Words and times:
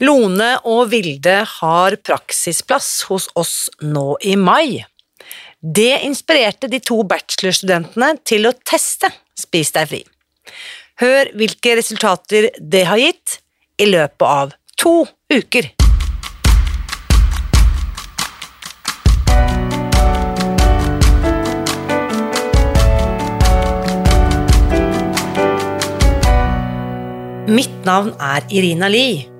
Lone 0.00 0.54
og 0.64 0.86
Vilde 0.94 1.42
har 1.44 1.94
praksisplass 2.00 3.02
hos 3.10 3.26
oss 3.36 3.56
nå 3.84 4.14
i 4.24 4.32
mai. 4.40 4.80
Det 5.60 5.98
inspirerte 6.06 6.70
de 6.72 6.78
to 6.80 7.02
bachelorstudentene 7.04 8.14
til 8.24 8.48
å 8.48 8.54
teste 8.64 9.10
Spis 9.36 9.72
deg 9.76 9.90
fri. 9.90 10.00
Hør 11.00 11.28
hvilke 11.36 11.74
resultater 11.76 12.48
det 12.60 12.86
har 12.88 13.00
gitt 13.00 13.38
i 13.80 13.88
løpet 13.88 14.24
av 14.24 14.54
to 14.80 15.04
uker. 15.32 15.68
Mitt 27.50 27.84
navn 27.84 28.14
er 28.16 28.48
Irina 28.48 28.88
Lie. 28.88 29.39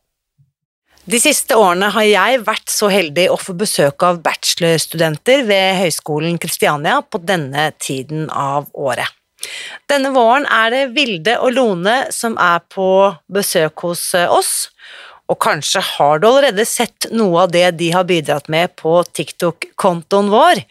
De 1.09 1.17
siste 1.17 1.55
årene 1.57 1.87
har 1.95 2.05
jeg 2.05 2.41
vært 2.45 2.69
så 2.69 2.85
heldig 2.91 3.23
å 3.33 3.37
få 3.41 3.55
besøk 3.57 4.03
av 4.05 4.19
bachelorstudenter 4.21 5.47
ved 5.47 5.79
Høgskolen 5.79 6.37
Kristiania 6.41 6.99
på 7.01 7.17
denne 7.25 7.71
tiden 7.81 8.27
av 8.29 8.67
året. 8.77 9.09
Denne 9.89 10.11
våren 10.13 10.45
er 10.45 10.69
det 10.69 10.83
Vilde 10.93 11.39
og 11.41 11.55
Lone 11.55 11.95
som 12.13 12.37
er 12.37 12.61
på 12.69 12.85
besøk 13.33 13.81
hos 13.87 14.11
oss, 14.13 14.53
og 15.25 15.39
kanskje 15.41 15.81
har 15.95 16.21
du 16.21 16.27
allerede 16.29 16.67
sett 16.69 17.07
noe 17.15 17.47
av 17.47 17.55
det 17.55 17.65
de 17.79 17.89
har 17.95 18.05
bidratt 18.05 18.51
med 18.51 18.75
på 18.77 18.99
TikTok-kontoen 19.01 20.29
vår. 20.29 20.61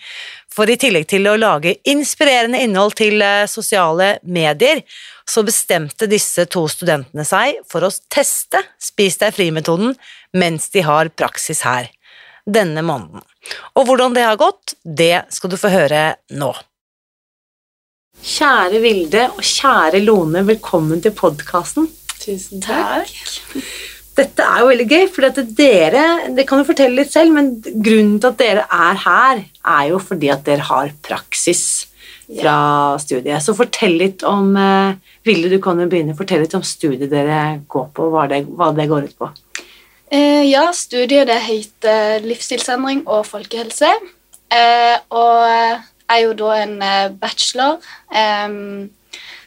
For 0.55 0.71
i 0.71 0.77
tillegg 0.79 1.09
til 1.11 1.27
å 1.31 1.39
lage 1.41 1.77
inspirerende 1.91 2.61
innhold 2.63 2.95
til 3.01 3.23
sosiale 3.51 4.19
medier, 4.23 4.85
så 5.31 5.45
bestemte 5.47 6.09
disse 6.11 6.45
to 6.51 6.65
studentene 6.71 7.25
seg 7.27 7.61
for 7.71 7.87
å 7.87 7.93
teste 8.13 8.61
Spis 8.83 9.21
deg 9.21 9.35
fri-metoden 9.37 9.95
mens 10.37 10.69
de 10.71 10.85
har 10.87 11.11
praksis 11.17 11.65
her 11.67 11.91
denne 12.47 12.83
måneden. 12.83 13.23
Og 13.79 13.87
hvordan 13.89 14.15
det 14.17 14.27
har 14.27 14.41
gått, 14.41 14.75
det 14.85 15.27
skal 15.35 15.53
du 15.53 15.59
få 15.61 15.71
høre 15.73 16.03
nå. 16.37 16.51
Kjære 18.21 18.81
Vilde 18.83 19.29
og 19.33 19.45
kjære 19.47 20.03
Lone, 20.05 20.43
velkommen 20.49 21.01
til 21.01 21.15
podkasten. 21.17 21.89
Tusen 22.21 22.61
takk. 22.61 23.15
Dette 24.19 24.45
er 24.45 24.61
jo 24.61 24.69
veldig 24.69 24.87
gøy, 24.91 25.05
for 25.09 25.25
dere 25.57 26.03
Det 26.37 26.45
kan 26.49 26.61
du 26.61 26.67
fortelle 26.69 26.99
litt 26.99 27.13
selv, 27.13 27.33
men 27.33 27.55
grunnen 27.63 28.19
til 28.21 28.29
at 28.29 28.41
dere 28.43 28.67
er 28.67 28.99
her, 29.07 29.45
er 29.65 29.87
jo 29.93 30.01
fordi 30.03 30.29
at 30.35 30.45
dere 30.45 30.67
har 30.69 30.93
praksis 31.01 31.87
fra 32.29 32.99
studiet. 33.01 33.41
Så 33.43 33.57
fortell 33.59 33.97
litt 33.99 34.25
om 34.29 34.53
uh, 34.55 34.93
Vilde, 35.27 35.49
du 35.55 35.59
kan 35.63 35.81
jo 35.81 35.89
begynne. 35.91 36.17
Fortell 36.19 36.45
litt 36.45 36.55
om 36.59 36.67
studiet 36.67 37.09
dere 37.11 37.63
går 37.71 37.89
på, 37.97 38.11
hva 38.13 38.27
det, 38.31 38.45
hva 38.59 38.71
det 38.77 38.87
går 38.91 39.09
ut 39.09 39.17
på. 39.17 39.31
Eh, 40.11 40.43
ja, 40.51 40.73
studiet 40.75 41.29
det 41.31 41.39
heter 41.45 42.25
livsstilsendring 42.27 43.05
og 43.07 43.29
folkehelse. 43.29 43.93
Eh, 44.51 44.97
og 45.15 45.45
er 46.11 46.23
jo 46.25 46.33
da 46.35 46.57
en 46.65 46.81
eh, 46.83 47.13
bachelor 47.15 47.79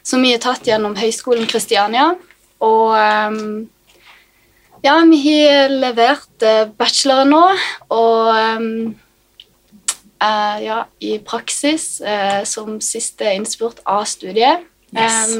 som 0.03 0.23
vi 0.23 0.31
har 0.31 0.39
tatt 0.43 0.67
gjennom 0.67 0.95
Høgskolen 0.95 1.47
Kristiania. 1.51 2.13
Og 2.63 2.95
ja, 4.83 4.95
vi 5.07 5.19
har 5.23 5.71
levert 5.71 6.45
bacheloren 6.79 7.31
nå, 7.31 7.43
og 7.91 8.31
ja, 10.63 10.81
i 10.99 11.13
praksis 11.23 11.87
som 12.47 12.79
siste 12.83 13.31
innspurt 13.31 13.79
av 13.87 14.03
studiet. 14.11 14.67
Yes. 14.93 15.31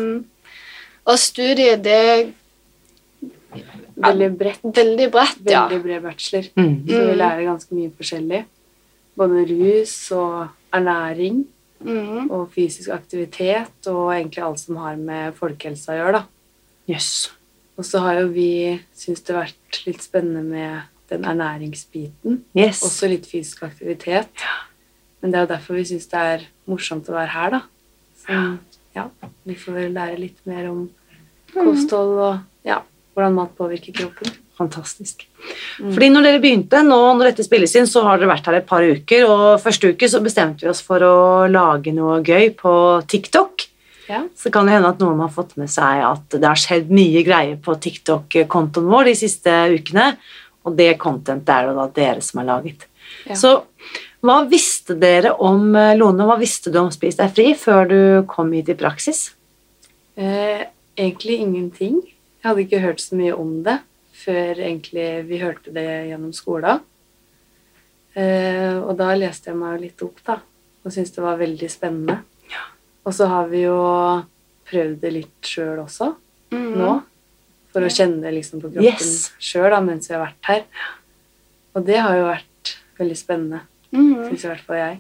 og 1.06 1.20
studiet 1.20 1.84
det 1.86 2.34
Veldig 4.03 4.30
bredt. 4.40 4.66
Veldig 4.78 5.08
bredt, 5.14 5.41
ja. 5.50 5.64
Veldig 5.68 5.84
bred 5.86 6.03
bachelor. 6.06 6.50
Mm. 6.59 6.75
Så 6.90 7.00
vi 7.08 7.16
lærer 7.19 7.46
ganske 7.47 7.78
mye 7.78 7.94
forskjellig. 7.97 8.41
Både 9.19 9.44
rus 9.52 9.96
og 10.18 10.38
ernæring 10.74 11.44
mm. 11.84 12.31
og 12.31 12.47
fysisk 12.56 12.90
aktivitet 12.96 13.92
og 13.92 14.13
egentlig 14.16 14.44
alt 14.44 14.63
som 14.63 14.80
har 14.81 14.97
med 15.00 15.38
folkehelsa 15.38 15.94
å 15.94 16.00
gjøre, 16.00 16.22
da. 16.22 16.24
Yes. 16.92 17.12
Og 17.78 17.88
så 17.88 18.02
har 18.03 18.19
jo 18.22 18.28
vi 18.34 18.50
syntes 18.97 19.24
det 19.25 19.36
har 19.36 19.47
vært 19.47 19.80
litt 19.88 20.03
spennende 20.06 20.44
med 20.46 20.90
den 21.12 21.25
ernæringsbiten. 21.30 22.44
Yes. 22.58 22.84
Også 22.86 23.09
litt 23.12 23.28
fysisk 23.30 23.63
aktivitet. 23.68 24.34
Ja. 24.42 24.59
Men 25.22 25.31
det 25.31 25.40
er 25.40 25.46
jo 25.46 25.53
derfor 25.53 25.78
vi 25.80 25.86
syns 25.88 26.09
det 26.12 26.22
er 26.34 26.47
morsomt 26.69 27.08
å 27.09 27.16
være 27.16 27.31
her, 27.31 27.53
da. 27.56 27.62
Så 28.24 28.40
ja, 28.96 29.06
vi 29.47 29.56
får 29.58 29.88
lære 29.94 30.19
litt 30.19 30.42
mer 30.47 30.68
om 30.69 30.81
kosthold 31.53 32.18
og 32.18 32.68
ja, 32.68 32.81
hvordan 33.13 33.35
mat 33.38 33.53
påvirker 33.57 33.96
kroppen. 33.96 34.34
Fantastisk. 34.57 35.25
Fordi 35.81 36.09
når 36.13 36.28
dere 36.28 36.41
begynte, 36.41 36.84
nå 36.85 36.97
når 37.18 37.31
dette 37.31 37.46
spilles 37.46 37.74
inn, 37.79 37.90
så 37.90 38.03
har 38.06 38.19
dere 38.19 38.29
vært 38.29 38.50
her 38.50 38.59
et 38.59 38.69
par 38.69 38.85
uker, 38.85 39.25
og 39.25 39.62
første 39.63 39.94
uke 39.94 40.09
så 40.09 40.22
bestemte 40.24 40.66
vi 40.66 40.69
oss 40.69 40.84
for 40.85 41.01
å 41.06 41.16
lage 41.50 41.94
noe 41.96 42.19
gøy 42.25 42.51
på 42.59 42.74
TikTok. 43.09 43.66
Ja. 44.09 44.22
Så 44.38 44.51
kan 44.53 44.68
det 44.68 44.75
hende 44.75 44.91
at 44.94 45.01
noen 45.01 45.24
har 45.24 45.34
fått 45.34 45.56
med 45.57 45.72
seg 45.72 46.03
at 46.06 46.35
det 46.35 46.46
har 46.46 46.59
skjedd 46.59 46.91
mye 46.94 47.24
greier 47.25 47.57
på 47.63 47.75
TikTok-kontoen 47.81 48.90
vår 48.91 49.09
de 49.09 49.18
siste 49.24 49.53
ukene, 49.74 50.12
og 50.63 50.78
det 50.78 50.94
contentet 51.01 51.50
er 51.56 51.69
det 51.69 51.78
da 51.80 51.88
dere 51.97 52.24
som 52.24 52.44
har 52.44 52.51
laget. 52.53 52.85
Ja. 53.25 53.38
Så 53.40 53.56
hva 54.24 54.44
visste 54.47 54.95
dere 55.00 55.34
om 55.44 55.74
Lone, 55.97 56.28
hva 56.28 56.38
visste 56.40 56.72
du 56.72 56.78
om 56.84 56.91
Spis 56.94 57.18
deg 57.19 57.34
fri 57.35 57.50
før 57.59 57.90
du 57.90 58.00
kom 58.30 58.53
hit 58.56 58.69
i 58.72 58.78
praksis? 58.80 59.31
Eh, 60.16 60.62
egentlig 60.95 61.41
ingenting. 61.41 61.97
Jeg 62.44 62.50
hadde 62.50 62.64
ikke 62.66 62.81
hørt 62.84 63.00
så 63.00 63.16
mye 63.16 63.36
om 63.40 63.52
det 63.64 63.78
før 64.14 64.59
egentlig 64.59 65.06
vi 65.30 65.38
hørte 65.40 65.72
det 65.74 65.86
gjennom 66.09 66.34
skolen. 66.36 66.81
Eh, 68.20 68.76
og 68.84 68.94
da 69.00 69.14
leste 69.18 69.50
jeg 69.50 69.58
meg 69.58 69.78
jo 69.78 69.84
litt 69.86 70.04
opp, 70.06 70.20
da, 70.28 70.36
og 70.84 70.92
syntes 70.94 71.16
det 71.16 71.24
var 71.24 71.40
veldig 71.40 71.70
spennende. 71.72 72.20
Og 73.04 73.16
så 73.16 73.26
har 73.31 73.48
vi 73.52 73.64
jo 73.66 73.78
prøvd 74.70 75.00
det 75.02 75.14
litt 75.16 75.42
sjøl 75.50 75.80
også, 75.84 76.16
Mhm. 76.52 76.76
nå. 76.78 76.92
For 77.74 77.81
å 77.81 77.90
kjenne 77.90 78.30
liksom 78.31 78.62
på 78.62 78.70
kroppen 78.72 78.84
Yes. 78.84 79.31
sjøl 79.40 79.74
mens 79.84 80.08
vi 80.08 80.14
har 80.14 80.28
vært 80.28 80.44
her. 80.46 80.64
Og 81.75 81.86
det 81.86 81.98
har 81.98 82.16
jo 82.16 82.25
vært 82.25 82.75
veldig 83.00 83.18
spennende, 83.18 83.62
Mhm. 83.92 84.30
syns 84.30 84.44
i 84.45 84.48
hvert 84.48 84.62
fall 84.62 84.75
jeg. 84.75 85.00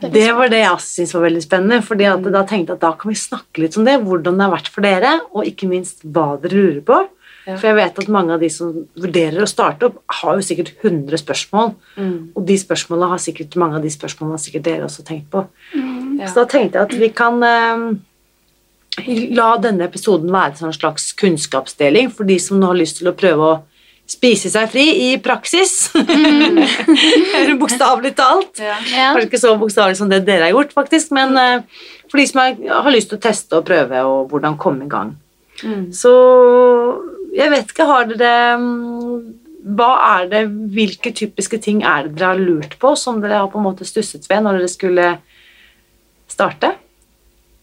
Det 0.00 0.26
var 0.36 0.48
det 0.52 0.62
jeg 0.62 0.82
syntes 0.84 1.14
var 1.16 1.24
veldig 1.26 1.42
spennende. 1.44 1.80
fordi 1.84 2.06
at 2.08 2.28
da 2.32 2.42
tenkte 2.48 2.72
jeg 2.72 2.78
at 2.78 2.84
da 2.86 2.92
kan 2.96 3.12
vi 3.12 3.18
snakke 3.20 3.64
litt 3.64 3.76
om 3.76 3.84
det, 3.84 4.00
hvordan 4.04 4.38
det 4.38 4.46
har 4.46 4.54
vært 4.54 4.70
for 4.72 4.86
dere, 4.86 5.14
og 5.34 5.48
ikke 5.48 5.68
minst 5.68 6.04
hva 6.04 6.34
dere 6.40 6.56
lurer 6.56 6.84
på. 6.86 7.00
Ja. 7.46 7.56
For 7.56 7.70
jeg 7.70 7.78
vet 7.78 7.98
at 8.02 8.12
mange 8.12 8.34
av 8.34 8.42
de 8.42 8.50
som 8.52 8.74
vurderer 9.00 9.40
å 9.42 9.48
starte 9.48 9.88
opp, 9.88 10.02
har 10.20 10.36
jo 10.36 10.44
sikkert 10.44 10.74
100 10.82 11.22
spørsmål. 11.22 11.72
Mm. 11.96 12.18
Og 12.36 12.44
de 12.46 12.58
spørsmålene 12.60 13.14
har 13.14 13.22
sikkert, 13.22 13.56
mange 13.60 13.80
av 13.80 13.86
de 13.86 13.92
spørsmålene 13.92 14.36
har 14.36 14.44
sikkert 14.44 14.68
dere 14.68 14.86
også 14.86 15.06
tenkt 15.08 15.30
på. 15.32 15.46
Mm. 15.74 16.20
Ja. 16.20 16.28
Så 16.28 16.42
da 16.42 16.46
tenkte 16.52 16.78
jeg 16.78 16.88
at 16.88 16.94
vi 17.00 17.10
kan 17.16 17.40
eh, 17.46 17.86
la 19.36 19.50
denne 19.62 19.88
episoden 19.88 20.32
være 20.32 20.54
en 20.54 20.62
sånn 20.64 20.76
slags 20.76 21.10
kunnskapsdeling 21.20 22.12
for 22.12 22.28
de 22.28 22.36
som 22.42 22.60
nå 22.60 22.72
har 22.72 22.80
lyst 22.80 23.00
til 23.00 23.10
å 23.10 23.16
prøve 23.16 23.48
å 23.48 23.58
spise 24.10 24.50
seg 24.50 24.70
fri 24.72 24.86
i 25.06 25.10
praksis. 25.22 25.92
Bokstavelig 27.62 28.14
talt. 28.18 28.58
Ja. 28.58 28.76
Kanskje 28.82 29.28
ikke 29.28 29.42
så 29.42 29.54
bokstavelig 29.60 30.00
som 30.00 30.10
det 30.10 30.24
dere 30.26 30.48
har 30.48 30.54
gjort, 30.56 30.74
faktisk, 30.76 31.12
men 31.16 31.36
eh, 31.38 31.82
for 32.10 32.20
de 32.20 32.26
som 32.26 32.42
har, 32.42 32.56
har 32.86 32.94
lyst 32.94 33.12
til 33.12 33.20
å 33.20 33.24
teste 33.28 33.60
og 33.60 33.66
prøve, 33.68 34.02
og 34.06 34.32
hvordan 34.32 34.58
komme 34.60 34.88
i 34.88 34.90
gang. 34.90 35.14
Mm. 35.62 35.90
Så 35.94 36.12
jeg 37.36 37.52
vet 37.52 37.70
ikke, 37.70 37.86
har 37.86 38.08
dere 38.10 38.58
mm, 38.58 39.18
hva 39.76 39.90
er 40.18 40.30
det, 40.30 40.44
hvilke 40.74 41.12
typiske 41.14 41.60
ting 41.62 41.84
er 41.84 42.08
det 42.08 42.16
dere 42.16 42.32
har 42.32 42.40
lurt 42.40 42.78
på, 42.80 42.94
som 42.98 43.20
dere 43.22 43.42
har 43.42 43.50
på 43.52 43.60
en 43.60 43.68
måte 43.68 43.86
stusset 43.88 44.26
ved 44.30 44.42
når 44.44 44.58
dere 44.58 44.72
skulle 44.72 45.10
starte? 46.30 46.72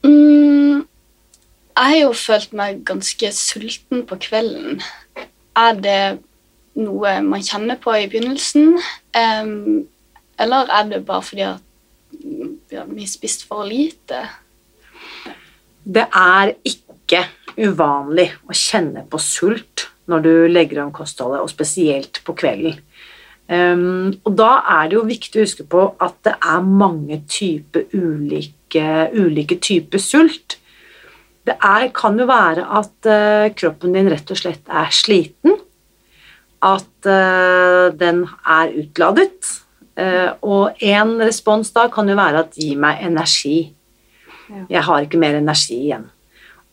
Mm, 0.05 0.85
jeg 1.73 1.91
har 1.91 1.99
jo 1.99 2.13
følt 2.15 2.55
meg 2.55 2.83
ganske 2.87 3.33
sulten 3.35 4.05
på 4.07 4.19
kvelden. 4.29 4.79
Er 5.57 5.77
det 5.81 6.01
noe 6.77 7.13
man 7.25 7.45
kjenner 7.45 7.79
på 7.81 7.95
i 7.97 8.07
begynnelsen, 8.11 8.77
eller 10.37 10.73
er 10.73 10.89
det 10.91 11.05
bare 11.07 11.25
fordi 11.25 11.45
at 11.47 11.63
vi 12.69 12.77
har 12.77 13.09
spist 13.09 13.47
for 13.49 13.65
lite? 13.65 14.21
Det 15.87 16.05
er 16.05 16.53
ikke 16.67 17.23
uvanlig 17.57 18.29
å 18.45 18.55
kjenne 18.55 19.05
på 19.09 19.19
sult 19.21 19.87
når 20.07 20.23
du 20.23 20.33
legger 20.51 20.83
om 20.83 20.93
kostholdet, 20.95 21.41
og 21.43 21.51
spesielt 21.51 22.21
på 22.23 22.35
kvelden. 22.37 22.77
Um, 23.47 24.11
og 24.27 24.33
da 24.39 24.57
er 24.75 24.89
det 24.89 24.97
jo 24.97 25.05
viktig 25.07 25.39
å 25.39 25.45
huske 25.45 25.65
på 25.71 25.83
at 26.03 26.17
det 26.27 26.33
er 26.35 26.63
mange 26.67 27.21
typer 27.31 27.87
ulike, 27.95 28.87
ulike 29.15 29.59
typer 29.63 30.03
sult. 30.03 30.57
Det 31.47 31.55
er, 31.55 31.87
kan 31.95 32.19
jo 32.19 32.27
være 32.27 32.65
at 32.79 33.07
uh, 33.07 33.47
kroppen 33.55 33.95
din 33.95 34.11
rett 34.11 34.31
og 34.31 34.39
slett 34.39 34.67
er 34.67 34.91
sliten. 34.95 35.56
At 36.65 37.05
uh, 37.05 37.93
den 37.97 38.23
er 38.45 38.75
utladet. 38.81 39.53
Uh, 39.97 40.33
og 40.45 40.83
en 40.85 41.17
respons 41.21 41.71
da 41.73 41.87
kan 41.93 42.09
jo 42.09 42.15
være 42.17 42.45
at 42.45 42.55
'gi 42.57 42.75
meg 42.75 43.01
energi'. 43.05 43.73
Ja. 44.47 44.63
Jeg 44.69 44.83
har 44.83 45.01
ikke 45.01 45.19
mer 45.19 45.35
energi 45.35 45.75
igjen. 45.89 46.07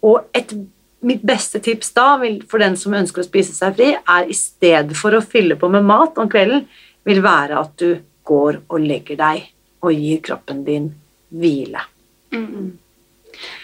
Og 0.03 0.29
et, 0.35 0.53
mitt 1.01 1.23
beste 1.27 1.59
tips 1.61 1.93
da, 1.97 2.17
vil, 2.21 2.43
for 2.49 2.63
den 2.63 2.77
som 2.77 2.95
ønsker 2.95 3.23
å 3.23 3.27
spise 3.27 3.55
seg 3.57 3.75
fri, 3.77 3.91
er 3.97 4.29
i 4.31 4.37
stedet 4.37 4.97
for 4.97 5.17
å 5.17 5.25
fylle 5.25 5.57
på 5.57 5.69
med 5.73 5.85
mat 5.85 6.19
om 6.21 6.29
kvelden, 6.31 6.69
vil 7.05 7.21
være 7.25 7.59
at 7.61 7.75
du 7.81 7.99
går 8.25 8.63
og 8.69 8.81
legger 8.81 9.19
deg 9.21 9.51
og 9.85 9.93
gir 9.93 10.23
kroppen 10.25 10.63
din 10.65 10.89
hvile. 11.35 11.83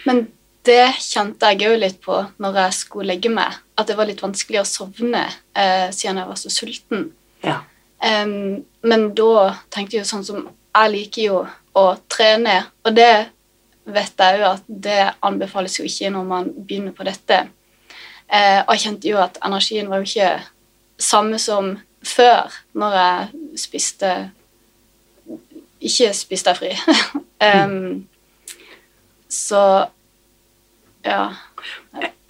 Men 0.06 0.26
det 0.70 0.84
kjente 1.02 1.50
jeg 1.52 1.69
òg 1.69 1.81
litt 1.82 1.99
på 2.05 2.20
når 2.43 2.61
jeg 2.62 2.76
skulle 2.78 3.11
legge 3.12 3.32
meg, 3.32 3.58
at 3.76 3.90
det 3.90 3.96
var 3.99 4.08
litt 4.08 4.22
vanskelig 4.22 4.62
å 4.62 4.69
sovne 4.69 5.26
eh, 5.26 5.90
siden 5.94 6.22
jeg 6.22 6.31
var 6.31 6.38
så 6.38 6.52
sulten. 6.55 7.11
Ja. 7.44 7.61
Um, 8.00 8.62
men 8.87 9.11
da 9.17 9.50
tenkte 9.69 9.99
jeg 9.99 10.06
jo 10.06 10.08
sånn 10.08 10.25
som 10.25 10.44
Jeg 10.70 10.93
liker 10.94 11.22
jo 11.26 11.38
å 11.76 11.82
trene, 12.08 12.55
og 12.87 12.94
det 12.96 13.28
vet 13.90 14.22
jeg 14.22 14.38
jo 14.38 14.46
at 14.52 14.69
det 14.69 15.00
anbefales 15.26 15.75
jo 15.81 15.87
ikke 15.88 16.12
når 16.14 16.28
man 16.28 16.50
begynner 16.55 16.94
på 16.94 17.06
dette. 17.08 17.40
Eh, 18.31 18.61
og 18.62 18.75
jeg 18.76 18.84
kjente 18.84 19.11
jo 19.11 19.19
at 19.19 19.40
energien 19.43 19.90
var 19.90 20.02
jo 20.02 20.06
ikke 20.06 20.31
samme 21.00 21.40
som 21.43 21.72
før, 22.06 22.52
når 22.78 22.96
jeg 23.00 23.58
spiste 23.67 24.12
Ikke 25.81 26.12
spiste 26.14 26.52
jeg 26.52 26.61
fri. 26.61 26.96
Em, 27.49 28.06
så 29.32 29.88
ja. 31.06 31.32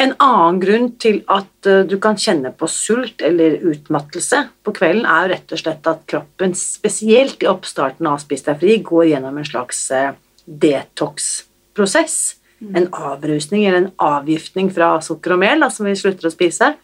En 0.00 0.14
annen 0.16 0.58
grunn 0.62 0.86
til 1.02 1.20
at 1.28 1.68
eh, 1.68 1.82
du 1.88 1.98
kan 2.00 2.16
kjenne 2.18 2.52
på 2.56 2.68
sult 2.70 3.20
eller 3.24 3.58
utmattelse 3.68 4.46
på 4.64 4.74
kvelden, 4.76 5.04
er 5.04 5.26
jo 5.26 5.32
rett 5.34 5.54
og 5.54 5.60
slett 5.60 5.88
at 5.90 6.04
kroppen, 6.08 6.54
spesielt 6.56 7.42
i 7.44 7.50
oppstarten 7.50 8.08
av 8.08 8.20
Spis 8.22 8.46
deg 8.46 8.60
fri, 8.62 8.78
går 8.84 9.10
gjennom 9.10 9.40
en 9.40 9.48
slags 9.48 9.82
eh, 9.94 10.14
detox-prosess. 10.46 12.20
En 12.60 12.90
avrusning 12.92 13.64
eller 13.64 13.78
en 13.78 13.92
avgiftning 14.04 14.68
fra 14.72 14.98
sukker 15.00 15.32
og 15.32 15.40
mel 15.40 15.62
da, 15.64 15.70
som 15.72 15.86
vi 15.88 15.94
slutter 15.96 16.28
å 16.28 16.32
spise. 16.32 16.74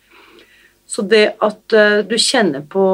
Så 0.88 1.04
det 1.04 1.24
at 1.44 1.76
eh, 1.76 2.02
du 2.06 2.16
kjenner 2.20 2.64
på 2.68 2.86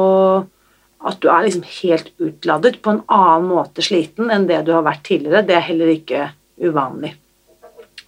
at 1.03 1.19
du 1.19 1.27
er 1.27 1.43
liksom 1.45 1.65
helt 1.81 2.13
utladet, 2.23 2.77
på 2.79 2.93
en 2.93 3.03
annen 3.11 3.49
måte 3.51 3.83
sliten 3.83 4.31
enn 4.31 4.47
det 4.47 4.61
du 4.67 4.71
har 4.75 4.85
vært 4.87 5.03
tidligere, 5.07 5.43
det 5.47 5.57
er 5.57 5.67
heller 5.67 5.91
ikke 5.91 6.29
uvanlig. 6.63 7.11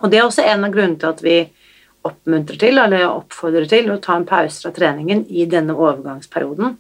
Og 0.01 0.12
det 0.12 0.19
er 0.19 0.25
også 0.27 0.45
en 0.45 0.65
av 0.68 0.74
grunnene 0.74 1.00
til 1.01 1.12
at 1.12 1.24
vi 1.25 1.38
oppmuntrer 2.06 2.59
til, 2.62 2.77
eller 2.77 3.07
oppfordrer 3.07 3.68
til, 3.69 3.89
å 3.89 4.01
ta 4.01 4.18
en 4.19 4.27
pause 4.30 4.62
fra 4.62 4.74
treningen 4.75 5.25
i 5.30 5.47
denne 5.50 5.74
overgangsperioden. 5.74 6.75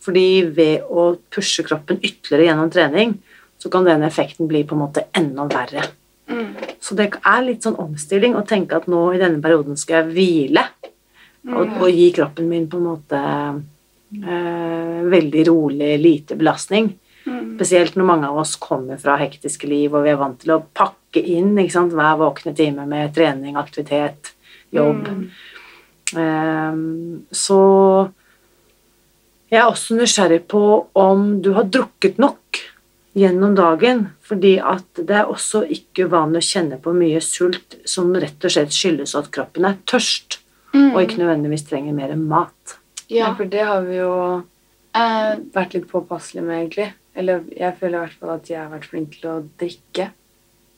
Fordi 0.00 0.28
ved 0.56 0.86
å 0.88 1.10
pushe 1.32 1.64
kroppen 1.66 2.00
ytterligere 2.00 2.48
gjennom 2.48 2.70
trening, 2.72 3.18
så 3.60 3.68
kan 3.72 3.84
den 3.84 4.06
effekten 4.06 4.48
bli 4.48 4.62
på 4.64 4.76
en 4.76 4.84
måte 4.86 5.04
enda 5.16 5.44
verre. 5.50 5.84
Så 6.80 6.96
det 6.96 7.10
er 7.18 7.42
litt 7.44 7.66
sånn 7.66 7.76
omstilling 7.82 8.36
å 8.38 8.46
tenke 8.48 8.78
at 8.78 8.88
nå 8.88 9.02
i 9.12 9.20
denne 9.20 9.42
perioden 9.44 9.76
skal 9.76 10.00
jeg 10.00 10.14
hvile, 10.14 10.64
og, 11.50 11.76
og 11.80 11.88
gi 11.92 12.08
kroppen 12.16 12.48
min 12.48 12.66
på 12.70 12.78
en 12.80 12.86
måte 12.86 13.20
øh, 13.20 14.98
veldig 15.10 15.44
rolig, 15.48 15.92
lite 16.00 16.36
belastning. 16.40 16.92
Spesielt 17.56 17.96
når 17.96 18.08
mange 18.08 18.30
av 18.30 18.40
oss 18.40 18.54
kommer 18.60 19.00
fra 19.00 19.18
hektiske 19.20 19.68
liv 19.68 19.92
og 19.92 20.06
vi 20.06 20.12
er 20.12 20.20
vant 20.20 20.40
til 20.40 20.54
å 20.56 20.62
pakke 20.64 20.99
inn 21.18 21.58
ikke 21.58 21.72
sant, 21.72 21.92
hver 21.96 22.18
våkne 22.20 22.54
time 22.56 22.86
med 22.86 23.14
trening, 23.14 23.56
aktivitet, 23.56 24.32
jobb. 24.70 25.08
Ehm, 26.16 27.24
så 27.30 28.10
jeg 29.50 29.58
er 29.60 29.66
også 29.66 29.96
nysgjerrig 29.98 30.44
på 30.50 30.62
om 30.94 31.40
du 31.42 31.52
har 31.56 31.64
drukket 31.64 32.18
nok 32.22 32.60
gjennom 33.18 33.56
dagen, 33.58 34.04
fordi 34.22 34.58
at 34.62 34.86
det 34.94 35.16
er 35.18 35.30
også 35.32 35.64
ikke 35.66 36.06
uvanlig 36.06 36.44
å 36.44 36.48
kjenne 36.50 36.78
på 36.82 36.94
mye 36.94 37.18
sult 37.24 37.80
som 37.88 38.12
rett 38.14 38.46
og 38.46 38.54
slett 38.54 38.70
skyldes 38.74 39.16
at 39.18 39.32
kroppen 39.34 39.66
er 39.66 39.80
tørst 39.90 40.38
og 40.70 41.00
ikke 41.02 41.18
nødvendigvis 41.18 41.66
trenger 41.66 41.96
mer 41.96 42.14
mat. 42.14 42.78
Ja, 43.08 43.26
Ja. 43.26 43.34
for 43.34 43.44
det 43.44 43.64
har 43.66 43.82
vi 43.82 43.96
jo 43.96 44.44
Eh, 44.90 45.36
vært 45.54 45.76
litt 45.76 45.86
påpasselige 45.90 46.42
med, 46.46 46.56
egentlig. 46.64 46.88
Eller 47.14 47.44
jeg 47.54 47.76
føler 47.78 47.96
i 47.96 48.00
hvert 48.06 48.18
fall 48.18 48.32
at 48.34 48.48
jeg 48.50 48.58
har 48.58 48.72
vært 48.72 48.88
flink 48.90 49.20
til 49.20 49.30
å 49.30 49.36
drikke. 49.60 50.08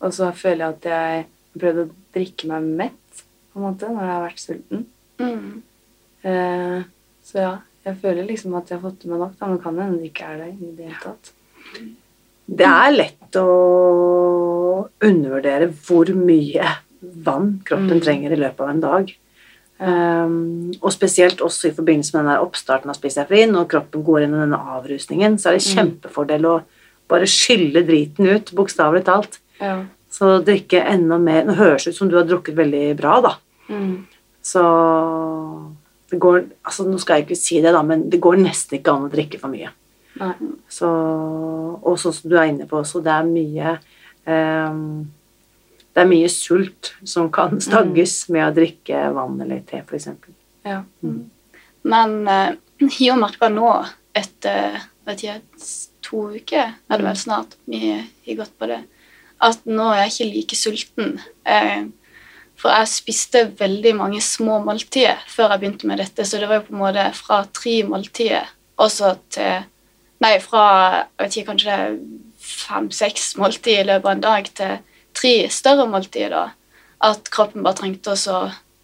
Og 0.02 0.12
så 0.14 0.31
føler 0.34 0.64
jeg 0.64 0.76
at 0.76 0.88
jeg 0.90 1.25
har 1.25 1.60
prøvd 1.62 1.82
å 1.84 1.90
drikke 2.16 2.49
meg 2.50 2.70
mett, 2.82 3.22
på 3.52 3.60
en 3.60 3.66
måte, 3.69 3.88
når 3.93 4.02
jeg 4.06 4.14
har 4.14 4.25
vært 4.28 4.43
sulten. 4.46 4.87
mm, 5.20 5.52
Eh, 6.22 6.82
så 7.26 7.38
ja, 7.40 7.52
jeg 7.82 7.96
føler 7.99 8.22
liksom 8.28 8.52
at 8.54 8.69
jeg 8.70 8.78
har 8.78 8.84
fått 8.90 9.02
i 9.04 9.08
meg 9.10 9.19
nok, 9.19 9.32
da, 9.40 9.46
men 9.50 9.58
kan 9.58 9.78
hende 9.82 9.99
det 9.99 10.12
ikke 10.12 10.28
er 10.31 10.37
det 10.38 10.50
i 10.54 10.69
det 10.76 10.84
hele 10.87 11.00
tatt. 11.02 11.32
Det 12.46 12.69
er 12.69 12.93
lett 12.94 13.38
å 13.40 13.49
undervurdere 15.02 15.66
hvor 15.82 16.12
mye 16.14 16.76
vann 17.26 17.56
kroppen 17.66 17.99
Mm. 17.99 18.02
trenger 18.04 18.32
i 18.37 18.38
løpet 18.38 18.60
av 18.60 18.70
en 18.70 18.81
dag. 18.81 19.12
Um, 19.82 20.70
og 20.81 20.93
spesielt 20.94 21.40
også 21.43 21.72
i 21.72 21.75
forbindelse 21.75 22.14
med 22.14 22.22
denne 22.22 22.38
oppstarten 22.44 22.88
av 22.93 22.94
Spis 22.94 23.19
deg 23.19 23.26
fri, 23.26 23.43
når 23.50 23.66
kroppen 23.66 24.04
går 24.06 24.22
inn 24.22 24.37
i 24.37 24.43
denne 24.44 24.60
avrusningen, 24.76 25.38
så 25.43 25.50
er 25.50 25.58
det 25.58 25.66
kjempefordel 25.75 26.46
å 26.46 26.62
bare 27.10 27.26
skylle 27.26 27.82
driten 27.82 28.30
ut, 28.30 28.52
bokstavelig 28.54 29.02
talt. 29.11 29.40
Ja. 29.62 29.76
Så 30.12 30.35
drikke 30.45 30.83
enda 30.92 31.16
mer 31.23 31.47
Nå 31.49 31.54
høres 31.57 31.87
det 31.87 31.95
ut 31.95 32.00
som 32.02 32.11
du 32.11 32.19
har 32.19 32.26
drukket 32.28 32.57
veldig 32.59 32.87
bra, 32.99 33.21
da. 33.25 33.37
Mm. 33.73 34.02
Så 34.42 34.62
det 36.11 36.19
går 36.21 36.42
altså 36.66 36.85
Nå 36.88 36.99
skal 37.00 37.21
jeg 37.21 37.28
ikke 37.28 37.40
si 37.40 37.62
det, 37.62 37.73
da, 37.73 37.81
men 37.87 38.09
det 38.12 38.21
går 38.23 38.42
nesten 38.42 38.78
ikke 38.78 38.92
an 38.92 39.07
å 39.07 39.12
drikke 39.12 39.40
for 39.40 39.52
mye. 39.52 39.71
Nei. 40.21 40.35
Så, 40.69 40.90
og 41.81 41.97
sånn 42.00 42.14
som 42.16 42.28
du 42.28 42.37
er 42.37 42.50
inne 42.50 42.69
på 42.69 42.83
også, 42.83 43.00
det 43.04 43.14
er 43.14 43.28
mye 43.31 43.76
um, 44.28 44.83
Det 45.92 46.02
er 46.02 46.11
mye 46.11 46.28
sult 46.33 46.92
som 47.09 47.31
kan 47.33 47.57
stagges 47.64 48.26
med 48.33 48.45
å 48.50 48.54
drikke 48.57 49.07
vann 49.16 49.40
eller 49.40 49.64
te, 49.69 49.81
f.eks. 49.81 50.11
Ja. 50.69 50.83
Men 51.00 52.14
uh, 52.28 52.52
jeg 52.83 53.09
har 53.09 53.21
merka 53.21 53.49
nå, 53.52 53.73
etter 54.16 54.83
vet 55.09 55.25
jeg, 55.25 55.42
to 56.04 56.26
uker, 56.37 56.75
er 56.76 57.00
det 57.00 57.07
vel 57.07 57.19
snart, 57.19 57.57
vi 57.66 57.81
har 57.97 58.38
gått 58.38 58.54
på 58.59 58.69
det, 58.71 58.83
at 59.42 59.66
nå 59.66 59.90
er 59.90 60.04
jeg 60.04 60.12
ikke 60.12 60.30
like 60.30 60.58
sulten. 60.58 61.12
Eh, 61.46 61.84
for 62.62 62.70
jeg 62.70 62.90
spiste 62.92 63.44
veldig 63.58 63.94
mange 63.99 64.20
små 64.22 64.61
måltider 64.62 65.22
før 65.30 65.50
jeg 65.50 65.62
begynte 65.64 65.88
med 65.90 65.99
dette, 65.99 66.25
så 66.25 66.38
det 66.38 66.49
var 66.49 66.61
jo 66.61 66.68
på 66.68 66.76
en 66.76 66.82
måte 66.84 67.06
fra 67.18 67.42
tre 67.50 67.80
måltider 67.88 68.50
og 68.78 68.90
så 68.90 69.16
til 69.32 69.68
Nei, 70.22 70.37
fra 70.38 70.64
jeg 71.18 71.25
vet 71.25 71.37
ikke, 71.37 71.46
kanskje 71.49 71.76
fem-seks 72.38 73.32
måltider 73.40 73.80
i 73.82 73.87
løpet 73.88 74.06
av 74.06 74.12
en 74.12 74.20
dag 74.22 74.50
til 74.54 74.76
tre 75.18 75.32
større 75.50 75.87
måltider. 75.90 76.30
da, 76.30 76.44
At 77.02 77.26
kroppen 77.34 77.64
bare 77.66 77.80
trengte 77.80 78.14
å 78.14 78.37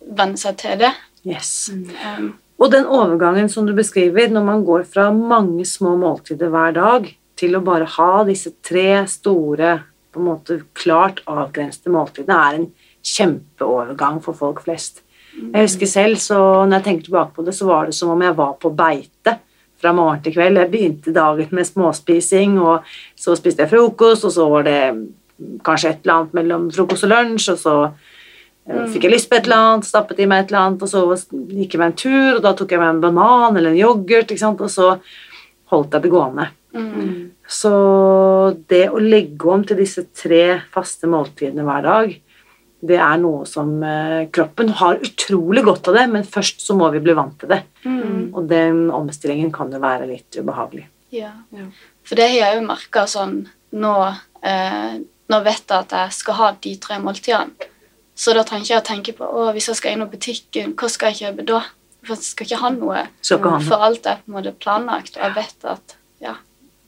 venne 0.03 0.35
seg 0.41 0.57
til 0.59 0.81
det. 0.81 0.91
Yes. 1.23 1.71
Um, 1.71 2.33
Og 2.59 2.73
den 2.75 2.91
overgangen 2.91 3.47
som 3.47 3.69
du 3.69 3.73
beskriver, 3.77 4.27
når 4.35 4.49
man 4.49 4.65
går 4.67 4.83
fra 4.91 5.13
mange 5.15 5.63
små 5.63 5.95
måltider 6.01 6.51
hver 6.51 6.75
dag 6.75 7.07
til 7.39 7.55
å 7.55 7.63
bare 7.63 7.87
ha 7.87 8.25
disse 8.27 8.51
tre 8.67 9.05
store, 9.07 9.77
på 10.19 10.25
en 10.25 10.31
måte 10.33 10.61
klart 10.77 11.23
avgrensede 11.31 11.93
måltidene, 11.95 12.39
er 12.39 12.59
en 12.59 12.67
kjempeovergang 13.07 14.19
for 14.25 14.37
folk 14.37 14.65
flest. 14.67 15.05
Jeg 15.39 15.69
husker 15.69 15.87
selv, 15.87 16.19
så 16.19 16.39
når 16.67 16.81
jeg 16.81 16.87
tenker 16.89 17.09
tilbake 17.09 17.37
på 17.37 17.45
det, 17.47 17.55
så 17.55 17.69
var 17.69 17.87
det 17.87 17.95
som 17.95 18.11
om 18.11 18.25
jeg 18.25 18.37
var 18.37 18.57
på 18.59 18.73
beite 18.75 19.37
fra 19.79 19.93
morgen 19.95 20.23
til 20.25 20.35
kveld. 20.35 20.59
Jeg 20.59 20.73
begynte 20.73 21.15
dagen 21.15 21.55
med 21.55 21.69
småspising, 21.69 22.59
og 22.59 22.89
så 23.17 23.37
spiste 23.39 23.63
jeg 23.63 23.71
frokost, 23.71 24.27
og 24.27 24.35
så 24.35 24.49
var 24.51 24.67
det 24.67 24.81
kanskje 25.65 25.93
et 25.93 26.01
eller 26.03 26.17
annet 26.17 26.39
mellom 26.41 26.71
frokost 26.75 27.07
og 27.07 27.15
lunsj, 27.15 27.53
og 27.55 27.61
så 27.63 27.77
Eh, 28.69 28.85
Fikk 28.93 29.07
jeg 29.07 29.15
lyst 29.15 29.31
på 29.31 29.39
et 29.39 29.49
eller 29.49 29.63
annet, 29.63 29.89
stappet 29.89 30.21
i 30.21 30.29
meg 30.29 30.45
et 30.45 30.53
eller 30.53 30.67
annet, 30.67 30.85
og 30.85 30.91
så 30.91 31.03
gikk 31.57 31.75
jeg 31.75 31.81
meg 31.81 31.93
en 31.93 31.99
tur, 32.03 32.31
og 32.37 32.43
da 32.45 32.53
tok 32.57 32.75
jeg 32.75 32.83
meg 32.83 32.95
en 32.95 33.03
banan 33.03 33.57
eller 33.57 33.73
en 33.73 33.81
yoghurt, 33.81 34.35
og 34.51 34.71
så 34.73 34.91
holdt 35.73 35.97
jeg 35.97 36.05
det 36.05 36.13
gående. 36.13 36.49
Mm. 36.77 37.13
Så 37.49 37.71
det 38.69 38.87
å 38.93 39.01
legge 39.01 39.49
om 39.49 39.63
til 39.65 39.81
disse 39.81 40.05
tre 40.13 40.61
faste 40.73 41.09
måltidene 41.09 41.65
hver 41.65 41.87
dag, 41.87 42.17
det 42.79 42.99
er 43.03 43.17
noe 43.19 43.47
som 43.49 43.71
eh, 43.83 44.29
kroppen 44.31 44.71
har 44.79 45.01
utrolig 45.03 45.65
godt 45.67 45.89
av 45.91 45.97
det, 45.99 46.05
men 46.13 46.27
først 46.29 46.63
så 46.63 46.77
må 46.79 46.91
vi 46.95 47.01
bli 47.03 47.17
vant 47.17 47.35
til 47.41 47.51
det. 47.51 47.63
Mm. 47.83 48.29
Og 48.37 48.45
den 48.51 48.85
omstillingen 48.95 49.51
kan 49.55 49.73
jo 49.73 49.81
være 49.83 50.07
litt 50.11 50.39
ubehagelig. 50.39 50.85
Ja. 51.15 51.33
Ja. 51.57 51.67
For 52.07 52.21
det 52.21 52.29
har 52.29 52.37
jeg 52.37 52.59
jo 52.59 52.67
merka 52.69 53.07
sånn 53.09 53.41
nå 53.77 53.95
eh, 54.45 54.99
Nå 55.29 55.39
vet 55.45 55.61
jeg 55.61 55.77
at 55.77 55.91
jeg 55.93 56.13
skal 56.17 56.37
ha 56.39 56.47
de 56.57 56.71
tre 56.81 56.97
måltidene. 57.05 57.67
Så 58.17 58.33
da 58.33 58.41
trenger 58.49 58.65
ikke 58.65 58.73
jeg 58.73 58.81
å 58.81 58.87
tenke 58.87 59.13
på 59.19 59.27
å, 59.29 59.43
hvis 59.53 59.67
jeg 59.69 59.77
skal 59.77 59.93
innom 59.93 60.09
butikken, 60.09 60.73
hva 60.73 60.89
skal 60.89 61.13
jeg 61.13 61.19
kjøpe 61.19 61.45
da? 61.51 61.59
For 62.01 62.15
jeg 62.15 62.25
skal 62.31 62.49
ikke 62.49 62.61
ha 62.63 62.71
noe. 62.73 63.03
Skal 63.21 63.37
ikke 63.37 63.53
ha 63.53 63.59
noe. 63.59 63.67
For 63.69 63.85
alt 63.85 64.09
er 64.09 64.23
på 64.23 64.33
en 64.33 64.37
måte 64.39 64.55
planlagt, 64.57 65.19
og 65.19 65.27
jeg 65.27 65.35
vet 65.37 65.69
at 65.69 65.98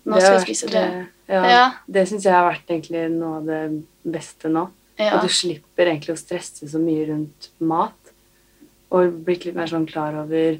nå 0.06 0.20
skal 0.20 0.38
jeg 0.38 0.46
spise 0.46 0.70
det. 0.70 0.84
eh, 0.84 1.06
Ja, 1.30 1.42
Ja. 1.46 1.72
Det 1.88 2.08
syns 2.08 2.24
jeg 2.24 2.32
har 2.34 2.50
vært 2.52 2.66
egentlig 2.68 3.10
noe 3.10 3.36
av 3.38 3.46
det 3.46 3.84
beste 4.04 4.48
nå. 4.50 4.68
Ja. 4.98 5.16
At 5.16 5.22
du 5.22 5.28
slipper 5.28 5.86
egentlig 5.86 6.14
å 6.14 6.18
stresse 6.18 6.66
så 6.68 6.78
mye 6.82 7.06
rundt 7.08 7.48
mat. 7.60 7.92
Og 8.90 9.12
blitt 9.24 9.44
litt 9.46 9.54
mer 9.54 9.66
sånn 9.70 9.86
klar 9.86 10.14
over 10.24 10.58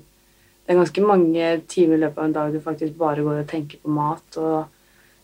Det 0.66 0.76
er 0.76 0.84
ganske 0.84 1.02
mange 1.02 1.62
timer 1.66 1.96
i 1.96 2.00
løpet 2.04 2.18
av 2.18 2.24
en 2.24 2.32
dag 2.32 2.52
du 2.52 2.60
faktisk 2.60 2.94
bare 2.96 3.24
går 3.26 3.40
og 3.40 3.46
tenker 3.48 3.78
på 3.82 3.88
mat. 3.90 4.36
Og 4.36 4.68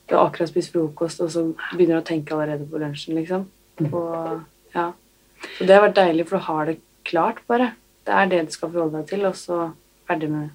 du 0.08 0.14
har 0.16 0.26
akkurat 0.28 0.48
spist 0.48 0.72
frokost, 0.72 1.20
og 1.20 1.30
så 1.30 1.44
begynner 1.76 2.00
du 2.00 2.02
å 2.02 2.08
tenke 2.08 2.32
allerede 2.34 2.66
på 2.68 2.78
lunsjen, 2.82 3.14
liksom. 3.14 3.46
Og 3.92 4.40
ja. 4.74 4.92
Så 5.58 5.66
det 5.66 5.76
har 5.76 5.84
vært 5.86 5.94
deilig, 6.00 6.26
for 6.26 6.38
du 6.38 6.42
har 6.48 6.64
det 6.66 6.80
klart, 7.04 7.38
bare. 7.46 7.72
Det 8.04 8.12
er 8.14 8.26
det 8.26 8.46
du 8.46 8.52
skal 8.52 8.70
forholde 8.72 8.98
deg 8.98 9.06
til, 9.06 9.24
og 9.26 9.34
så 9.38 9.72
ferdig 10.08 10.30
med 10.30 10.48
det. 10.48 10.50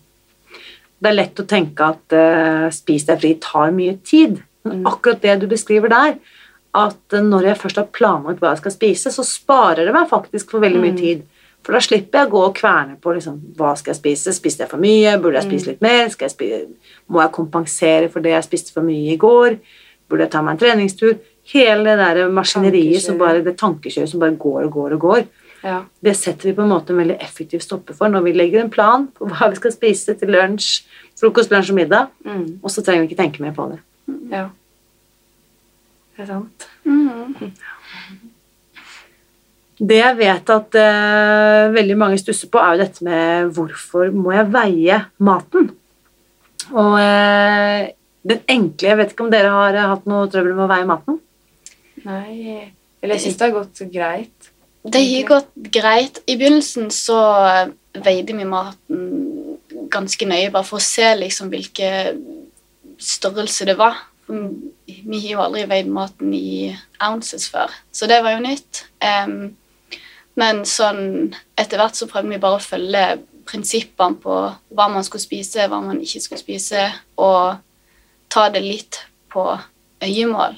Det 1.01 1.10
er 1.10 1.17
lett 1.17 1.39
å 1.41 1.48
tenke 1.50 1.81
at 1.96 2.13
uh, 2.13 2.70
spis 2.70 3.05
deg 3.08 3.20
fri 3.24 3.34
tar 3.41 3.72
mye 3.72 3.98
tid. 4.05 4.41
Men 4.63 4.84
Mm. 4.84 4.86
akkurat 4.86 5.22
det 5.22 5.39
du 5.41 5.48
beskriver 5.48 5.89
der, 5.89 6.20
at 6.75 7.13
eh, 7.13 7.20
når 7.25 7.43
jeg 7.48 7.58
først 7.58 7.75
har 7.77 7.88
planlagt 7.91 8.39
hva 8.39 8.51
jeg 8.51 8.60
skal 8.60 8.72
spise, 8.72 9.10
så 9.12 9.24
sparer 9.25 9.86
det 9.88 9.93
meg 9.96 10.08
faktisk 10.08 10.51
for 10.51 10.60
veldig 10.62 10.79
mye 10.84 10.91
Mm. 10.93 11.00
tid. 11.00 11.24
For 11.63 11.74
da 11.74 11.79
slipper 11.79 12.20
jeg 12.20 12.27
å 12.27 12.31
gå 12.31 12.43
og 12.46 12.53
kverne 12.55 13.00
på 13.01 13.13
liksom, 13.15 13.39
hva 13.58 13.75
skal 13.77 13.93
jeg 13.96 14.00
spise. 14.01 14.34
Spiste 14.34 14.60
jeg 14.62 14.70
for 14.70 14.77
mye? 14.77 15.17
Burde 15.22 15.41
jeg 15.41 15.46
Mm. 15.46 15.51
spise 15.51 15.67
litt 15.67 15.81
mer? 15.81 16.10
Skal 16.10 16.25
jeg 16.29 16.36
spise? 16.38 16.67
må 17.10 17.22
jeg 17.22 17.31
kompensere 17.31 18.10
for 18.12 18.20
det 18.22 18.31
jeg 18.31 18.43
spiste 18.43 18.72
for 18.74 18.81
mye 18.84 19.13
i 19.13 19.17
går? 19.17 19.58
Burde 20.10 20.22
jeg 20.22 20.29
ta 20.31 20.41
meg 20.43 20.51
en 20.51 20.58
treningstur? 20.67 21.17
Hele 21.51 21.84
det 21.84 21.98
der 21.98 22.29
maskineriet, 22.29 23.01
som 23.01 23.17
bare, 23.17 23.43
det 23.43 23.58
tankekjøret 23.58 24.08
som 24.10 24.20
bare 24.20 24.36
går 24.38 24.65
og 24.65 24.72
går 24.72 24.93
og 24.93 25.00
går. 25.00 25.25
Ja. 25.63 25.84
Det 26.01 26.15
setter 26.18 26.50
vi 26.50 26.56
på 26.58 26.63
en 26.65 26.72
måte 26.74 26.89
en 26.94 26.98
veldig 27.01 27.20
effektiv 27.22 27.62
stopper 27.62 27.94
for 27.94 28.10
når 28.10 28.24
vi 28.25 28.32
legger 28.34 28.63
en 28.63 28.72
plan 28.74 29.08
på 29.13 29.27
hva 29.30 29.50
vi 29.51 29.60
skal 29.60 29.72
spise 29.75 30.15
til 30.18 30.32
lunsj, 30.34 30.82
frokost, 31.20 31.51
lunsj 31.53 31.70
og 31.74 31.77
middag, 31.77 32.08
Mm. 32.25 32.60
og 32.63 32.72
så 32.74 32.82
trenger 32.82 33.06
vi 33.06 33.12
ikke 33.12 33.22
tenke 33.24 33.41
mer 33.44 33.53
på 33.53 33.70
det. 33.72 33.80
ja. 34.32 34.48
Det 36.18 36.24
er 36.24 36.27
sant. 36.34 36.68
Mm. 36.86 37.51
Det 39.82 39.98
jeg 39.98 40.18
vet 40.20 40.50
at 40.53 40.75
uh, 40.77 41.72
veldig 41.74 41.96
mange 41.98 42.20
stusser 42.22 42.50
på, 42.53 42.60
er 42.62 42.75
jo 42.75 42.82
dette 42.84 43.06
med 43.08 43.50
hvorfor 43.56 44.12
må 44.13 44.34
jeg 44.36 44.51
veie 44.53 45.00
maten? 45.18 45.72
Og 46.70 46.94
uh, 47.00 47.88
den 48.22 48.44
enkle 48.53 48.91
Jeg 48.91 48.98
vet 49.00 49.15
ikke 49.15 49.25
om 49.25 49.32
dere 49.34 49.50
har 49.50 49.74
eh, 49.74 49.88
hatt 49.89 50.06
noe 50.06 50.27
trøbbel 50.30 50.53
med 50.53 50.68
å 50.68 50.70
veie 50.70 50.86
maten? 50.86 51.18
Nei 52.06 52.70
Eller 53.01 53.15
jeg 53.15 53.24
syns 53.24 53.39
det 53.39 53.48
har 53.48 53.56
gått 53.56 53.82
greit. 53.91 54.50
Det 54.81 55.01
gikk 55.03 55.27
gått 55.29 55.51
greit. 55.73 56.21
I 56.25 56.38
begynnelsen 56.39 56.89
så 56.93 57.19
veide 57.93 58.33
vi 58.33 58.47
maten 58.47 59.01
ganske 59.91 60.25
nøye, 60.25 60.51
bare 60.53 60.65
for 60.65 60.79
å 60.79 60.85
se 60.85 61.11
liksom 61.19 61.51
hvilke 61.51 61.89
størrelse 63.01 63.67
det 63.69 63.77
var. 63.77 64.00
Vi 64.27 65.19
har 65.25 65.31
jo 65.33 65.43
aldri 65.43 65.65
veid 65.69 65.89
maten 65.91 66.33
i 66.33 66.71
ounces 67.03 67.50
før, 67.51 67.73
så 67.91 68.07
det 68.09 68.21
var 68.23 68.38
jo 68.38 68.45
nytt. 68.45 68.85
Um, 69.03 69.51
men 70.39 70.63
sånn 70.65 71.33
etter 71.59 71.81
hvert 71.81 72.00
så 72.00 72.07
prøvde 72.09 72.31
vi 72.31 72.41
bare 72.41 72.57
å 72.57 72.63
følge 72.63 73.05
prinsippene 73.50 74.21
på 74.21 74.38
hva 74.71 74.88
man 74.93 75.03
skulle 75.03 75.23
spise, 75.23 75.67
hva 75.67 75.81
man 75.83 76.00
ikke 76.01 76.23
skulle 76.23 76.41
spise, 76.41 76.85
og 77.19 77.59
ta 78.31 78.47
det 78.53 78.63
litt 78.63 79.01
på 79.31 79.45
øyemål. 80.01 80.55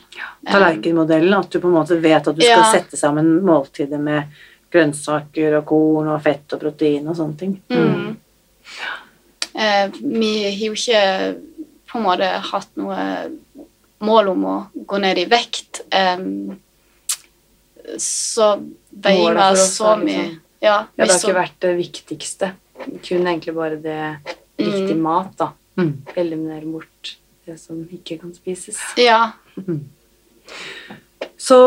Em, 0.47 0.51
Tallerkenmodellen, 0.51 1.33
at 1.39 1.50
du 1.51 1.59
på 1.59 1.67
en 1.67 1.73
måte 1.77 2.00
vet 2.01 2.27
at 2.27 2.35
du 2.35 2.41
skal 2.41 2.63
Ja. 2.63 2.71
sette 2.71 2.97
sammen 2.97 3.41
måltider 3.45 4.00
med 4.00 4.23
grønnsaker 4.71 5.57
og 5.59 5.65
korn 5.69 6.07
og 6.07 6.21
fett 6.23 6.53
og 6.53 6.59
protein 6.59 7.07
og 7.07 7.15
sånne 7.15 7.38
ting. 7.38 7.62
Mm. 7.69 8.17
Eh, 9.55 9.89
vi 10.01 10.31
har 10.43 10.65
jo 10.67 10.73
ikke 10.73 11.35
på 11.91 12.00
en 12.00 12.03
måte 12.07 12.29
hatt 12.51 12.69
noe 12.75 13.29
mål 14.01 14.29
om 14.33 14.45
å 14.50 14.55
gå 14.85 15.00
ned 15.00 15.17
i 15.21 15.25
vekt. 15.25 15.81
Um, 15.93 16.59
så 17.97 18.55
veier 18.91 19.35
vi 19.35 19.55
så 19.59 19.95
mye. 19.97 20.05
liksom- 20.05 20.39
Ja, 20.62 20.88
Ja, 20.95 21.05
det 21.05 21.12
har 21.12 21.19
så, 21.19 21.27
ikke 21.27 21.35
vært 21.41 21.59
det 21.59 21.77
viktigste. 21.77 22.51
Kun 23.03 23.27
egentlig 23.27 23.53
bare 23.53 23.75
det 23.75 24.17
riktig 24.57 24.95
Mm. 24.95 25.01
mat, 25.01 25.35
da. 25.38 25.51
Mm. 25.77 26.01
Eliminere 26.15 26.65
bort 26.65 27.17
det 27.45 27.59
som 27.59 27.81
ikke 27.91 28.19
kan 28.21 28.33
spises. 28.33 28.79
ja, 28.97 29.31
Så 31.38 31.57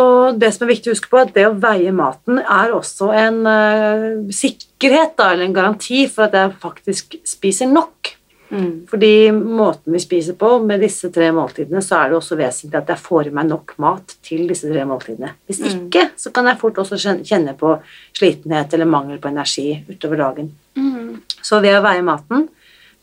det 0.41 0.53
som 0.55 0.65
er 0.65 0.73
viktig 0.73 0.89
å 0.89 0.95
huske 0.95 1.11
på, 1.13 1.19
er 1.21 1.27
at 1.29 1.35
det 1.37 1.47
å 1.49 1.57
veie 1.61 1.93
maten 1.93 2.39
er 2.41 2.73
også 2.73 3.11
en 3.13 3.43
uh, 3.45 4.05
sikkerhet, 4.33 5.17
da, 5.19 5.33
eller 5.35 5.49
en 5.49 5.57
garanti 5.57 6.07
for 6.09 6.29
at 6.29 6.37
jeg 6.39 6.55
faktisk 6.63 7.17
spiser 7.29 7.69
nok. 7.69 8.15
Mm. 8.49 8.87
Fordi 8.89 9.11
måten 9.35 9.93
vi 9.93 10.01
spiser 10.01 10.37
på 10.39 10.53
med 10.65 10.81
disse 10.81 11.11
tre 11.13 11.29
måltidene, 11.35 11.83
så 11.85 11.99
er 11.99 12.13
det 12.13 12.19
også 12.21 12.39
vesentlig 12.39 12.79
at 12.79 12.93
jeg 12.95 13.03
får 13.05 13.29
i 13.29 13.35
meg 13.37 13.51
nok 13.51 13.75
mat 13.83 14.17
til 14.25 14.47
disse 14.49 14.71
tre 14.71 14.85
måltidene. 14.89 15.35
Hvis 15.49 15.61
Mm. 15.61 15.71
ikke, 15.75 16.11
så 16.17 16.33
kan 16.33 16.47
jeg 16.47 16.61
fort 16.63 16.79
også 16.79 16.97
kjenne 17.27 17.57
på 17.59 17.77
slitenhet 18.17 18.73
eller 18.73 18.87
mangel 18.87 19.19
på 19.19 19.29
energi 19.29 19.85
utover 19.91 20.17
dagen. 20.17 20.53
mm, 20.77 21.23
Så 21.43 21.61
ved 21.61 21.75
å 21.77 21.83
veie 21.83 22.03
maten, 22.03 22.49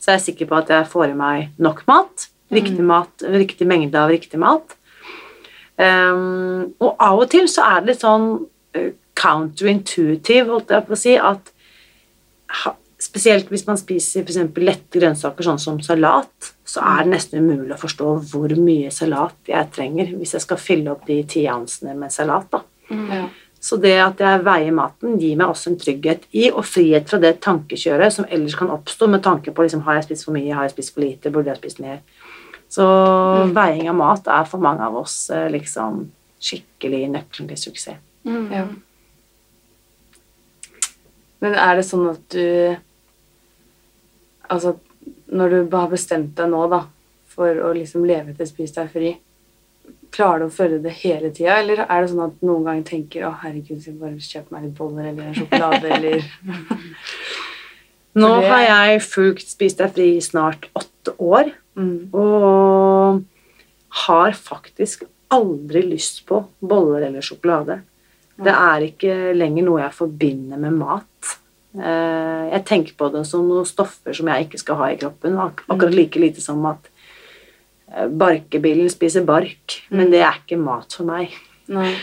så 0.00 0.10
er 0.10 0.18
jeg 0.18 0.34
sikker 0.34 0.46
på 0.48 0.56
at 0.58 0.68
jeg 0.68 0.88
får 0.90 1.10
i 1.10 1.14
meg 1.14 1.50
nok 1.58 1.86
mat, 1.86 2.28
riktig 2.54 2.86
mat, 2.86 3.24
riktig 3.34 3.68
mengde 3.68 4.00
av 4.00 4.12
riktig 4.12 4.40
mat. 4.42 4.76
Um, 5.74 6.74
og 6.78 6.94
av 7.02 7.24
og 7.24 7.30
til 7.32 7.48
så 7.50 7.66
er 7.66 7.82
det 7.82 7.92
litt 7.92 8.04
sånn 8.04 8.28
eh, 8.78 8.92
counterintuitive, 9.18 10.52
holdt 10.52 10.70
jeg 10.70 10.86
på 10.86 10.94
å 10.94 10.98
si, 10.98 11.14
at 11.18 11.50
ha, 12.62 12.74
spesielt 13.02 13.50
hvis 13.50 13.66
man 13.66 13.78
spiser 13.78 14.22
for 14.22 14.32
eksempel 14.32 14.68
lette 14.68 15.00
grønnsaker, 15.00 15.46
sånn 15.46 15.62
som 15.62 15.80
salat, 15.84 16.52
så 16.66 16.82
er 16.94 17.04
det 17.04 17.14
nesten 17.14 17.42
umulig 17.42 17.74
å 17.74 17.80
forstå 17.80 18.12
hvor 18.30 18.54
mye 18.58 18.92
salat 18.94 19.50
jeg 19.50 19.70
trenger 19.74 20.14
hvis 20.14 20.36
jeg 20.36 20.44
skal 20.46 20.60
fylle 20.62 20.94
opp 20.94 21.04
de 21.10 21.20
ti 21.28 21.44
ouncene 21.50 21.96
med 21.98 22.14
salat. 22.14 22.46
da. 22.54 22.62
mm, 22.90 23.08
Ja. 23.12 23.24
Så 23.64 23.78
det 23.80 23.94
at 23.96 24.18
jeg 24.20 24.42
veier 24.44 24.74
maten, 24.76 25.14
gir 25.16 25.38
meg 25.40 25.48
også 25.48 25.70
en 25.70 25.78
trygghet 25.80 26.26
i, 26.36 26.50
og 26.50 26.66
frihet 26.68 27.08
fra 27.08 27.16
det 27.22 27.38
tankekjøret 27.46 28.12
som 28.12 28.26
ellers 28.28 28.58
kan 28.60 28.68
oppstå 28.74 29.08
med 29.08 29.22
tanke 29.24 29.54
på 29.56 29.64
liksom, 29.64 29.86
har 29.86 29.96
jeg 29.96 30.04
spist 30.10 30.26
for 30.26 30.36
mye, 30.36 30.52
har 30.52 30.66
jeg 30.66 30.74
spist 30.74 30.92
for 30.92 31.00
lite, 31.00 31.32
burde 31.32 31.48
jeg 31.48 31.62
spist 31.62 31.80
mer. 31.80 32.02
Så 32.74 32.84
veiing 33.54 33.86
av 33.90 33.94
mat 33.98 34.26
er 34.26 34.48
for 34.50 34.62
mange 34.62 34.82
av 34.82 34.96
oss 34.98 35.28
eh, 35.30 35.46
liksom 35.52 36.08
skikkelig 36.42 37.04
nøkkelen 37.12 37.52
til 37.52 37.60
suksess. 37.68 38.00
mm. 38.26 38.48
Ja. 38.52 38.66
Men 41.44 41.54
er 41.60 41.76
det 41.76 41.84
sånn 41.84 42.08
at 42.08 42.24
du 42.32 42.76
Altså, 44.44 44.74
når 45.32 45.54
du 45.54 45.76
har 45.76 45.88
bestemt 45.88 46.34
deg 46.36 46.50
nå, 46.52 46.66
da, 46.68 46.82
for 47.32 47.60
å 47.64 47.70
liksom 47.74 48.04
leve 48.06 48.34
til 48.36 48.46
spis 48.46 48.74
deg 48.76 48.90
fri, 48.92 49.14
klarer 50.14 50.44
du 50.44 50.46
å 50.50 50.52
følge 50.52 50.82
det 50.84 50.92
hele 51.00 51.30
tida, 51.34 51.56
eller 51.62 51.80
er 51.86 52.04
det 52.04 52.10
sånn 52.12 52.26
at 52.26 52.44
noen 52.44 52.66
ganger 52.68 52.84
tenker 52.90 53.24
'Å, 53.24 53.32
herregud, 53.40 53.80
skal 53.80 53.94
jeg 53.94 54.02
bare 54.02 54.28
kjøpe 54.28 54.54
meg 54.54 54.66
litt 54.66 54.76
boller 54.78 55.08
eller 55.10 55.30
en 55.30 55.38
sjokolade', 55.38 55.90
eller 55.96 56.28
Nå 58.14 58.40
det- 58.40 58.48
har 58.50 58.62
jeg 58.90 59.00
fulgt 59.02 59.48
Spis 59.48 59.74
deg 59.74 59.92
fri 59.94 60.16
i 60.16 60.20
snart 60.20 60.68
åtte 60.74 61.14
år, 61.18 61.52
mm. 61.76 62.12
og 62.14 63.22
har 64.06 64.32
faktisk 64.32 65.04
aldri 65.34 65.82
lyst 65.90 66.24
på 66.26 66.44
boller 66.62 67.02
eller 67.08 67.20
sjokolade. 67.24 67.80
Det 68.36 68.50
er 68.52 68.80
ikke 68.88 69.34
lenger 69.36 69.64
noe 69.66 69.80
jeg 69.82 69.92
forbinder 69.94 70.58
med 70.58 70.72
mat. 70.78 71.38
Eh, 71.76 72.50
Jeg 72.54 72.64
tenker 72.66 72.94
på 72.98 73.08
det 73.12 73.24
som 73.26 73.46
noen 73.48 73.66
stoffer 73.66 74.12
som 74.14 74.26
jeg 74.30 74.46
ikke 74.46 74.58
skal 74.58 74.76
ha 74.76 74.84
i 74.92 74.96
kroppen. 74.96 75.36
ak- 75.38 75.64
Akkurat 75.68 75.94
like 75.94 76.16
lite 76.20 76.40
som 76.40 76.64
at 76.66 76.88
eh, 77.92 78.06
barkebilen 78.08 78.88
spiser 78.90 79.24
bark, 79.24 79.82
men 79.90 80.10
det 80.10 80.20
er 80.22 80.34
ikke 80.44 80.58
mat 80.58 80.92
for 80.92 81.04
meg. 81.04 81.30
Nei. 81.68 81.94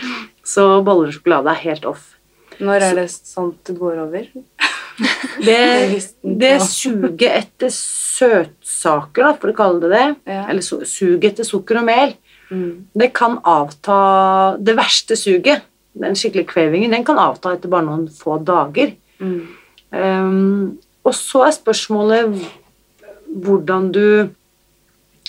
Så 0.44 0.82
boller 0.84 1.08
og 1.08 1.14
sjokolade 1.14 1.50
er 1.50 1.62
helt 1.62 1.84
off. 1.84 2.16
Når 2.60 2.82
er 2.82 2.94
det 2.94 3.08
at 3.38 3.64
det 3.64 3.78
går 3.78 3.98
over? 4.02 4.26
Det, 5.46 6.12
det 6.22 6.52
suget 6.62 7.22
etter 7.32 7.70
søtsaker, 7.72 9.24
da, 9.24 9.32
for 9.40 9.50
å 9.52 9.56
kalle 9.56 9.80
det 9.80 9.90
det, 9.90 10.06
Ja. 10.30 10.44
eller 10.50 10.62
su- 10.62 10.84
suget 10.86 11.32
etter 11.32 11.44
sukker 11.48 11.78
og 11.80 11.84
mel, 11.88 12.14
Mm. 12.52 12.84
det 12.94 13.12
kan 13.14 13.38
avta 13.44 14.58
Det 14.62 14.74
verste 14.76 15.16
suget 15.16 15.62
den 15.98 16.12
skikkelige 16.14 16.46
kvevingen, 16.52 16.90
den 16.90 17.04
kan 17.04 17.16
avta 17.18 17.52
etter 17.54 17.68
bare 17.68 17.84
noen 17.86 18.08
få 18.08 18.38
dager. 18.44 18.92
Mm. 19.20 19.46
Um, 19.92 20.78
og 21.04 21.12
så 21.14 21.46
er 21.46 21.52
spørsmålet 21.56 22.36
hvordan 23.28 23.90
du 23.92 24.28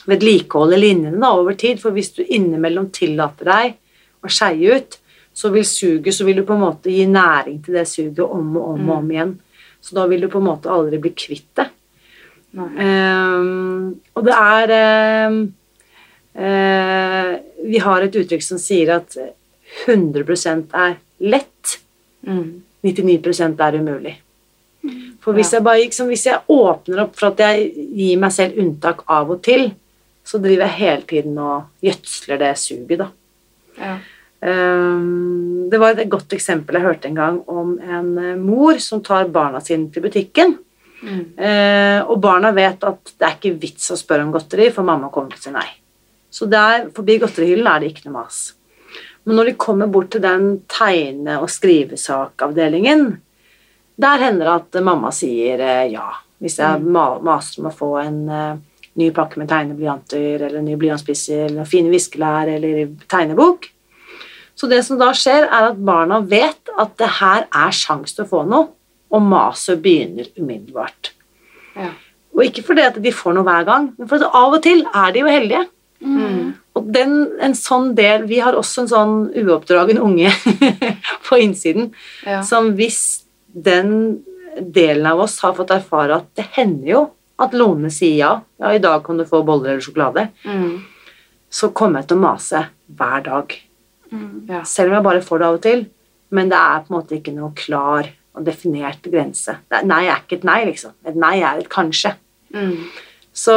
vedlikeholder 0.08 0.78
linjene 0.80 1.20
da, 1.22 1.32
over 1.36 1.54
tid. 1.60 1.80
For 1.82 1.92
hvis 1.96 2.12
du 2.16 2.24
innimellom 2.24 2.90
tillater 2.96 3.46
deg 3.46 3.76
å 4.24 4.32
skeie 4.32 4.78
ut, 4.78 4.98
så 5.34 5.50
vil 5.54 5.66
suget 5.66 6.14
så 6.14 6.26
vil 6.28 6.36
du 6.42 6.44
på 6.48 6.54
en 6.54 6.62
måte 6.62 6.92
gi 6.94 7.06
næring 7.10 7.64
til 7.66 7.74
det 7.80 7.88
suget 7.90 8.20
om 8.24 8.56
og 8.58 8.68
om 8.76 8.90
og 8.90 8.98
om 8.98 9.12
igjen. 9.12 9.34
Så 9.84 9.98
da 9.98 10.08
vil 10.08 10.24
du 10.24 10.30
på 10.32 10.40
en 10.40 10.48
måte 10.48 10.72
aldri 10.72 11.00
bli 11.04 11.12
kvitt 11.18 11.50
det. 11.60 11.68
Um, 12.54 13.96
og 14.14 14.28
det 14.28 14.34
er 14.38 14.74
um, 15.26 15.40
uh, 16.38 17.32
Vi 17.66 17.80
har 17.82 18.06
et 18.06 18.18
uttrykk 18.22 18.46
som 18.46 18.60
sier 18.62 18.92
at 19.00 19.18
100 19.88 20.68
er 20.86 21.00
lett, 21.20 21.80
Mm. 22.24 22.62
99 22.84 23.60
er 23.60 23.76
umulig. 23.76 24.14
For 25.24 25.36
hvis 25.36 25.54
jeg, 25.54 25.64
bare, 25.64 25.80
liksom, 25.80 26.08
hvis 26.12 26.26
jeg 26.28 26.40
åpner 26.52 27.06
opp 27.06 27.16
for 27.16 27.32
at 27.32 27.40
jeg 27.40 27.70
gir 27.96 28.20
meg 28.20 28.34
selv 28.36 28.60
unntak 28.60 29.06
av 29.12 29.32
og 29.32 29.42
til, 29.44 29.70
så 30.24 30.40
driver 30.40 30.66
jeg 30.66 30.80
hele 30.80 31.06
tiden 31.08 31.38
og 31.40 31.84
gjødsler 31.84 32.42
det 32.42 32.52
suget, 32.60 33.00
da. 33.00 33.08
Ja. 33.80 33.94
Um, 34.44 35.70
det 35.72 35.80
var 35.80 35.96
et 35.96 36.10
godt 36.12 36.34
eksempel 36.36 36.76
jeg 36.76 36.84
hørte 36.84 37.08
en 37.08 37.16
gang 37.16 37.38
om 37.48 37.78
en 37.80 38.10
eh, 38.20 38.34
mor 38.36 38.76
som 38.84 39.00
tar 39.06 39.30
barna 39.32 39.62
sine 39.64 39.88
til 39.94 40.04
butikken. 40.04 40.58
Mm. 41.04 41.22
Eh, 41.38 42.00
og 42.04 42.20
barna 42.24 42.52
vet 42.56 42.84
at 42.84 43.14
det 43.16 43.28
er 43.28 43.38
ikke 43.38 43.54
vits 43.62 43.88
å 43.94 43.98
spørre 44.00 44.26
om 44.26 44.34
godteri, 44.36 44.68
for 44.76 44.84
mamma 44.88 45.08
kommer 45.14 45.32
til 45.32 45.40
å 45.40 45.46
si 45.46 45.54
nei. 45.56 45.70
Så 46.34 46.50
der, 46.52 46.90
forbi 46.96 47.18
godterihyllen 47.24 47.70
er 47.72 47.82
det 47.82 47.94
ikke 47.94 48.10
noe 48.10 48.18
mas. 48.20 48.42
Men 49.24 49.40
når 49.40 49.50
de 49.52 49.56
kommer 49.64 49.88
bort 49.88 50.12
til 50.12 50.24
den 50.26 50.48
tegne- 50.68 51.40
og 51.40 51.48
skrivesakavdelingen, 51.52 53.06
der 53.96 54.24
hender 54.26 54.50
det 54.50 54.56
at 54.60 54.84
mamma 54.84 55.14
sier 55.16 55.64
eh, 55.64 55.86
ja. 55.96 56.10
Hvis 56.44 56.60
jeg 56.60 56.84
ma- 56.84 57.22
maser 57.24 57.62
om 57.62 57.70
å 57.70 57.78
få 57.78 57.94
en 58.02 58.18
ny 59.00 59.06
pakke 59.16 59.40
med 59.40 59.48
tegneblyanter, 59.48 60.42
eller 60.42 60.58
en 60.60 60.66
ny 60.68 60.76
blyantspisser, 60.76 61.46
eller 61.48 61.70
fine 61.70 61.88
viskelær, 61.94 62.52
eller 62.58 62.90
tegnebok. 63.08 63.70
Så 64.56 64.70
det 64.70 64.84
som 64.86 65.00
da 65.02 65.10
skjer, 65.18 65.48
er 65.50 65.72
at 65.72 65.80
barna 65.86 66.20
vet 66.22 66.70
at 66.80 66.96
det 67.02 67.10
her 67.20 67.48
er 67.50 67.72
sjans 67.74 68.14
til 68.14 68.26
å 68.26 68.30
få 68.30 68.44
noe, 68.48 68.68
og 69.14 69.22
maset 69.22 69.82
begynner 69.82 70.28
umiddelbart. 70.40 71.12
Ja. 71.78 71.90
Og 72.34 72.44
ikke 72.48 72.64
fordi 72.66 72.82
at 72.86 72.96
de 73.02 73.12
får 73.14 73.36
noe 73.38 73.46
hver 73.46 73.66
gang, 73.68 73.92
men 73.98 74.10
fordi 74.10 74.26
av 74.26 74.56
og 74.58 74.62
til 74.66 74.86
er 74.90 75.12
de 75.14 75.22
jo 75.22 75.30
heldige. 75.30 75.64
Mm. 76.04 76.54
Og 76.76 76.88
den, 76.92 77.12
en 77.40 77.54
sånn 77.56 77.94
del 77.96 78.26
Vi 78.28 78.40
har 78.44 78.58
også 78.60 78.82
en 78.82 78.90
sånn 78.92 79.12
uoppdragen 79.40 80.02
unge 80.04 80.34
på 81.30 81.38
innsiden 81.40 81.94
Ja. 82.28 82.42
som 82.44 82.74
hvis 82.76 82.98
den 83.48 84.24
delen 84.60 85.06
av 85.08 85.22
oss 85.24 85.38
har 85.46 85.54
fått 85.56 85.72
erfare 85.72 86.18
at 86.18 86.26
det 86.36 86.48
hender 86.58 86.90
jo 86.90 87.04
at 87.40 87.54
Lone 87.56 87.88
sier 87.94 88.18
ja, 88.20 88.34
ja, 88.60 88.74
i 88.76 88.82
dag 88.84 89.00
kan 89.06 89.18
du 89.18 89.24
få 89.30 89.44
boller 89.48 89.72
eller 89.78 89.86
sjokolade, 89.86 90.28
Mm. 90.44 90.82
så 91.50 91.70
kommer 91.74 92.02
jeg 92.02 92.10
til 92.12 92.18
å 92.18 92.26
mase 92.26 92.66
hver 92.98 93.24
dag. 93.30 93.56
Mm. 94.14 94.46
Ja. 94.50 94.62
Selv 94.70 94.92
om 94.92 94.98
jeg 95.00 95.06
bare 95.10 95.22
får 95.26 95.40
det 95.42 95.48
av 95.48 95.58
og 95.58 95.64
til. 95.66 95.86
Men 96.34 96.50
det 96.52 96.58
er 96.60 96.84
på 96.86 96.94
en 96.94 96.98
måte 97.00 97.18
ikke 97.18 97.34
noe 97.36 97.52
klar 97.58 98.10
og 98.34 98.46
definert 98.48 99.02
grense. 99.06 99.56
Er- 99.70 99.86
Nei 99.86 100.04
er 100.10 100.22
ikke 100.24 100.40
et 100.40 100.46
nei, 100.50 100.60
liksom. 100.70 100.94
Et 101.06 101.16
nei 101.18 101.36
er 101.42 101.60
et 101.62 101.70
kanskje. 101.70 102.16
Mm. 102.54 102.88
Så 103.34 103.56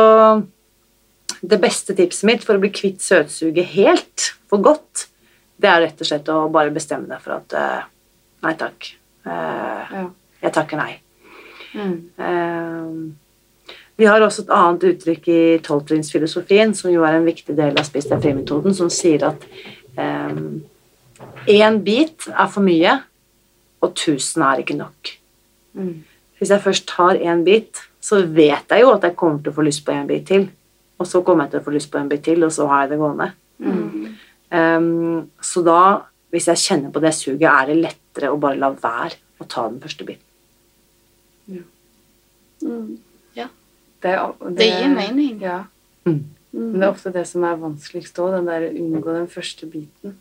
det 1.46 1.60
beste 1.60 1.94
tipset 1.96 2.24
mitt 2.28 2.44
for 2.44 2.56
å 2.56 2.62
bli 2.62 2.70
kvitt 2.72 3.00
søtsuget 3.04 3.68
helt, 3.76 4.30
for 4.48 4.62
godt, 4.64 5.06
det 5.60 5.68
er 5.68 5.80
rett 5.86 6.00
og 6.00 6.08
slett 6.08 6.28
å 6.32 6.50
bare 6.52 6.72
bestemme 6.74 7.08
deg 7.08 7.20
for 7.24 7.36
at 7.38 7.56
uh, 7.56 7.84
Nei 8.44 8.52
takk. 8.60 8.90
Uh, 9.26 9.84
Ja. 9.92 10.02
jeg 10.42 10.52
takker 10.52 10.76
nei. 10.78 10.98
Mm. 11.74 11.94
Uh, 12.20 13.12
vi 13.96 14.04
har 14.04 14.20
også 14.20 14.44
et 14.44 14.52
annet 14.52 14.84
uttrykk 14.92 15.28
i 15.32 15.40
tolvtrinnsfilosofien, 15.64 16.74
som 16.76 16.92
jo 16.92 17.02
er 17.08 17.16
en 17.16 17.24
viktig 17.24 17.56
del 17.56 17.72
av 17.80 17.84
Spis 17.88 18.06
deg 18.10 18.20
fri-metoden, 18.22 18.74
som 18.76 18.90
sier 18.92 19.24
at 19.24 19.46
én 19.96 21.78
bit 21.84 22.28
er 22.28 22.50
for 22.52 22.64
mye, 22.64 22.98
og 23.80 23.94
tusen 23.96 24.42
er 24.42 24.62
ikke 24.62 24.76
nok. 24.76 25.12
Mm. 25.76 26.04
Hvis 26.38 26.52
jeg 26.52 26.62
først 26.62 26.88
tar 26.88 27.16
én 27.16 27.44
bit, 27.44 27.80
så 28.00 28.20
vet 28.26 28.70
jeg 28.70 28.84
jo 28.84 28.92
at 28.92 29.04
jeg 29.06 29.16
kommer 29.16 29.40
til 29.42 29.52
å 29.52 29.56
få 29.56 29.64
lyst 29.66 29.84
på 29.86 29.94
en 29.94 30.08
bit 30.08 30.26
til. 30.28 30.48
Og 30.98 31.08
så 31.08 31.22
kommer 31.24 31.46
jeg 31.46 31.56
til 31.56 31.62
å 31.62 31.66
få 31.66 31.74
lyst 31.74 31.90
på 31.92 32.00
en 32.00 32.10
bit 32.10 32.24
til, 32.24 32.44
og 32.44 32.52
så 32.52 32.66
har 32.70 32.84
jeg 32.84 32.94
det 32.94 33.00
gående. 33.00 33.30
Mm. 33.58 34.04
Um, 34.50 35.30
så 35.42 35.62
da, 35.66 35.80
hvis 36.32 36.48
jeg 36.52 36.62
kjenner 36.62 36.92
på 36.92 37.02
det 37.04 37.14
suget, 37.16 37.48
er 37.50 37.72
det 37.72 37.80
lettere 37.80 38.30
å 38.32 38.38
bare 38.40 38.60
la 38.60 38.70
være 38.70 39.18
å 39.40 39.48
ta 39.48 39.66
den 39.68 39.80
første 39.82 40.06
biten. 40.08 40.22
Mm. 42.62 42.96
Det, 43.36 43.48
det, 44.02 44.56
Det 44.56 44.66
gir 44.70 44.92
mening. 44.94 45.40
Ja. 45.42 45.58
Mm. 46.06 46.22
Men 46.56 46.80
det 46.80 46.86
er 46.86 46.94
ofte 46.94 47.12
det 47.12 47.26
som 47.28 47.44
er 47.44 47.58
vanskeligst 47.60 48.16
òg, 48.22 48.32
den 48.38 48.48
der 48.48 48.70
unngå 48.70 49.12
den 49.12 49.28
første 49.28 49.68
biten. 49.68 50.16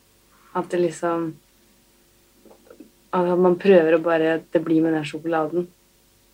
At 0.56 0.70
det 0.72 0.82
liksom 0.82 1.34
At 3.16 3.30
man 3.40 3.56
prøver 3.56 3.96
å 3.96 4.04
bare 4.04 4.42
Det 4.52 4.60
blir 4.64 4.82
med 4.84 4.94
den 4.98 5.06
sjokoladen, 5.08 5.68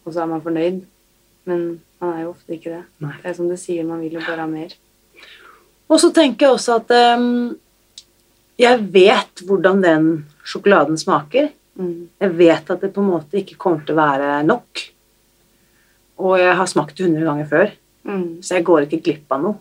og 0.06 0.14
så 0.14 0.24
er 0.24 0.32
man 0.32 0.42
fornøyd. 0.42 0.82
Men 1.46 1.66
man 2.02 2.16
er 2.16 2.24
jo 2.24 2.32
ofte 2.34 2.56
ikke 2.56 2.74
det. 2.74 2.84
Nei. 3.02 3.14
Det 3.22 3.30
er 3.30 3.38
som 3.38 3.50
du 3.50 3.58
sier, 3.58 3.86
man 3.86 4.02
vil 4.02 4.18
jo 4.18 4.24
bare 4.26 4.42
ha 4.42 4.50
mer. 4.50 4.74
Og 5.90 6.00
så 6.02 6.10
tenker 6.16 6.48
jeg 6.48 6.56
også 6.56 6.80
at 6.80 6.94
um, 7.20 7.58
jeg 8.62 8.82
vet 8.94 9.44
hvordan 9.46 9.82
den 9.84 10.12
sjokoladen 10.48 10.98
smaker. 10.98 11.52
Mm. 11.78 12.10
Jeg 12.22 12.38
vet 12.38 12.70
at 12.74 12.82
det 12.82 12.94
på 12.96 13.02
en 13.04 13.12
måte 13.14 13.42
ikke 13.42 13.58
kommer 13.62 13.86
til 13.86 13.98
å 13.98 14.02
være 14.02 14.30
nok. 14.48 14.86
Og 16.22 16.38
jeg 16.42 16.58
har 16.58 16.70
smakt 16.70 16.98
det 16.98 17.06
100 17.10 17.28
ganger 17.30 17.52
før, 17.54 17.78
Mm. 18.02 18.42
så 18.42 18.56
jeg 18.56 18.66
går 18.66 18.88
ikke 18.88 18.98
glipp 19.06 19.30
av 19.36 19.44
noe 19.44 19.60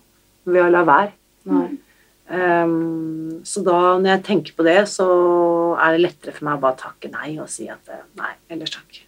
ved 0.53 0.65
å 0.67 0.73
la 0.73 0.83
være. 0.89 1.13
Ehm, 2.31 3.41
så 3.45 3.63
da, 3.67 3.79
når 3.99 4.13
jeg 4.15 4.25
tenker 4.29 4.55
på 4.55 4.67
det, 4.67 4.79
så 4.91 5.07
er 5.81 5.97
det 5.97 6.05
lettere 6.05 6.35
for 6.37 6.47
meg 6.47 6.59
å 6.59 6.63
bare 6.63 6.79
takke 6.79 7.11
nei 7.11 7.33
og 7.43 7.49
si 7.51 7.67
at 7.73 7.91
eh, 7.91 8.05
nei, 8.21 8.33
ellers 8.55 8.77
takk. 8.77 9.01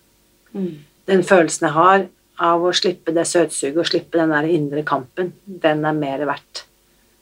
Mm. 0.57 0.73
Den 1.11 1.23
følelsen 1.27 1.69
jeg 1.69 1.77
har 1.77 2.07
av 2.43 2.65
å 2.67 2.73
slippe 2.75 3.15
det 3.15 3.27
søtsuget 3.31 3.79
og 3.79 3.87
slippe 3.87 4.19
den 4.19 4.33
der 4.35 4.49
indre 4.51 4.83
kampen, 4.87 5.33
den 5.47 5.85
er 5.87 5.95
mer 5.97 6.25
verdt 6.27 6.65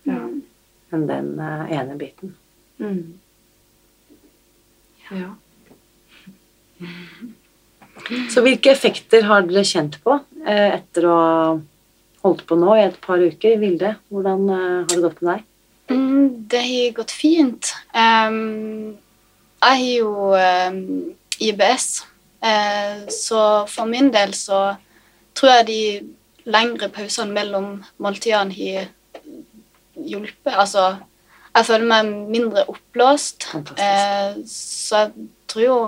Ja. 0.08 0.22
enn 0.94 1.04
den 1.10 1.34
eh, 1.38 1.74
ene 1.76 1.98
biten. 2.00 2.32
Mm. 2.80 3.18
Ja. 5.10 5.34
Så 8.32 8.40
hvilke 8.40 8.72
effekter 8.72 9.26
har 9.28 9.44
dere 9.44 9.66
kjent 9.68 9.98
på 10.04 10.16
eh, 10.46 10.78
etter 10.78 11.06
å 11.10 11.18
holdt 12.24 12.44
på 12.48 12.58
nå 12.58 12.74
i 12.76 12.84
et 12.88 12.98
par 13.02 13.22
uker? 13.22 13.58
Vilde, 13.62 13.94
hvordan 14.10 14.46
eh, 14.48 14.76
har 14.82 14.92
det 14.92 15.04
gått 15.06 15.22
med 15.22 15.32
deg? 15.32 15.46
Mm, 15.90 16.28
det 16.52 16.62
har 16.66 16.94
gått 17.00 17.14
fint. 17.16 17.72
Um, 17.94 18.96
jeg 19.60 19.80
har 19.80 19.88
jo 19.88 20.12
um, 20.36 20.80
IBS, 21.42 21.88
uh, 22.44 23.08
så 23.12 23.42
for 23.68 23.90
min 23.90 24.12
del 24.14 24.32
så 24.38 24.60
tror 25.36 25.54
jeg 25.58 25.68
de 25.68 25.82
lengre 26.50 26.88
pausene 26.92 27.34
mellom 27.34 27.80
måltidene 28.00 28.54
har 28.54 28.90
hjulpet. 29.94 30.54
Altså, 30.54 30.94
jeg 31.50 31.66
føler 31.66 31.90
meg 31.90 32.12
mindre 32.30 32.64
oppblåst, 32.70 33.48
eh, 33.74 34.38
så 34.46 35.02
jeg 35.02 35.28
tror 35.50 35.64
jo 35.64 35.78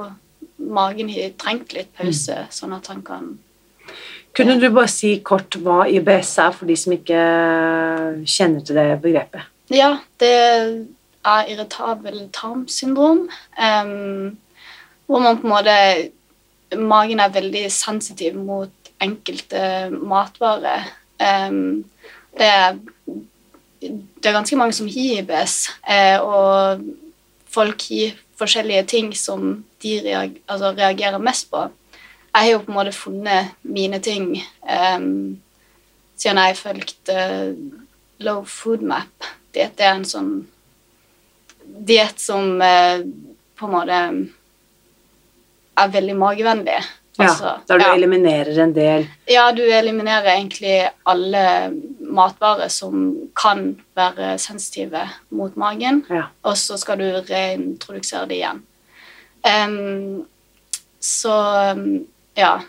magen 0.73 1.11
har 1.13 1.35
trengt 1.39 1.75
litt 1.77 1.93
pause, 1.99 2.47
sånn 2.55 2.75
at 2.77 2.91
han 2.91 3.03
kan 3.07 3.33
Kunne 4.37 4.57
du 4.61 4.69
bare 4.73 4.89
si 4.89 5.19
kort 5.25 5.59
hva 5.61 5.85
IBS 5.93 6.37
er 6.41 6.55
for 6.57 6.69
de 6.71 6.77
som 6.79 6.95
ikke 6.97 7.23
kjenner 8.25 8.65
til 8.65 8.79
det 8.79 8.87
begrepet? 9.03 9.49
Ja, 9.73 9.99
det 10.21 10.33
er 10.33 11.51
irritabel 11.53 12.29
tarmsyndrom. 12.33 13.29
um, 13.61 14.39
hvor 15.07 15.21
man 15.21 15.39
på 15.39 15.47
en 15.47 15.53
måte 15.53 15.77
Magen 16.73 17.21
er 17.21 17.29
veldig 17.29 17.67
sensitiv 17.69 18.35
mot 18.35 18.71
enkelte 19.03 19.91
matvarer. 19.93 20.87
Um, 21.21 21.85
det, 22.39 22.49
det 23.83 24.31
er 24.31 24.33
ganske 24.39 24.57
mange 24.57 24.73
som 24.73 24.89
har 24.89 25.21
IBS, 25.21 25.69
eh, 25.85 26.17
og 26.17 26.81
folk 27.53 27.85
har 27.91 28.15
forskjellige 28.41 28.87
ting 28.89 29.13
som 29.17 29.65
de 29.83 29.99
altså 30.17 30.73
reagerer 30.73 31.19
mest 31.19 31.51
på. 31.51 31.67
Jeg 32.33 32.41
har 32.41 32.51
jo 32.51 32.63
på 32.65 32.73
en 32.73 32.79
måte 32.79 32.95
funnet 32.97 33.53
mine 33.63 33.99
ting 34.01 34.31
um, 34.65 35.41
siden 36.17 36.41
jeg 36.41 36.57
fulgte 36.57 37.17
Low 38.25 38.45
Food 38.49 38.85
Map. 38.89 39.29
Det 39.53 39.69
er 39.77 39.91
en 39.99 40.07
sånn 40.09 40.33
diett 41.63 42.21
som 42.21 42.57
uh, 42.63 43.05
på 43.59 43.69
en 43.69 43.75
måte 43.75 44.01
er 45.83 45.93
veldig 45.93 46.17
magevennlig. 46.17 46.81
Ja, 47.21 47.29
da 47.37 47.51
der 47.69 47.79
du 47.79 47.85
ja. 47.85 47.95
eliminerer 47.95 48.59
en 48.63 48.71
del 48.73 49.03
ja, 49.29 49.43
du 49.53 49.61
eliminerer 49.61 50.31
egentlig 50.33 50.79
alle 51.05 51.43
matvarer 52.01 52.71
som 52.73 53.11
kan 53.37 53.75
være 53.93 54.39
sensitive 54.41 55.03
mot 55.29 55.57
magen, 55.61 56.01
Ja. 56.09 56.31
og 56.43 56.57
så 56.57 56.79
skal 56.81 56.99
du 56.99 57.21
reintrodusere 57.29 58.25
det 58.31 58.39
igjen. 58.41 58.63
Um, 59.45 60.25
så 61.01 61.37
em, 61.73 62.07
ja. 62.39 62.61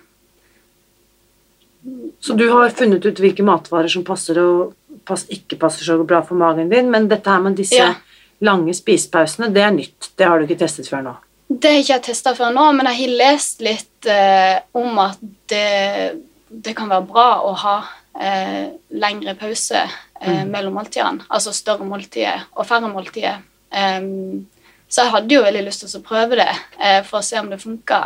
Så 2.20 2.34
du 2.34 2.46
har 2.50 2.70
funnet 2.70 3.06
ut 3.06 3.20
hvilke 3.20 3.44
matvarer 3.44 3.92
som 3.92 4.06
passer 4.08 4.40
og 4.40 4.74
pass, 5.08 5.26
ikke 5.34 5.58
passer 5.60 5.84
så 5.84 5.98
bra 6.08 6.22
for 6.24 6.40
magen 6.40 6.70
din, 6.72 6.90
men 6.92 7.10
dette 7.12 7.30
her 7.30 7.44
med 7.44 7.58
disse 7.60 7.76
Ja. 7.80 7.94
lange 8.40 8.74
spisepausene, 8.74 9.52
det 9.54 9.62
er 9.64 9.72
nytt. 9.72 10.12
Det 10.16 10.26
har 10.28 10.40
du 10.40 10.46
ikke 10.46 10.60
testet 10.60 10.88
før 10.88 11.04
nå. 11.04 11.16
Det 11.48 11.70
har 11.70 11.76
jeg 11.76 11.84
ikke 11.84 12.06
testa 12.08 12.34
før 12.36 12.54
nå, 12.56 12.72
men 12.74 12.88
jeg 12.88 13.02
har 13.02 13.18
lest 13.20 13.62
litt 13.62 14.08
eh, 14.10 14.60
om 14.74 14.98
at 15.00 15.20
det, 15.52 16.20
det 16.50 16.76
kan 16.76 16.90
være 16.90 17.08
bra 17.08 17.28
å 17.44 17.52
ha 17.54 17.76
eh, 18.20 18.72
lengre 18.90 19.36
pause 19.36 19.84
eh, 20.22 20.46
mellom 20.46 20.74
måltidene. 20.80 21.28
Altså 21.30 21.54
større 21.54 21.86
måltider 21.86 22.48
og 22.56 22.66
færre 22.66 22.90
måltider. 22.90 23.44
Um, 23.74 24.48
så 24.88 25.02
jeg 25.06 25.14
hadde 25.16 25.36
jo 25.36 25.44
veldig 25.44 25.64
lyst 25.66 25.84
til 25.84 26.00
å 26.00 26.04
prøve 26.06 26.38
det 26.38 26.50
eh, 26.80 27.02
for 27.04 27.20
å 27.20 27.26
se 27.26 27.40
om 27.40 27.50
det 27.50 27.62
funka. 27.62 28.02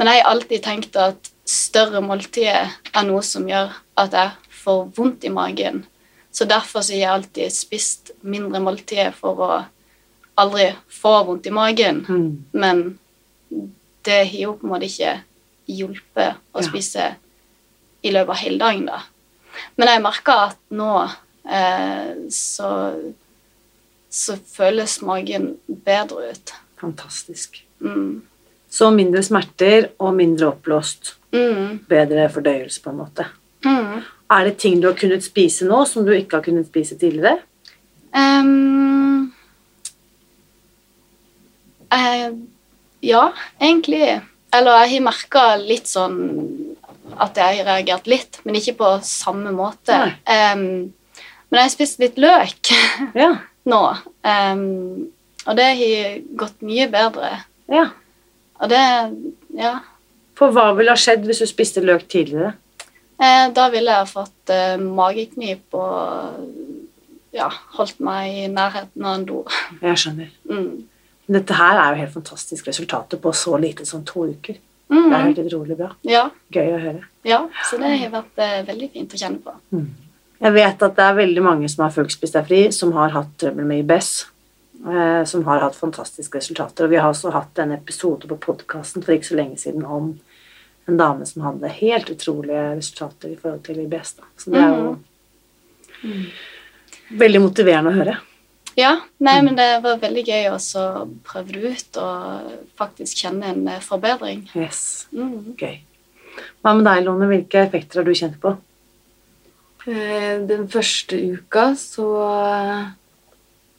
Men 0.00 0.08
jeg 0.08 0.22
har 0.22 0.30
alltid 0.32 0.62
tenkt 0.64 0.96
at 0.96 1.28
større 1.44 2.00
måltider 2.00 2.70
er 2.96 3.04
noe 3.04 3.20
som 3.26 3.44
gjør 3.48 3.74
at 4.00 4.14
jeg 4.16 4.56
får 4.62 4.86
vondt 4.96 5.26
i 5.28 5.32
magen. 5.34 5.82
Så 6.32 6.46
derfor 6.48 6.80
så 6.80 6.94
har 6.94 7.00
jeg 7.02 7.12
alltid 7.12 7.52
spist 7.52 8.10
mindre 8.22 8.62
måltider 8.64 9.12
for 9.12 9.42
å 9.44 9.50
aldri 10.40 10.70
få 10.88 11.12
vondt 11.28 11.50
i 11.50 11.52
magen. 11.52 12.00
Mm. 12.08 12.30
Men 12.56 12.82
det 14.08 14.20
har 14.30 14.38
jo 14.46 14.54
på 14.56 14.64
en 14.68 14.72
måte 14.72 14.88
ikke 14.88 15.18
hjulpet 15.68 16.38
å 16.54 16.62
Ja. 16.62 16.68
spise 16.68 17.08
i 18.02 18.10
løpet 18.14 18.30
av 18.30 18.40
hele 18.40 18.58
dagen, 18.58 18.86
da. 18.86 19.02
Men 19.76 19.88
jeg 19.88 20.02
merker 20.02 20.46
at 20.48 20.58
nå 20.70 21.10
eh, 21.44 22.14
så 22.30 22.70
så 24.10 24.34
føles 24.42 25.02
magen 25.02 25.58
bedre 25.68 26.32
ut. 26.32 26.52
Fantastisk. 26.80 27.60
Mm. 27.80 28.22
Så 28.70 28.90
mindre 28.94 29.22
smerter 29.26 29.90
og 29.98 30.14
mindre 30.14 30.52
oppblåst. 30.52 31.16
Mm. 31.34 31.82
Bedre 31.90 32.28
fordøyelse, 32.30 32.82
på 32.84 32.92
en 32.92 33.00
måte. 33.02 33.26
Mm. 33.66 34.00
Er 34.30 34.46
det 34.46 34.56
ting 34.62 34.78
du 34.80 34.88
har 34.88 34.98
kunnet 34.98 35.26
spise 35.26 35.66
nå 35.66 35.82
som 35.90 36.06
du 36.06 36.12
ikke 36.14 36.38
har 36.38 36.46
kunnet 36.46 36.70
spise 36.70 36.98
tidligere? 36.98 37.40
Um, 38.14 39.32
eh, 41.94 42.30
ja, 43.06 43.24
egentlig. 43.60 44.20
Eller 44.54 44.84
jeg 44.84 44.94
har 44.94 45.06
merka 45.06 45.44
litt 45.62 45.90
sånn 45.90 46.18
at 47.20 47.38
jeg 47.38 47.60
har 47.60 47.68
reagert 47.72 48.08
litt, 48.10 48.40
men 48.46 48.58
ikke 48.58 48.78
på 48.80 48.90
samme 49.06 49.52
måte. 49.54 49.96
Ehm, 50.30 50.92
men 51.50 51.58
jeg 51.58 51.66
har 51.66 51.72
spist 51.72 52.02
litt 52.02 52.18
løk 52.22 52.70
Ja. 53.18 53.32
nå, 53.70 53.80
um, 54.22 55.10
og 55.46 55.56
det 55.58 55.66
har 55.66 56.20
gått 56.38 56.62
mye 56.66 56.86
bedre. 56.92 57.32
ja. 57.70 57.90
Og 58.60 58.68
det 58.68 58.82
Ja. 59.56 59.78
For 60.40 60.52
hva 60.56 60.70
ville 60.76 60.90
ha 60.94 60.96
skjedd 60.96 61.24
hvis 61.28 61.38
du 61.42 61.46
spiste 61.46 61.82
løk 61.84 62.06
tidligere? 62.08 62.54
Eh, 63.20 63.50
da 63.52 63.66
ville 63.68 63.92
jeg 63.92 64.08
fått 64.08 64.48
eh, 64.54 64.76
mageknip 64.80 65.74
og 65.76 66.46
ja, 67.36 67.50
holdt 67.76 68.00
meg 68.00 68.30
i 68.32 68.46
nærheten 68.48 69.04
av 69.04 69.18
en 69.18 69.26
do. 69.28 69.42
Jeg 69.84 69.98
skjønner. 70.00 70.30
Mm. 70.50 70.86
Dette 71.30 71.54
her 71.54 71.76
er 71.78 71.92
jo 71.92 72.00
helt 72.00 72.14
fantastisk 72.16 72.66
resultater 72.66 73.20
på 73.22 73.30
så 73.36 73.58
lite 73.60 73.84
som 73.86 74.02
to 74.04 74.24
uker. 74.32 74.56
Det 74.90 74.96
er 74.98 75.04
Mm. 75.04 75.12
helt 75.28 75.38
utrolig 75.44 75.76
bra. 75.78 75.92
Ja, 76.02 76.24
Gøy 76.50 76.72
å 76.74 76.80
høre. 76.82 77.04
ja, 77.22 77.44
så 77.68 77.76
det 77.78 77.92
har 78.00 78.10
vært 78.10 78.38
eh, 78.42 78.64
veldig 78.66 78.88
fint 78.92 79.12
å 79.14 79.20
kjenne 79.20 79.38
på. 79.44 79.52
Jeg 80.40 80.52
vet 80.56 80.82
at 80.82 80.96
det 80.96 81.04
er 81.04 81.14
veldig 81.20 81.42
mange 81.44 81.68
som 81.70 81.84
har 81.84 81.92
fulgt 81.94 82.16
Spis 82.16 82.32
deg 82.34 82.46
fri, 82.48 82.72
som 82.72 82.90
har 82.96 83.10
hatt 83.14 83.28
trøbbel 83.38 83.64
med 83.68 83.84
IBS, 83.84 84.24
som 85.28 85.42
har 85.44 85.60
hatt 85.60 85.76
fantastiske 85.76 86.38
resultater. 86.38 86.84
Og 86.86 86.90
vi 86.90 86.96
har 86.96 87.10
også 87.12 87.30
hatt 87.34 87.58
en 87.60 87.72
episode 87.76 88.26
på 88.30 88.38
podkasten 88.40 89.02
for 89.04 89.12
ikke 89.12 89.28
så 89.28 89.36
lenge 89.36 89.58
siden 89.60 89.84
om 89.84 90.14
en 90.88 90.96
dame 90.96 91.26
som 91.28 91.42
hadde 91.44 91.68
helt 91.76 92.08
utrolige 92.10 92.62
resultater 92.78 93.28
i 93.34 93.36
forhold 93.36 93.60
til 93.66 93.82
IBS. 93.84 94.14
Da. 94.16 94.24
Så 94.40 94.50
det 94.54 94.62
er 94.64 94.72
jo 94.78 94.96
veldig 97.20 97.42
motiverende 97.44 97.92
å 97.92 97.98
høre. 97.98 98.16
Ja, 98.78 98.92
nei, 99.20 99.36
men 99.44 99.56
det 99.58 99.68
var 99.84 99.98
veldig 100.00 100.22
gøy 100.24 100.48
også 100.54 100.82
å 101.02 101.04
prøve 101.26 101.52
det 101.52 101.72
ut 101.74 101.98
og 102.00 102.50
faktisk 102.78 103.24
kjenne 103.24 103.50
en 103.52 103.68
eh, 103.68 103.80
forbedring. 103.84 104.44
Yes, 104.56 105.06
Mm. 105.12 105.56
gøy. 105.58 105.80
Hva 106.62 106.72
med 106.76 106.86
deg, 106.86 107.04
Lone? 107.04 107.26
Hvilke 107.26 107.64
effekter 107.66 108.00
har 108.00 108.04
du 108.06 108.12
kjent 108.14 108.38
på? 108.40 108.56
Eh, 109.86 110.38
Den 110.46 110.68
første 110.68 111.18
uka 111.34 111.74
så 111.74 112.06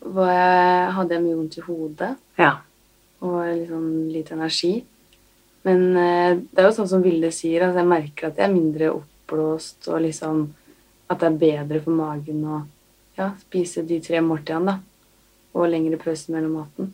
var 0.01 0.31
jeg, 0.33 0.91
hadde 0.97 1.15
jeg 1.15 1.23
mye 1.25 1.37
vondt 1.37 1.57
i 1.59 1.65
hodet 1.65 2.11
Ja. 2.41 2.51
og 3.21 3.67
sånn 3.69 3.91
lite 4.11 4.33
energi. 4.33 4.83
Men 5.63 5.83
eh, 5.97 6.39
det 6.41 6.57
er 6.63 6.69
jo 6.69 6.75
sånn 6.79 6.89
som 6.89 7.03
Vilde 7.05 7.29
sier, 7.35 7.67
at 7.67 7.77
jeg 7.77 7.85
merker 7.87 8.27
at 8.31 8.39
jeg 8.39 8.47
er 8.49 8.53
mindre 8.53 8.89
oppblåst 8.95 9.87
og 9.91 10.01
liksom 10.01 10.47
at 11.11 11.19
det 11.19 11.27
er 11.27 11.41
bedre 11.43 11.81
for 11.83 11.93
magen 11.93 12.41
å 12.47 12.61
ja, 13.17 13.33
spise 13.43 13.83
de 13.85 13.99
tre 14.01 14.21
måltidene 14.23 14.71
da, 14.71 14.77
og 15.53 15.69
lengre 15.69 15.99
pause 16.01 16.31
mellom 16.33 16.55
maten. 16.61 16.93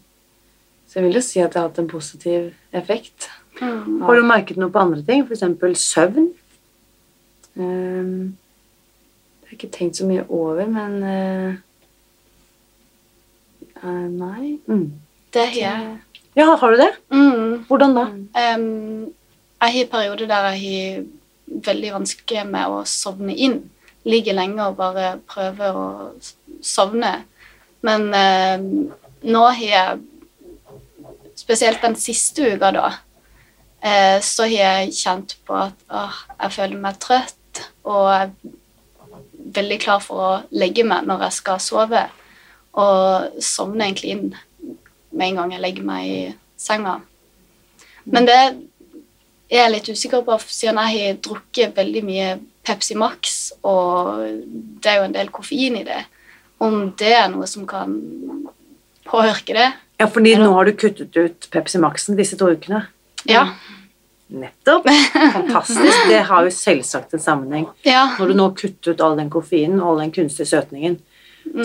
Så 0.87 0.97
jeg 0.99 1.07
vil 1.07 1.19
jo 1.19 1.23
si 1.23 1.39
at 1.43 1.53
det 1.53 1.61
har 1.61 1.69
hatt 1.69 1.79
en 1.83 1.89
positiv 1.91 2.49
effekt. 2.75 3.29
Mm. 3.61 4.01
Har 4.01 4.15
du 4.17 4.25
merket 4.25 4.57
noe 4.59 4.71
på 4.73 4.81
andre 4.81 5.03
ting, 5.05 5.23
f.eks. 5.27 5.43
søvn? 5.83 6.31
Um, 7.57 8.35
det 9.39 9.47
har 9.47 9.53
jeg 9.53 9.59
ikke 9.59 9.71
tenkt 9.77 9.99
så 9.99 10.07
mye 10.09 10.25
over, 10.27 10.65
men 10.67 10.97
eh, 11.07 11.57
eh, 13.83 14.07
Nei. 14.13 14.57
Mm. 14.67 14.91
Det 15.33 15.45
har 15.53 15.61
jeg. 15.61 15.95
Ja, 16.37 16.51
har 16.55 16.71
du 16.71 16.77
det? 16.77 16.91
Mm. 17.11 17.63
Hvordan 17.67 17.95
da? 17.97 18.03
Um, 18.55 19.13
jeg 19.61 19.73
har 19.73 19.89
perioder 19.91 20.29
der 20.29 20.51
jeg 20.51 20.61
har 20.67 21.07
veldig 21.65 21.93
vanskelig 21.95 22.43
med 22.49 22.75
å 22.75 22.83
sovne 22.85 23.33
inn. 23.33 23.57
Ligger 24.07 24.37
lenge 24.37 24.67
og 24.67 24.77
bare 24.77 25.15
prøver 25.27 25.79
å 25.81 25.87
sovne. 26.61 27.15
Men 27.85 28.07
um, 28.13 28.69
nå 29.25 29.47
har 29.47 29.65
jeg 29.65 30.05
Spesielt 31.37 31.83
den 31.83 31.93
siste 31.95 32.47
uka, 32.49 32.71
da, 32.73 32.87
eh, 33.85 34.17
så 34.25 34.47
har 34.47 34.55
jeg 34.55 34.95
kjent 34.97 35.35
på 35.45 35.53
at 35.53 35.83
åh, 35.93 36.15
jeg 36.41 36.55
føler 36.55 36.79
meg 36.81 36.97
trøtt 36.97 37.61
og 37.85 38.07
er 38.09 38.31
veldig 39.53 39.77
klar 39.79 40.01
for 40.03 40.23
å 40.23 40.31
legge 40.57 40.83
meg 40.83 41.05
når 41.07 41.27
jeg 41.27 41.35
skal 41.37 41.61
sove. 41.61 42.01
Og 42.77 43.41
sovner 43.43 43.87
egentlig 43.87 44.13
inn 44.13 44.25
med 45.17 45.31
en 45.31 45.39
gang 45.41 45.53
jeg 45.55 45.63
legger 45.63 45.87
meg 45.87 46.09
i 46.09 46.19
senga. 46.61 46.99
Men 48.07 48.27
det 48.27 48.35
er 48.37 48.57
jeg 49.51 49.71
litt 49.73 49.89
usikker 49.89 50.23
på, 50.27 50.37
siden 50.51 50.79
jeg 50.83 50.99
har 51.07 51.19
drukket 51.23 51.75
veldig 51.77 52.03
mye 52.05 52.29
Pepsi 52.67 52.97
Max, 52.99 53.37
og 53.63 54.19
det 54.83 54.91
er 54.91 54.99
jo 54.99 55.07
en 55.07 55.15
del 55.15 55.31
koffein 55.31 55.77
i 55.79 55.85
det. 55.87 56.01
Om 56.63 56.91
det 56.99 57.13
er 57.15 57.29
noe 57.31 57.47
som 57.47 57.63
kan 57.69 57.93
påvirke 59.07 59.55
det? 59.55 59.69
Ja, 60.01 60.09
fordi 60.11 60.35
nå 60.37 60.51
har 60.53 60.67
du 60.67 60.75
kuttet 60.77 61.15
ut 61.15 61.47
Pepsi 61.53 61.79
Max-en 61.81 62.19
disse 62.19 62.37
to 62.37 62.49
ukene. 62.51 62.83
Ja. 63.29 63.47
Nettopp. 64.27 64.89
Fantastisk. 65.33 66.09
Det 66.09 66.19
har 66.27 66.43
jo 66.43 66.51
selvsagt 66.51 67.15
en 67.15 67.23
sammenheng. 67.23 67.69
Ja. 67.87 68.09
Når 68.19 68.33
du 68.33 68.37
nå 68.37 68.49
kutter 68.59 68.93
ut 68.93 69.03
all 69.05 69.15
den 69.19 69.31
koffeinen 69.31 69.79
og 69.79 69.93
all 69.93 70.03
den 70.03 70.13
kunstige 70.15 70.49
søtningen, 70.49 70.99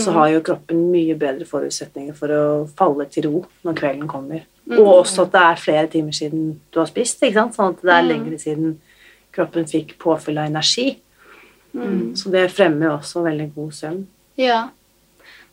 så 0.01 0.15
har 0.17 0.31
jo 0.33 0.43
kroppen 0.47 0.87
mye 0.93 1.17
bedre 1.19 1.45
forutsetninger 1.49 2.17
for 2.17 2.33
å 2.33 2.45
falle 2.79 3.07
til 3.13 3.29
ro 3.29 3.43
når 3.67 3.79
kvelden 3.81 4.09
kommer. 4.11 4.47
Og 4.73 4.89
også 5.03 5.27
at 5.27 5.33
det 5.35 5.43
er 5.43 5.61
flere 5.61 5.87
timer 5.93 6.17
siden 6.17 6.53
du 6.73 6.79
har 6.81 6.89
spist, 6.89 7.23
ikke 7.23 7.41
sant? 7.41 7.57
sånn 7.57 7.75
at 7.75 7.83
det 7.83 7.95
er 7.97 8.07
lengre 8.07 8.39
siden 8.41 8.77
kroppen 9.35 9.67
fikk 9.69 9.97
påfyll 10.01 10.39
av 10.39 10.51
energi. 10.53 10.95
Så 12.17 12.33
det 12.33 12.51
fremmer 12.53 12.91
jo 12.91 12.95
også 12.99 13.25
veldig 13.25 13.51
god 13.57 13.75
søvn. 13.81 14.07
ja. 14.41 14.63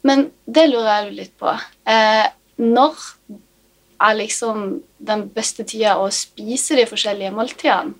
Men 0.01 0.29
det 0.47 0.69
lurer 0.69 1.03
jeg 1.03 1.15
litt 1.17 1.33
på. 1.35 1.51
Eh, 1.83 2.27
når 2.63 3.01
er 3.99 4.15
liksom 4.15 4.79
den 4.97 5.25
beste 5.35 5.65
tida 5.67 5.97
å 5.99 6.07
spise 6.13 6.77
de 6.79 6.85
forskjellige 6.87 7.33
måltidene? 7.35 7.95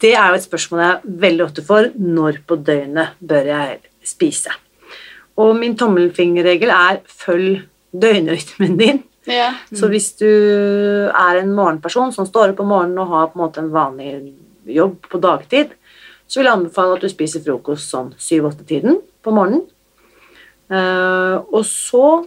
Det 0.00 0.14
er 0.14 0.30
jo 0.30 0.38
et 0.38 0.46
spørsmål 0.46 0.82
jeg 0.84 1.14
veldig 1.24 1.44
ofte 1.44 1.64
får. 1.66 1.90
Når 1.98 2.40
på 2.48 2.56
døgnet 2.64 3.18
bør 3.20 3.50
jeg 3.50 3.80
spise? 4.06 4.54
Og 5.40 5.56
min 5.58 5.74
tommelfingerregel 5.78 6.70
er 6.70 7.00
følg 7.10 7.64
døgnrytmen 7.94 8.78
din. 8.78 9.02
Ja. 9.26 9.54
Så 9.72 9.88
hvis 9.88 10.10
du 10.20 10.28
er 10.28 11.40
en 11.40 11.54
morgenperson 11.56 12.12
som 12.12 12.26
står 12.28 12.52
opp 12.52 12.60
om 12.60 12.70
morgenen 12.74 13.00
og 13.00 13.12
har 13.12 13.30
på 13.30 13.38
en 13.38 13.44
måte 13.44 13.62
en 13.62 13.72
vanlig 13.72 14.34
jobb 14.68 15.08
på 15.10 15.20
dagtid, 15.22 15.72
så 16.26 16.40
vil 16.40 16.48
jeg 16.48 16.58
anbefale 16.58 16.96
at 16.96 17.04
du 17.04 17.10
spiser 17.12 17.44
frokost 17.44 17.92
sånn 17.92 18.12
7-8-tiden 18.18 19.00
på 19.24 19.34
morgenen. 19.34 19.64
Uh, 20.72 21.44
og 21.52 21.64
så 21.68 22.24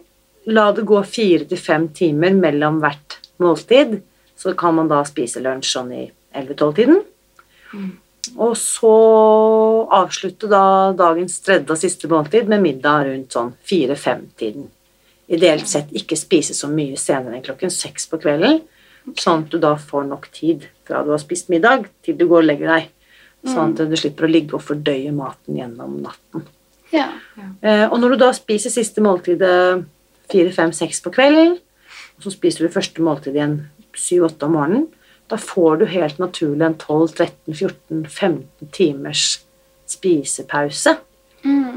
la 0.53 0.67
det 0.75 0.85
gå 0.87 0.99
fire 1.03 1.47
til 1.49 1.59
fem 1.59 1.87
timer 1.95 2.35
mellom 2.37 2.81
hvert 2.81 3.17
måltid. 3.43 3.97
Så 4.37 4.53
kan 4.57 4.77
man 4.77 4.89
da 4.89 5.01
spise 5.05 5.41
lunsj 5.43 5.71
sånn 5.73 5.93
i 5.97 6.03
11-12-tiden. 6.37 7.01
Og 8.35 8.55
så 8.59 8.93
avslutte 9.93 10.49
da 10.51 10.93
dagens 10.97 11.39
tredje 11.45 11.71
og 11.73 11.79
siste 11.79 12.09
måltid 12.11 12.49
med 12.51 12.63
middag 12.63 13.07
rundt 13.07 13.35
sånn 13.35 13.53
fire-fem-tiden. 13.67 14.67
Ideelt 15.27 15.67
sett 15.67 15.91
ikke 15.95 16.17
spise 16.19 16.55
så 16.55 16.69
mye 16.71 16.97
senere 16.99 17.37
enn 17.37 17.45
klokken 17.45 17.71
seks 17.73 18.07
på 18.11 18.19
kvelden, 18.23 18.61
sånn 19.19 19.45
at 19.45 19.51
du 19.51 19.59
da 19.63 19.73
får 19.79 20.07
nok 20.07 20.29
tid 20.35 20.67
fra 20.87 21.03
du 21.03 21.11
har 21.13 21.21
spist 21.23 21.51
middag 21.51 21.87
til 22.03 22.17
du 22.19 22.27
går 22.27 22.43
og 22.43 22.49
legger 22.49 22.73
deg. 22.75 22.93
Sånn 23.47 23.75
at 23.75 23.87
du 23.87 23.95
slipper 23.99 24.25
å 24.25 24.31
ligge 24.31 24.57
og 24.57 24.63
fordøye 24.65 25.11
maten 25.15 25.59
gjennom 25.59 25.99
natten. 26.03 26.47
Ja. 26.91 27.09
ja. 27.35 27.87
og 27.91 27.97
når 27.99 28.15
du 28.15 28.21
da 28.23 28.31
spiser 28.35 28.71
siste 28.71 29.03
måltidet 29.03 29.83
fire-fem-seks 30.31 31.03
på 31.03 31.11
kvelden, 31.15 31.57
og 32.17 32.25
så 32.25 32.33
spiser 32.33 32.65
du 32.65 32.73
første 32.73 33.03
måltid 33.03 33.35
igjen 33.37 33.59
syv-åtte 33.97 34.47
om 34.47 34.55
morgenen, 34.57 34.87
da 35.27 35.37
får 35.37 35.81
du 35.81 35.85
helt 35.91 36.19
naturlig 36.21 36.65
en 36.65 36.75
12-13-14-15 36.75 38.71
timers 38.71 39.25
spisepause. 39.85 40.97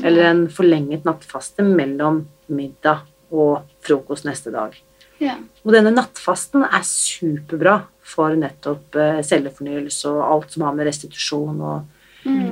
Eller 0.05 0.25
en 0.25 0.45
forlenget 0.51 1.05
nattfaste 1.05 1.63
mellom 1.63 2.25
middag 2.51 3.05
og 3.31 3.67
frokost 3.85 4.27
neste 4.27 4.51
dag. 4.55 4.75
Ja. 5.21 5.37
Og 5.63 5.75
denne 5.75 5.93
nattfasten 5.93 6.65
er 6.65 6.85
superbra 6.87 7.77
for 8.11 8.35
nettopp 8.39 8.97
eh, 8.99 9.21
cellefornyelse 9.27 10.11
og 10.11 10.23
alt 10.25 10.55
som 10.55 10.65
har 10.67 10.75
med 10.75 10.89
restitusjon 10.89 11.61
og 11.61 11.99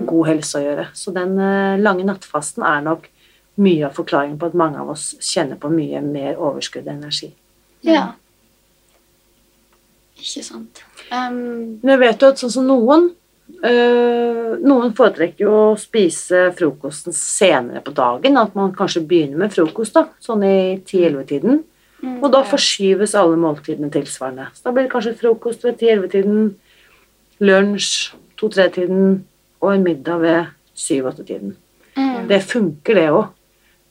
god 0.09 0.29
helse 0.29 0.61
å 0.61 0.65
gjøre. 0.67 0.87
Så 0.95 1.15
den 1.17 1.35
eh, 1.41 1.81
lange 1.81 2.07
nattfasten 2.07 2.67
er 2.69 2.85
nok 2.85 3.09
mye 3.59 3.89
av 3.89 3.97
forklaringen 3.97 4.39
på 4.39 4.53
at 4.53 4.59
mange 4.59 4.79
av 4.79 4.93
oss 4.93 5.11
kjenner 5.25 5.59
på 5.59 5.71
mye 5.73 6.03
mer 6.05 6.37
overskudd 6.37 6.87
og 6.87 6.95
energi. 6.95 7.33
ja. 7.87 8.13
Ikke 10.19 10.45
sant. 10.45 10.83
Um, 11.13 11.79
Men 11.83 11.95
jeg 11.95 12.03
vet 12.03 12.23
jo 12.23 12.31
at 12.33 12.43
sånn 12.43 12.53
som 12.53 12.67
noen 12.69 13.09
øh, 13.65 14.59
Noen 14.59 14.93
foretrekker 14.97 15.45
jo 15.47 15.53
å 15.71 15.79
spise 15.79 16.49
frokosten 16.59 17.15
senere 17.15 17.81
på 17.85 17.95
dagen. 17.97 18.39
At 18.41 18.57
man 18.59 18.75
kanskje 18.77 19.05
begynner 19.07 19.45
med 19.45 19.55
frokost 19.55 19.97
da, 19.97 20.09
sånn 20.25 20.43
i 20.47 20.59
10-11-tiden. 20.83 21.63
Og 22.19 22.29
da 22.31 22.45
forskyves 22.47 23.15
alle 23.19 23.39
måltidene 23.41 23.91
tilsvarende. 23.95 24.49
Så 24.55 24.67
da 24.67 24.75
blir 24.75 24.87
det 24.87 24.93
kanskje 24.93 25.17
frokost 25.19 25.65
ved 25.67 25.81
10-11-tiden, 25.81 26.53
lunsj 27.43 27.95
2-3-tiden 28.39 29.17
og 29.63 29.73
en 29.73 29.87
middag 29.87 30.23
ved 30.23 30.53
7-8-tiden. 30.79 31.57
Det 32.29 32.39
funker, 32.47 32.99
det 32.99 33.09
òg. 33.11 33.33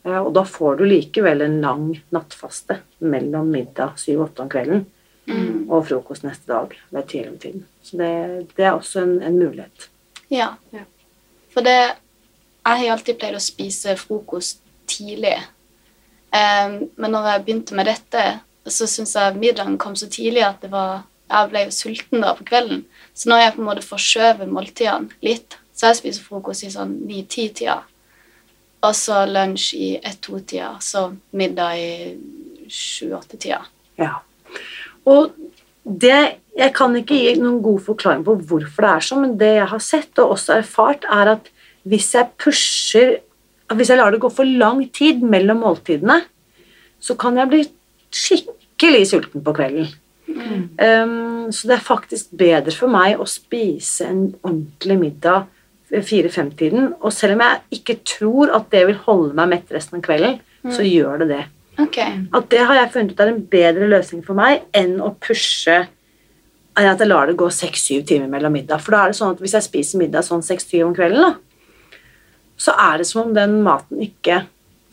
Og 0.07 0.29
da 0.35 0.43
får 0.47 0.77
du 0.79 0.85
likevel 0.87 1.43
en 1.43 1.57
lang 1.63 1.89
nattfaste 2.15 2.79
mellom 3.03 3.49
middag 3.51 3.97
7-8 3.99 4.45
om 4.45 4.51
kvelden 4.51 4.85
og 5.69 5.87
frokost 5.87 6.23
neste 6.23 6.47
dag 6.51 6.75
ved 6.89 7.03
10-11-tiden. 7.03 7.65
Så 7.83 7.97
det, 7.97 8.11
det 8.57 8.65
er 8.65 8.71
også 8.71 9.01
en, 9.03 9.17
en 9.23 9.39
mulighet. 9.39 9.89
ja. 10.29 10.53
Ja. 10.73 10.85
For 11.53 11.65
det 11.65 11.95
Jeg 12.67 12.77
har 12.77 12.91
alltid 12.91 13.15
pleid 13.15 13.35
å 13.35 13.39
spise 13.39 13.93
frokost 13.95 14.57
tidlig. 14.91 15.37
Um, 16.35 16.89
men 16.99 17.13
når 17.15 17.29
jeg 17.29 17.43
begynte 17.45 17.75
med 17.75 17.87
dette, 17.87 18.23
så 18.67 18.87
syns 18.91 19.15
jeg 19.15 19.37
middagen 19.39 19.77
kom 19.79 19.95
så 19.95 20.09
tidlig 20.11 20.43
at 20.43 20.59
det 20.61 20.73
var 20.73 21.05
jeg 21.27 21.49
ble 21.51 21.63
jo 21.65 21.73
sulten 21.75 22.23
da 22.23 22.33
på 22.35 22.45
kvelden. 22.47 22.85
Så 23.13 23.29
nå 23.29 23.37
har 23.37 23.47
jeg 23.47 23.55
på 23.57 23.61
en 23.63 23.67
måte 23.67 23.85
forskjøvet 23.85 24.51
måltidene 24.51 25.15
litt. 25.25 25.57
Så 25.75 25.91
jeg 25.91 25.99
spiser 25.99 26.27
frokost 26.27 26.63
i 26.63 26.71
sånn 26.73 26.93
9-10-tida. 27.07 27.81
Og 28.87 28.95
så 28.95 29.23
lunsj 29.27 29.67
i 29.75 29.89
1-2-tida. 29.99 30.71
Så 30.83 31.03
middag 31.35 31.81
i 31.81 31.89
7-8-tida. 32.71 33.59
Ja. 33.99 34.13
Og 35.07 35.31
det 35.87 36.19
Jeg 36.57 36.73
kan 36.73 36.95
ikke 36.97 37.13
gi 37.13 37.35
noen 37.37 37.59
god 37.61 37.83
forklaring 37.85 38.23
på 38.25 38.33
hvorfor 38.49 38.81
det 38.81 38.89
er 38.89 39.03
sånn, 39.05 39.19
men 39.21 39.35
det 39.37 39.51
jeg 39.59 39.67
har 39.69 39.81
sett 39.85 40.21
og 40.23 40.31
også 40.33 40.55
erfart, 40.55 41.03
er 41.05 41.29
at 41.35 41.51
hvis 41.85 42.07
jeg 42.15 42.31
pusher 42.41 43.11
Hvis 43.77 43.91
jeg 43.91 43.99
lar 43.99 44.09
det 44.11 44.21
gå 44.23 44.31
for 44.33 44.47
lang 44.47 44.81
tid 44.95 45.21
mellom 45.21 45.59
måltidene, 45.61 46.21
så 47.03 47.13
kan 47.19 47.35
jeg 47.37 47.51
bli 47.51 47.59
skikkelig 48.15 49.01
sulten 49.09 49.43
på 49.43 49.53
kvelden. 49.53 49.89
Um, 50.79 51.51
så 51.51 51.67
det 51.67 51.75
er 51.75 51.83
faktisk 51.83 52.31
bedre 52.39 52.71
for 52.71 52.87
meg 52.91 53.19
å 53.19 53.27
spise 53.27 54.07
en 54.07 54.21
ordentlig 54.39 54.97
middag 55.01 55.49
fire-fem-tiden. 55.91 56.93
Og 57.01 57.13
selv 57.15 57.35
om 57.35 57.43
jeg 57.43 57.79
ikke 57.79 57.99
tror 58.07 58.55
at 58.55 58.71
det 58.71 58.85
vil 58.89 59.03
holde 59.05 59.35
meg 59.37 59.51
mett 59.55 59.75
resten 59.75 59.99
av 59.99 60.07
kvelden, 60.07 60.39
så 60.71 60.83
gjør 60.87 61.23
det 61.23 61.29
det. 61.31 61.43
Ok. 61.81 61.99
At 62.33 62.49
det 62.49 62.63
har 62.65 62.79
jeg 62.79 62.91
funnet 62.95 63.13
ut 63.13 63.21
er 63.21 63.31
en 63.33 63.45
bedre 63.51 63.89
løsning 63.91 64.23
for 64.25 64.37
meg 64.37 64.65
enn 64.75 64.97
å 65.03 65.13
pushe 65.21 65.77
enn 66.77 66.91
at 66.91 67.01
jeg 67.01 67.09
lar 67.09 67.29
det 67.29 67.37
gå 67.37 67.47
seks-syv 67.53 68.03
timer 68.09 68.29
mellom 68.29 68.53
middag. 68.53 68.81
For 68.83 68.93
da 68.93 69.03
er 69.03 69.13
det 69.13 69.19
sånn 69.19 69.33
at 69.33 69.41
hvis 69.41 69.55
jeg 69.57 69.65
spiser 69.65 70.01
middag 70.01 70.25
sånn 70.25 70.45
seks-syv 70.45 70.85
om 70.85 70.93
kvelden, 70.97 71.25
da, 71.25 71.97
så 72.57 72.73
er 72.87 73.01
det 73.01 73.07
som 73.09 73.23
om 73.23 73.33
den 73.33 73.59
maten 73.65 74.01
ikke 74.01 74.43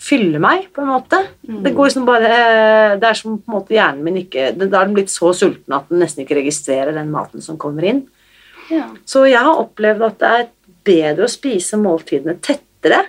fyller 0.04 0.42
meg, 0.42 0.66
på 0.74 0.82
en 0.82 0.90
måte. 0.90 1.20
Det 1.44 1.72
går 1.72 1.88
liksom 1.88 2.04
bare 2.04 2.30
Det 3.00 3.08
er 3.08 3.16
som 3.16 3.38
på 3.38 3.48
en 3.48 3.54
måte 3.54 3.76
hjernen 3.76 4.02
min 4.04 4.18
ikke 4.20 4.50
Da 4.58 4.66
er 4.66 4.88
den 4.88 4.96
blitt 4.96 5.12
så 5.12 5.30
sulten 5.36 5.76
at 5.76 5.88
den 5.88 6.02
nesten 6.02 6.24
ikke 6.24 6.36
registrerer 6.40 6.92
den 6.96 7.12
maten 7.14 7.44
som 7.44 7.56
kommer 7.60 7.86
inn. 7.88 8.02
Ja. 8.72 8.88
Så 9.08 9.24
jeg 9.28 9.40
har 9.44 9.60
opplevd 9.60 10.04
at 10.08 10.18
det 10.20 10.32
er 10.34 10.50
bedre 10.84 11.28
å 11.28 11.32
spise 11.32 11.80
måltidene 11.80 12.36
tettere 12.44 13.04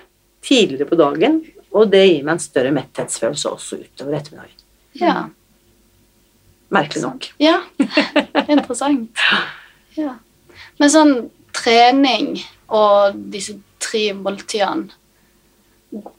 tidligere 0.45 0.87
på 0.87 0.99
dagen, 0.99 1.41
og 1.75 1.89
det 1.91 2.03
gir 2.07 2.23
meg 2.23 2.37
en 2.37 2.43
større 2.43 2.71
metthetsfølelse 2.75 3.51
også 3.51 3.81
utover 3.83 4.19
ettermiddagen. 4.19 4.61
ja. 5.01 5.15
Merkelig 6.73 7.03
nok. 7.03 7.27
Ja, 7.39 7.59
interessant. 8.49 9.21
Ja. 9.95 10.15
Men 10.81 10.89
sånn 10.91 11.11
trening 11.55 12.39
og 12.73 13.19
disse 13.31 13.53
tre 13.79 14.07
måltidene 14.17 14.89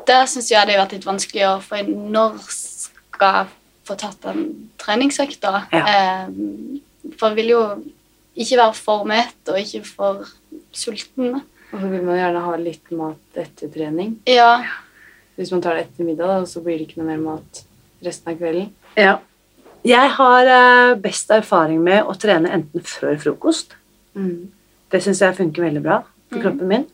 Der 0.09 0.23
syns 0.31 0.49
jeg 0.53 0.69
det 0.69 0.77
har 0.77 0.85
vært 0.85 0.95
litt 0.95 1.09
vanskelig 1.09 1.43
å 1.51 1.57
få 1.61 1.81
inn 1.83 2.07
når 2.15 2.39
skal 2.47 3.41
jeg 3.41 3.51
få 3.91 3.97
tatt 4.01 4.23
den 4.23 4.47
treningsøkta? 4.81 5.67
Ja. 5.75 6.31
for 7.19 7.35
jeg 7.35 7.37
vil 7.43 7.53
jo 7.53 7.61
ikke 8.39 8.61
være 8.63 8.79
for 8.79 9.05
mett 9.11 9.51
og 9.53 9.59
ikke 9.61 9.83
for 9.89 10.25
sulten. 10.73 11.43
Og 11.73 11.77
så 11.83 11.91
vil 11.91 12.07
man 12.07 12.19
gjerne 12.23 12.43
ha 12.47 12.57
litt 12.63 12.91
mat 12.97 13.39
etter 13.43 13.71
trening. 13.75 14.17
Ja, 14.31 14.63
Hvis 15.37 15.53
man 15.53 15.63
tar 15.65 15.77
det 15.77 15.87
etter 15.87 16.07
middag, 16.09 16.29
da, 16.33 16.49
så 16.49 16.63
blir 16.65 16.79
det 16.79 16.89
ikke 16.89 17.01
noe 17.03 17.11
mer 17.11 17.23
mat 17.23 17.63
resten 18.05 18.33
av 18.33 18.39
kvelden. 18.41 18.71
Ja. 18.97 19.19
Jeg 19.87 20.13
har 20.17 20.51
eh, 20.51 20.97
best 20.99 21.31
erfaring 21.31 21.83
med 21.85 22.09
å 22.09 22.17
trene 22.19 22.51
enten 22.57 22.85
før 22.85 23.19
frokost. 23.23 23.77
Mm. 24.17 24.49
Det 24.91 25.03
syns 25.05 25.23
jeg 25.23 25.37
funker 25.37 25.67
veldig 25.67 25.83
bra 25.85 26.01
for 26.33 26.43
kroppen 26.43 26.71
min. 26.71 26.87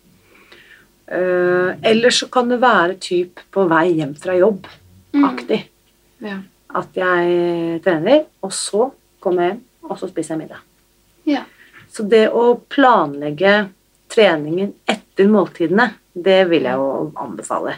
Uh, 1.12 1.74
eller 1.85 2.14
så 2.14 2.24
kan 2.33 2.48
det 2.48 2.57
være 2.62 2.94
typ 3.02 3.42
på 3.52 3.66
vei 3.68 3.98
hjem 3.98 4.14
fra 4.16 4.37
jobb. 4.38 4.68
Aktig. 5.28 5.59
Ja. 6.24 6.38
At 6.72 6.96
jeg 6.96 7.81
trener, 7.85 8.22
og 8.40 8.55
så 8.57 8.87
kommer 9.20 9.44
jeg 9.44 9.52
hjem, 9.52 9.64
og 9.90 9.98
så 10.00 10.09
spiser 10.09 10.35
jeg 10.35 10.44
middag. 10.46 10.62
ja. 11.28 11.42
Så 11.92 12.07
det 12.09 12.31
å 12.33 12.55
planlegge 12.72 13.66
treningen 14.12 14.70
etter 14.88 15.28
måltidene, 15.28 15.90
det 16.12 16.38
vil 16.48 16.64
jeg 16.64 16.81
jo 16.81 17.11
anbefale. 17.20 17.74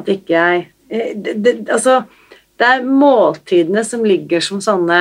At 0.00 0.08
ikke 0.08 0.32
jeg 0.32 0.62
eh, 0.88 1.12
det, 1.16 1.36
det, 1.44 1.56
Altså, 1.72 2.02
det 2.60 2.68
er 2.68 2.86
måltidene 2.86 3.84
som 3.84 4.04
ligger 4.06 4.44
som 4.44 4.60
sånne 4.64 5.00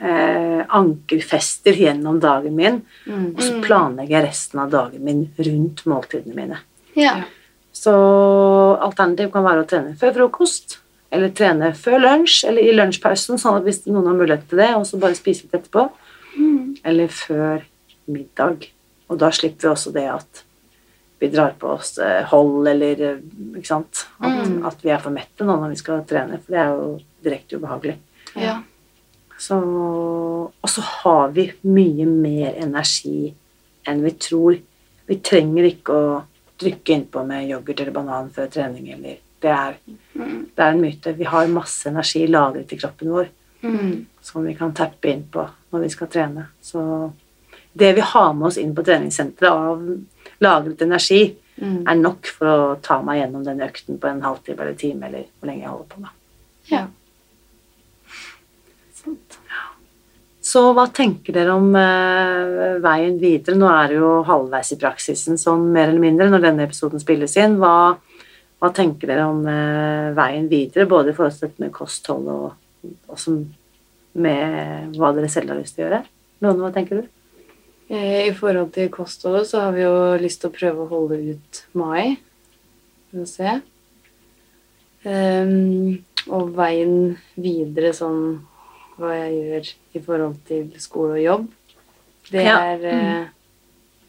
eh, 0.00 0.62
ankerfester 0.66 1.78
gjennom 1.78 2.20
dagen 2.20 2.56
min, 2.58 2.82
og 3.08 3.40
så 3.40 3.60
planlegger 3.64 4.18
jeg 4.18 4.26
resten 4.26 4.60
av 4.60 4.74
dagen 4.74 5.04
min 5.06 5.26
rundt 5.38 5.86
måltidene 5.88 6.36
mine. 6.36 6.62
ja. 6.98 7.20
Så 7.76 7.92
alternativ 8.80 9.28
kan 9.34 9.44
være 9.44 9.62
å 9.62 9.68
trene 9.68 9.92
før 10.00 10.14
frokost, 10.16 10.78
eller 11.12 11.32
trene 11.36 11.74
før 11.76 12.00
lunsj, 12.00 12.38
eller 12.48 12.64
i 12.64 12.72
lunsjpausen, 12.72 13.36
sånn 13.40 13.58
at 13.58 13.66
hvis 13.66 13.82
noen 13.84 14.08
har 14.08 14.16
mulighet 14.16 14.46
til 14.48 14.62
det, 14.62 14.70
og 14.78 14.86
så 14.88 15.00
bare 15.02 15.18
spise 15.18 15.44
litt 15.44 15.58
etterpå. 15.58 15.84
Eller 16.88 17.12
før 17.12 17.66
middag. 18.10 18.68
Og 19.10 19.20
da 19.20 19.30
slipper 19.34 19.68
vi 19.68 19.72
også 19.74 19.92
det 19.94 20.06
at 20.10 20.42
vi 21.18 21.30
drar 21.32 21.54
på 21.58 21.72
oss 21.76 21.96
eh, 22.02 22.22
hold, 22.30 22.68
eller 22.68 23.02
eh, 23.08 23.20
ikke 23.56 23.68
sant? 23.68 24.06
At, 24.20 24.48
at 24.70 24.84
vi 24.84 24.92
er 24.92 25.02
for 25.02 25.14
mette 25.14 25.46
nå 25.46 25.56
når 25.60 25.74
vi 25.74 25.80
skal 25.80 26.04
trene, 26.08 26.40
for 26.42 26.54
det 26.54 26.62
er 26.62 26.72
jo 26.74 26.88
direkte 27.26 27.60
ubehagelig. 27.60 27.98
ja. 28.38 28.62
Så, 29.36 29.56
og 30.48 30.70
så 30.72 30.80
har 30.80 31.34
vi 31.36 31.50
mye 31.68 32.06
mer 32.08 32.54
energi 32.56 33.34
enn 33.84 33.98
vi 34.00 34.12
tror. 34.16 34.54
Vi 35.04 35.18
trenger 35.20 35.66
ikke 35.68 35.92
å 35.92 36.06
trykke 36.56 36.94
innpå 36.94 37.20
med 37.28 37.44
yoghurt 37.50 37.82
eller 37.82 37.92
banan 37.92 38.30
før 38.32 38.48
trening. 38.54 38.86
Eller, 38.94 39.18
det, 39.44 39.52
er, 39.52 39.76
det 40.16 40.64
er 40.64 40.70
en 40.70 40.80
myte. 40.80 41.12
Vi 41.18 41.28
har 41.28 41.52
masse 41.52 41.84
energi 41.90 42.24
lagret 42.30 42.72
i 42.72 42.80
kroppen 42.80 43.12
vår 43.12 43.28
som 44.20 44.44
vi 44.44 44.54
kan 44.54 44.74
tappe 44.74 45.10
inn 45.10 45.24
på 45.32 45.44
når 45.70 45.80
vi 45.80 45.90
skal 45.92 46.10
trene. 46.10 46.46
Så 46.62 47.12
det 47.72 47.92
vi 47.92 48.00
har 48.00 48.32
med 48.34 48.48
oss 48.48 48.58
inn 48.58 48.74
på 48.74 48.84
treningssenteret 48.86 49.52
av 49.52 49.82
lagret 50.44 50.82
energi, 50.84 51.22
er 51.88 51.96
nok 51.96 52.28
for 52.36 52.50
å 52.52 52.76
ta 52.84 52.98
meg 53.04 53.22
gjennom 53.22 53.44
den 53.46 53.62
økten 53.64 54.00
på 54.00 54.10
en 54.10 54.22
halvtime 54.24 54.60
eller 54.60 54.76
time, 54.76 55.08
eller 55.08 55.24
hvor 55.38 55.48
lenge 55.48 55.62
jeg 55.64 55.72
holder 55.72 55.90
på. 55.94 56.02
da. 56.04 56.10
ja. 56.72 56.86
Så 58.92 59.16
Så 60.46 60.60
hva 60.76 60.84
tenker 60.94 61.34
dere 61.34 61.56
om 61.58 61.72
eh, 61.74 62.76
veien 62.84 63.16
videre? 63.18 63.56
Nå 63.58 63.66
er 63.66 63.88
det 63.90 63.96
jo 63.98 64.10
halvveis 64.28 64.70
i 64.76 64.78
praksisen, 64.78 65.40
sånn 65.40 65.72
mer 65.74 65.88
eller 65.88 66.04
mindre, 66.04 66.28
når 66.30 66.44
denne 66.44 66.66
episoden 66.68 67.02
spilles 67.02 67.34
inn. 67.40 67.56
Hva, 67.58 67.96
hva 68.62 68.70
tenker 68.76 69.10
dere 69.10 69.24
om 69.26 69.40
eh, 69.50 70.12
veien 70.14 70.46
videre, 70.52 70.86
både 70.86 71.10
i 71.10 71.16
forhold 71.16 71.34
til 71.34 71.48
dette 71.48 71.64
med 71.64 71.74
kosthold 71.74 72.30
og, 72.30 72.46
og 73.08 73.18
som, 73.18 73.40
med 74.12 74.94
hva 74.94 75.10
dere 75.16 75.32
selv 75.32 75.50
har 75.50 75.58
lyst 75.58 75.74
til 75.74 75.82
å 75.82 75.88
gjøre? 75.88 76.04
Lone, 76.46 76.62
hva 76.62 76.72
tenker 76.76 77.02
du? 77.02 77.10
Eh, 77.88 78.26
I 78.28 78.34
forhold 78.34 78.72
til 78.74 78.88
kostholdet 78.90 79.46
så 79.50 79.60
har 79.66 79.74
vi 79.76 79.84
jo 79.84 79.94
lyst 80.18 80.40
til 80.42 80.50
å 80.50 80.56
prøve 80.56 80.84
å 80.84 80.90
holde 80.90 81.18
ut 81.36 81.60
mai. 81.78 82.16
For 83.12 83.22
å 83.22 83.28
se. 83.30 83.56
Um, 85.06 86.00
og 86.34 86.48
veien 86.56 87.12
videre 87.38 87.92
sånn 87.94 88.40
hva 88.98 89.12
jeg 89.14 89.36
gjør 89.36 89.68
i 89.94 90.02
forhold 90.02 90.38
til 90.48 90.64
skole 90.82 91.18
og 91.18 91.22
jobb, 91.22 91.44
det 92.32 92.42
Ja. 92.42 92.56
er 92.72 92.86
uh, 92.90 93.26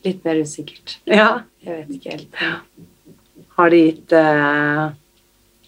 litt 0.08 0.24
mer 0.26 0.40
usikkert. 0.42 0.96
Ja. 1.06 1.44
Jeg 1.62 1.84
vet 1.84 1.92
ikke 2.00 2.16
helt. 2.16 2.40
Har 3.58 3.70
det 3.74 3.82
gitt 3.84 4.14
uh, 4.18 4.90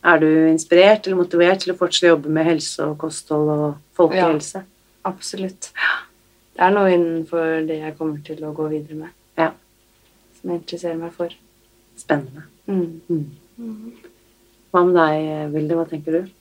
Er 0.02 0.20
du 0.22 0.28
inspirert 0.48 1.06
eller 1.06 1.20
motivert 1.20 1.62
til 1.62 1.74
å 1.74 1.78
fortsette 1.78 2.08
å 2.08 2.14
jobbe 2.16 2.32
med 2.34 2.48
helse 2.48 2.86
og 2.88 2.98
kosthold 3.02 3.50
og 3.54 3.78
folkehelse? 4.00 4.64
Ja, 4.64 4.76
Absolutt. 5.10 5.70
Det 6.60 6.66
er 6.68 6.74
noe 6.76 6.92
innenfor 6.92 7.62
det 7.70 7.78
jeg 7.80 7.96
kommer 7.96 8.20
til 8.28 8.42
å 8.44 8.52
gå 8.56 8.66
videre 8.68 8.98
med. 9.00 9.14
Ja. 9.40 9.54
Som 10.36 10.52
jeg 10.52 10.60
interesserer 10.60 10.98
meg 11.00 11.14
for. 11.16 11.32
Spennende. 12.00 12.44
Mm. 12.68 13.30
Hva 14.72 14.82
med 14.84 14.98
deg, 15.00 15.30
Vilde? 15.54 15.78
Hva 15.80 15.86
tenker 15.88 16.18
du? 16.18 16.34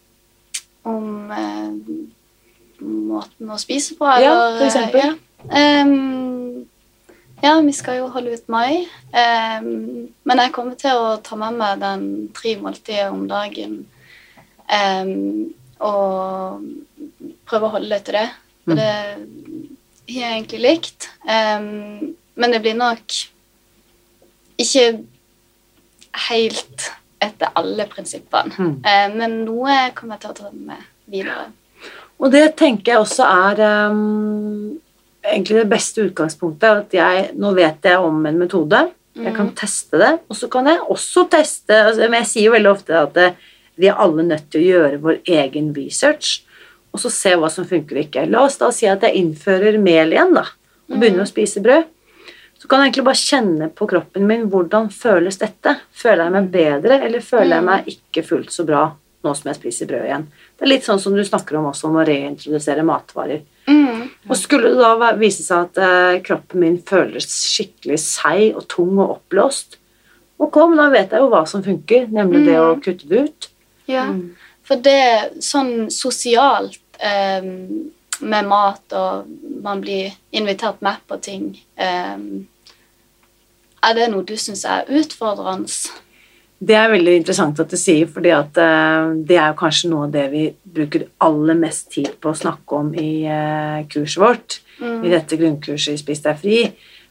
Om 0.90 1.31
eh, 1.31 2.83
måten 2.83 3.54
å 3.54 3.59
spise 3.62 3.94
på, 3.98 4.09
Ja, 4.22 4.35
for 4.59 4.66
eksempel. 4.66 5.14
Ja. 5.14 5.85
Um, 5.87 6.66
ja, 7.42 7.54
vi 7.62 7.72
skal 7.78 8.00
jo 8.00 8.09
holde 8.11 8.35
ut 8.35 8.50
mai. 8.50 8.88
Um, 9.14 10.09
men 10.26 10.42
jeg 10.42 10.54
kommer 10.57 10.74
til 10.83 10.98
å 10.98 11.14
ta 11.22 11.38
med 11.38 11.54
meg 11.62 11.78
den 11.83 12.09
tre 12.35 12.57
måltider 12.59 13.14
om 13.14 13.28
dagen 13.31 13.85
Um, 14.68 15.54
og 15.81 16.61
prøve 17.48 17.68
å 17.70 17.72
holde 17.78 17.98
til 18.04 18.18
det. 18.18 18.26
For 18.66 18.74
Mm. 18.74 18.76
det 18.76 19.58
har 20.14 20.31
jeg 20.31 20.38
egentlig 20.38 20.62
likt. 20.64 21.09
Um, 21.25 22.14
men 22.38 22.55
det 22.55 22.62
blir 22.64 22.77
nok 22.79 23.16
ikke 24.59 24.87
helt 26.29 26.88
etter 27.23 27.55
alle 27.59 27.87
prinsippene. 27.90 28.55
Mm. 28.57 28.75
Uh, 28.83 29.07
men 29.18 29.38
noe 29.47 29.79
kommer 29.97 30.16
jeg 30.16 30.25
til 30.25 30.35
å 30.35 30.38
ta 30.38 30.53
med 30.55 30.85
videre. 31.11 31.49
Og 32.18 32.33
det 32.35 32.47
tenker 32.59 32.94
jeg 32.94 33.05
også 33.05 33.27
er 33.29 33.64
um, 33.92 34.79
egentlig 35.23 35.61
det 35.61 35.71
beste 35.71 36.07
utgangspunktet. 36.09 36.87
At 36.87 36.97
jeg, 36.97 37.29
nå 37.38 37.53
vet 37.59 37.85
jeg 37.87 38.03
om 38.03 38.25
en 38.27 38.40
metode, 38.40 38.87
jeg 39.18 39.35
kan 39.35 39.49
teste 39.57 39.99
det, 39.99 40.11
og 40.31 40.37
så 40.38 40.49
kan 40.53 40.68
jeg 40.71 40.83
også 40.94 41.25
teste 41.33 41.75
altså, 41.75 42.07
Men 42.07 42.21
jeg 42.23 42.31
sier 42.31 42.49
jo 42.49 42.55
veldig 42.55 42.71
ofte 42.71 42.99
at 42.99 43.16
eh, 43.18 43.38
vi 43.79 43.88
er 43.90 43.99
alle 43.99 44.25
nødt 44.27 44.49
til 44.53 44.62
å 44.62 44.68
gjøre 44.68 45.01
vår 45.03 45.18
egen 45.38 45.73
research, 45.75 46.42
og 46.98 47.04
så 47.04 47.12
se 47.14 47.37
hva 47.38 47.48
som 47.52 47.66
funker 47.68 48.00
og 48.00 48.04
ikke. 48.08 48.26
La 48.26 48.42
oss 48.48 48.58
da 48.58 48.72
si 48.74 48.88
at 48.90 49.06
jeg 49.06 49.14
innfører 49.22 49.78
mel 49.78 50.11
igjen, 50.16 50.34
da, 50.34 50.42
og 50.90 50.98
begynner 50.98 51.22
å 51.22 51.30
spise 51.30 51.62
brød. 51.62 51.87
Så 52.58 52.66
kan 52.66 52.80
jeg 52.82 52.90
egentlig 52.90 53.04
bare 53.06 53.20
kjenne 53.22 53.66
på 53.78 53.87
kroppen 53.87 54.24
min 54.26 54.48
hvordan 54.50 54.88
føles 54.90 55.38
dette. 55.38 55.76
Føler 55.94 56.24
jeg 56.26 56.34
meg 56.34 56.48
bedre, 56.50 56.96
eller 57.06 57.22
føler 57.22 57.54
jeg 57.61 57.66
meg 57.68 57.92
ikke 57.92 58.24
fullt 58.26 58.50
så 58.50 58.64
bra 58.66 58.88
nå 59.22 59.34
som 59.34 59.48
jeg 59.50 59.58
spiser 59.61 59.87
brød 59.90 60.08
igjen? 60.08 60.24
Det 60.58 60.66
er 60.66 60.70
litt 60.72 60.87
sånn 60.88 60.98
som 61.02 61.14
du 61.14 61.22
snakker 61.26 61.58
om 61.61 61.68
også 61.70 61.87
om 61.87 62.00
å 62.00 62.06
reintrodusere 62.08 62.82
matvarer. 62.87 63.44
Mm. 63.70 64.08
Og 64.26 64.34
skulle 64.40 64.72
det 64.74 64.80
da 64.82 65.12
vise 65.20 65.46
seg 65.46 65.68
at 65.68 65.78
eh, 65.87 66.18
kroppen 66.26 66.64
min 66.64 66.80
føles 66.88 67.30
skikkelig 67.30 68.00
seig 68.02 68.58
og 68.58 68.66
tung 68.74 68.96
og 68.98 69.20
oppblåst, 69.20 69.78
ok, 70.42 70.58
men 70.70 70.82
da 70.82 70.88
vet 70.96 71.14
jeg 71.14 71.22
jo 71.22 71.30
hva 71.30 71.44
som 71.50 71.62
funker, 71.66 72.11
nemlig 72.14 72.44
det 72.46 72.58
å 72.58 72.74
kutte 72.82 73.06
det 73.11 73.24
ut. 73.28 73.48
Ja, 73.88 74.04
Mm. 74.11 74.34
for 74.66 74.76
det 74.84 75.38
sånn 75.40 75.88
sosialt 75.94 76.76
eh, 76.98 77.42
med 78.20 78.48
mat, 78.50 78.82
og 78.92 79.28
man 79.62 79.80
blir 79.80 80.12
invitert 80.32 80.82
med 80.82 80.96
på 81.06 81.20
ting 81.22 81.52
Um, 81.78 82.46
Er 83.82 83.94
det 83.94 84.08
noe 84.11 84.24
du 84.26 84.34
syns 84.37 84.64
er 84.66 84.88
utfordrende? 84.90 85.70
Det 86.58 86.74
er 86.74 86.88
veldig 86.90 87.12
interessant 87.20 87.61
at 87.62 87.70
du 87.70 87.76
sier, 87.78 88.08
for 88.11 88.26
at 88.26 88.58
eh, 88.58 89.12
det 89.22 89.37
er 89.38 89.52
jo 89.52 89.58
kanskje 89.61 89.90
noe 89.92 90.08
av 90.08 90.14
det 90.16 90.24
vi 90.32 90.40
bruker 90.64 91.04
aller 91.22 91.54
mest 91.54 91.92
tid 91.94 92.16
på 92.18 92.32
å 92.32 92.40
snakke 92.40 92.80
om 92.80 92.88
i 92.98 93.22
uh, 93.30 93.87
kurset 93.87 94.18
vårt. 94.18 94.56
I 94.82 95.11
dette 95.11 95.38
grunnkurset 95.38 95.94
i 95.94 95.98
Spis 95.98 96.20
deg 96.22 96.37
fri. 96.38 96.58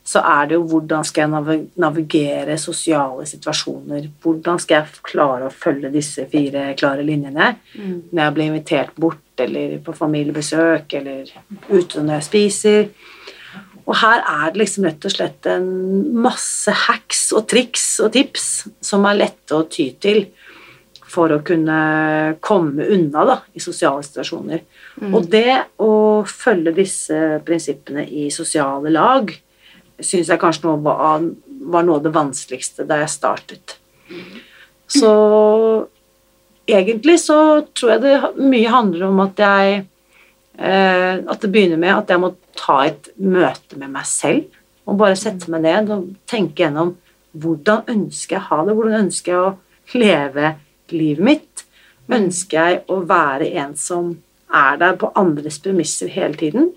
Så 0.07 0.19
er 0.23 0.45
det 0.47 0.55
jo 0.55 0.65
hvordan 0.71 1.03
skal 1.03 1.25
jeg 1.25 1.31
navi- 1.33 1.69
navigere 1.83 2.57
sosiale 2.59 3.25
situasjoner. 3.27 4.05
Hvordan 4.23 4.59
skal 4.63 4.81
jeg 4.81 5.01
klare 5.03 5.47
å 5.47 5.51
følge 5.51 5.91
disse 5.91 6.23
fire 6.31 6.69
klare 6.79 7.03
linjene 7.03 7.49
når 8.11 8.21
jeg 8.21 8.35
blir 8.37 8.47
invitert 8.51 8.93
bort, 8.95 9.19
eller 9.45 9.77
på 9.83 9.95
familiebesøk, 9.95 10.97
eller 10.99 11.29
ute 11.69 12.03
når 12.03 12.17
jeg 12.17 12.27
spiser. 12.27 12.89
Og 13.87 13.95
her 14.01 14.19
er 14.19 14.51
det 14.51 14.61
liksom 14.63 14.87
rett 14.87 15.05
og 15.07 15.13
slett 15.13 15.47
en 15.47 15.67
masse 16.19 16.73
hacks 16.87 17.29
og 17.37 17.47
triks 17.47 17.85
og 18.03 18.11
tips 18.17 18.47
som 18.83 19.07
er 19.07 19.21
lette 19.21 19.55
å 19.55 19.67
ty 19.71 19.93
til 20.03 20.25
for 21.07 21.31
å 21.31 21.39
kunne 21.45 21.77
komme 22.43 22.83
unna 22.91 23.23
da, 23.29 23.37
i 23.55 23.63
sosiale 23.63 24.03
situasjoner. 24.03 24.63
Og 25.07 25.29
det 25.31 25.79
å 25.79 25.91
følge 26.27 26.75
disse 26.81 27.39
prinsippene 27.47 28.03
i 28.03 28.27
sosiale 28.33 28.91
lag 28.91 29.31
syns 29.97 30.29
jeg 30.29 30.41
kanskje 30.41 30.67
noe 30.67 30.81
var, 30.83 31.23
var 31.71 31.85
noe 31.87 32.01
av 32.01 32.03
det 32.05 32.13
vanskeligste 32.13 32.85
da 32.89 32.99
jeg 33.01 33.13
startet. 33.15 33.77
Så 34.87 35.13
egentlig 36.67 37.19
så 37.23 37.39
tror 37.75 37.95
jeg 37.95 38.03
det 38.03 38.17
mye 38.43 38.71
handler 38.71 39.07
om 39.07 39.23
at 39.23 39.41
jeg 39.41 39.79
eh, 40.59 41.23
At 41.23 41.41
det 41.41 41.51
begynner 41.53 41.79
med 41.81 41.93
at 41.95 42.11
jeg 42.11 42.21
må 42.21 42.33
ta 42.57 42.79
et 42.87 43.09
møte 43.17 43.77
med 43.77 43.93
meg 43.93 44.07
selv 44.09 44.47
og 44.87 44.97
bare 45.01 45.17
sette 45.19 45.51
meg 45.51 45.65
ned 45.65 45.91
og 45.91 46.07
tenke 46.29 46.63
gjennom 46.63 46.95
hvordan 47.37 47.89
ønsker 47.91 48.37
jeg 48.37 48.43
å 48.45 48.47
ha 48.49 48.59
det, 48.65 48.75
hvordan 48.77 49.01
ønsker 49.03 49.33
jeg 49.33 49.41
å 49.43 49.97
leve 49.99 50.53
livet 50.95 51.27
mitt. 51.27 51.63
Ønsker 52.07 52.57
jeg 52.57 52.79
å 52.87 53.01
være 53.07 53.49
en 53.59 53.75
som 53.77 54.13
er 54.47 54.79
der 54.79 54.95
på 54.99 55.11
andres 55.19 55.59
premisser 55.59 56.07
hele 56.07 56.39
tiden, 56.39 56.71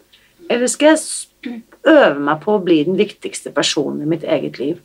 eller 0.50 0.66
skal 0.66 0.96
jeg 0.96 1.62
øve 1.86 2.18
meg 2.18 2.42
på 2.42 2.56
å 2.56 2.62
bli 2.64 2.80
den 2.88 2.98
viktigste 2.98 3.52
personen 3.54 4.02
i 4.02 4.10
mitt 4.10 4.26
eget 4.26 4.58
liv? 4.58 4.80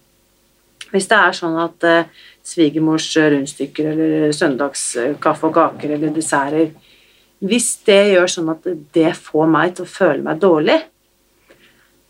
Hvis 0.94 1.10
det 1.10 1.18
er 1.18 1.34
sånn 1.36 1.58
at 1.60 1.88
eh, 1.88 2.12
svigermors 2.46 3.08
rundstykker 3.18 3.92
eller 3.92 4.34
søndagskaffe 4.36 5.50
og 5.50 5.56
kaker 5.56 5.96
eller 5.98 6.14
desserter 6.14 6.74
Hvis 7.46 7.72
det 7.86 8.02
gjør 8.14 8.32
sånn 8.32 8.52
at 8.54 8.68
det 8.96 9.12
får 9.18 9.50
meg 9.52 9.76
til 9.76 9.86
å 9.86 9.92
føle 9.92 10.24
meg 10.24 10.40
dårlig, 10.42 10.78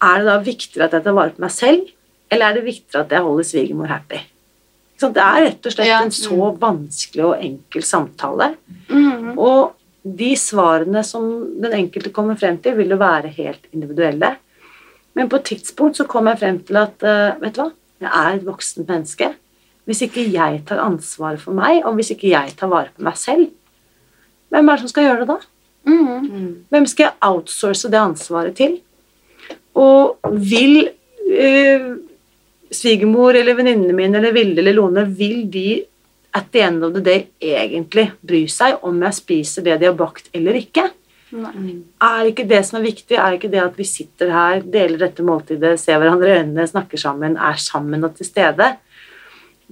er 0.06 0.21
det 0.21 0.28
da 0.28 0.36
viktigere 0.43 0.86
at 0.86 0.93
jeg 0.93 1.06
tar 1.08 1.15
vare 1.17 1.34
på 1.34 1.41
meg 1.43 1.52
selv, 1.52 1.89
eller 2.30 2.45
er 2.45 2.58
det 2.58 2.65
viktigere 2.67 3.06
at 3.06 3.15
jeg 3.15 3.26
holder 3.26 3.48
svigermor 3.50 3.89
happy? 3.89 4.21
Det 5.02 5.21
er 5.21 5.41
rett 5.43 5.65
og 5.65 5.74
slett 5.74 5.88
Ja. 5.89 6.02
en 6.04 6.12
så 6.12 6.52
vanskelig 6.60 7.26
og 7.26 7.41
enkel 7.41 7.84
samtale. 7.84 8.56
Mm. 8.88 9.38
Og 9.38 9.74
de 10.06 10.36
svarene 10.36 11.04
som 11.04 11.26
den 11.62 11.74
enkelte 11.74 12.13
kommer 12.13 12.36
frem 12.36 12.58
til, 12.58 12.76
vil 12.78 12.89
jo 12.89 12.98
være 12.98 13.28
helt 13.28 13.65
individuelle. 13.74 14.36
Men 15.15 15.30
på 15.30 15.36
et 15.38 15.43
tidspunkt 15.43 15.98
så 15.98 16.06
kom 16.08 16.28
jeg 16.28 16.39
frem 16.39 16.60
til 16.60 16.78
at 16.78 17.04
eh, 17.04 17.41
vet 17.41 17.56
du 17.56 17.62
hva, 17.63 17.71
jeg 18.00 18.12
er 18.12 18.36
et 18.36 18.45
voksent 18.45 18.88
menneske. 18.88 19.34
Hvis 19.86 20.02
ikke 20.08 20.24
jeg 20.34 20.63
tar 20.65 20.82
ansvaret 20.82 21.41
for 21.41 21.58
meg, 21.58 21.84
og 21.86 21.98
hvis 21.98 22.13
ikke 22.15 22.32
jeg 22.32 22.56
tar 22.58 22.71
vare 22.71 22.93
på 22.95 23.06
meg 23.06 23.17
selv, 23.21 23.50
hvem 24.50 24.69
er 24.69 24.78
det 24.78 24.86
som 24.86 24.93
skal 24.93 25.08
gjøre 25.10 25.24
det 25.24 25.30
da? 25.34 25.38
Mm. 25.86 26.65
Hvem 26.74 26.88
skal 26.89 27.10
jeg 27.10 27.17
outsource 27.28 27.91
det 27.91 28.02
ansvaret 28.02 28.58
til? 28.58 28.80
Og 29.78 30.17
vil 30.41 30.88
eh, 31.30 31.89
svigermor 32.74 33.38
eller 33.38 33.58
venninnene 33.58 33.95
mine 33.95 34.17
eller 34.21 34.34
Vilde 34.36 34.63
eller 34.63 34.78
Lone 34.78 35.06
vil 35.17 35.43
de 35.52 35.84
at 36.36 36.52
the 36.52 36.63
end 36.65 36.84
of 36.84 36.93
the 36.95 37.04
day 37.04 37.28
egentlig 37.39 38.10
bry 38.26 38.43
seg 38.52 38.82
om 38.84 39.04
jeg 39.06 39.19
spiser 39.21 39.65
det 39.65 39.80
de 39.82 39.89
har 39.89 39.98
bakt 40.00 40.32
eller 40.36 40.58
ikke? 40.60 40.89
Nei. 41.36 41.78
Er 42.04 42.30
ikke 42.30 42.45
det 42.48 42.62
som 42.67 42.80
er 42.80 42.86
viktig, 42.86 43.17
er 43.17 43.38
ikke 43.38 43.52
det 43.52 43.62
at 43.63 43.78
vi 43.80 43.86
sitter 43.88 44.32
her, 44.32 44.62
deler 44.62 45.00
dette 45.02 45.24
måltidet, 45.26 45.73
ser 45.81 46.00
hverandre 46.00 46.31
i 46.31 46.42
øynene, 46.42 46.67
snakker 46.69 47.02
sammen, 47.02 47.36
er 47.36 47.60
sammen 47.60 48.04
og 48.08 48.15
til 48.17 48.27
stede? 48.27 48.75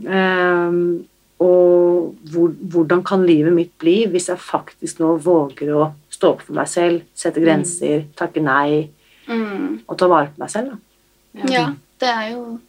Ehm, 0.01 1.05
og 1.43 2.15
hvor, 2.31 2.53
hvordan 2.71 3.03
kan 3.05 3.25
livet 3.27 3.53
mitt 3.53 3.73
bli 3.81 4.05
hvis 4.07 4.29
jeg 4.31 4.39
faktisk 4.39 4.99
nå 5.03 5.17
våger 5.21 5.73
å 5.75 5.89
stå 6.13 6.29
opp 6.33 6.41
for 6.47 6.53
meg 6.57 6.67
selv, 6.71 7.01
sette 7.17 7.41
grenser, 7.43 8.05
takke 8.15 8.41
nei 8.43 8.89
Mm. 9.27 9.79
og 9.87 9.97
ta 9.97 10.07
vare 10.07 10.27
på 10.33 10.39
meg 10.43 10.49
selv? 10.51 10.73
Da. 11.33 11.47
Ja, 11.47 11.65
det 11.99 12.09
er 12.09 12.31
jo 12.33 12.59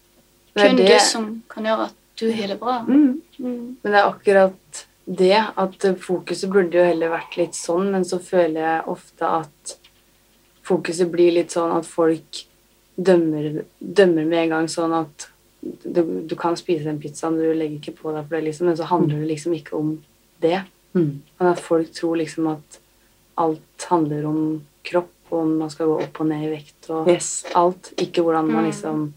Det 0.54 0.62
er 0.62 0.68
kun 0.68 0.76
det- 0.76 0.86
du 0.86 0.98
som 1.00 1.42
kan 1.48 1.64
gjøre 1.64 1.84
at 1.86 1.94
du 2.16 2.30
har 2.32 2.46
det 2.46 2.60
bra. 2.60 2.84
Mm. 2.86 3.20
Mm. 3.40 3.76
Men 3.82 3.92
det 3.92 3.94
er 3.94 4.10
akkurat 4.12 4.86
det 5.06 5.32
at 5.56 5.98
fokuset 5.98 6.48
burde 6.50 6.72
jo 6.72 6.84
heller 6.84 7.10
vært 7.10 7.36
litt 7.36 7.52
sånn, 7.54 7.90
men 7.90 8.04
så 8.04 8.18
føler 8.20 8.60
jeg 8.60 8.86
ofte 8.86 9.22
at 9.22 9.76
fokuset 10.62 11.10
blir 11.10 11.32
litt 11.32 11.50
sånn 11.50 11.76
at 11.76 11.84
folk 11.84 12.44
dømmer, 13.00 13.64
dømmer 13.82 14.24
med 14.26 14.38
en 14.44 14.48
gang 14.48 14.66
sånn 14.66 14.92
at 15.00 15.28
du, 15.84 16.00
du 16.28 16.34
kan 16.36 16.56
spise 16.56 16.84
den 16.84 16.98
pizzaen, 17.00 17.36
du 17.40 17.52
legger 17.54 17.78
ikke 17.80 17.96
på 18.02 18.12
deg 18.14 18.26
for 18.28 18.36
det, 18.36 18.44
liksom, 18.48 18.66
men 18.68 18.76
så 18.76 18.84
handler 18.90 19.20
det 19.22 19.28
liksom 19.32 19.54
ikke 19.56 19.76
om 19.78 19.92
det. 20.44 20.62
Mm. 20.94 21.22
Men 21.40 21.48
at 21.50 21.60
folk 21.64 21.92
tror 21.96 22.16
liksom 22.20 22.46
at 22.52 22.78
alt 23.40 23.86
handler 23.90 24.26
om 24.30 24.40
kropp, 24.84 25.10
og 25.30 25.38
om 25.40 25.54
man 25.58 25.70
skal 25.72 25.88
gå 25.90 25.96
opp 26.04 26.20
og 26.20 26.26
ned 26.28 26.44
i 26.46 26.50
vekt 26.52 26.90
og 26.94 27.08
Yes. 27.10 27.44
alt. 27.58 27.92
Ikke 27.98 28.22
hvordan 28.22 28.46
man 28.52 28.64
Mm. 28.64 28.70
liksom 28.70 29.12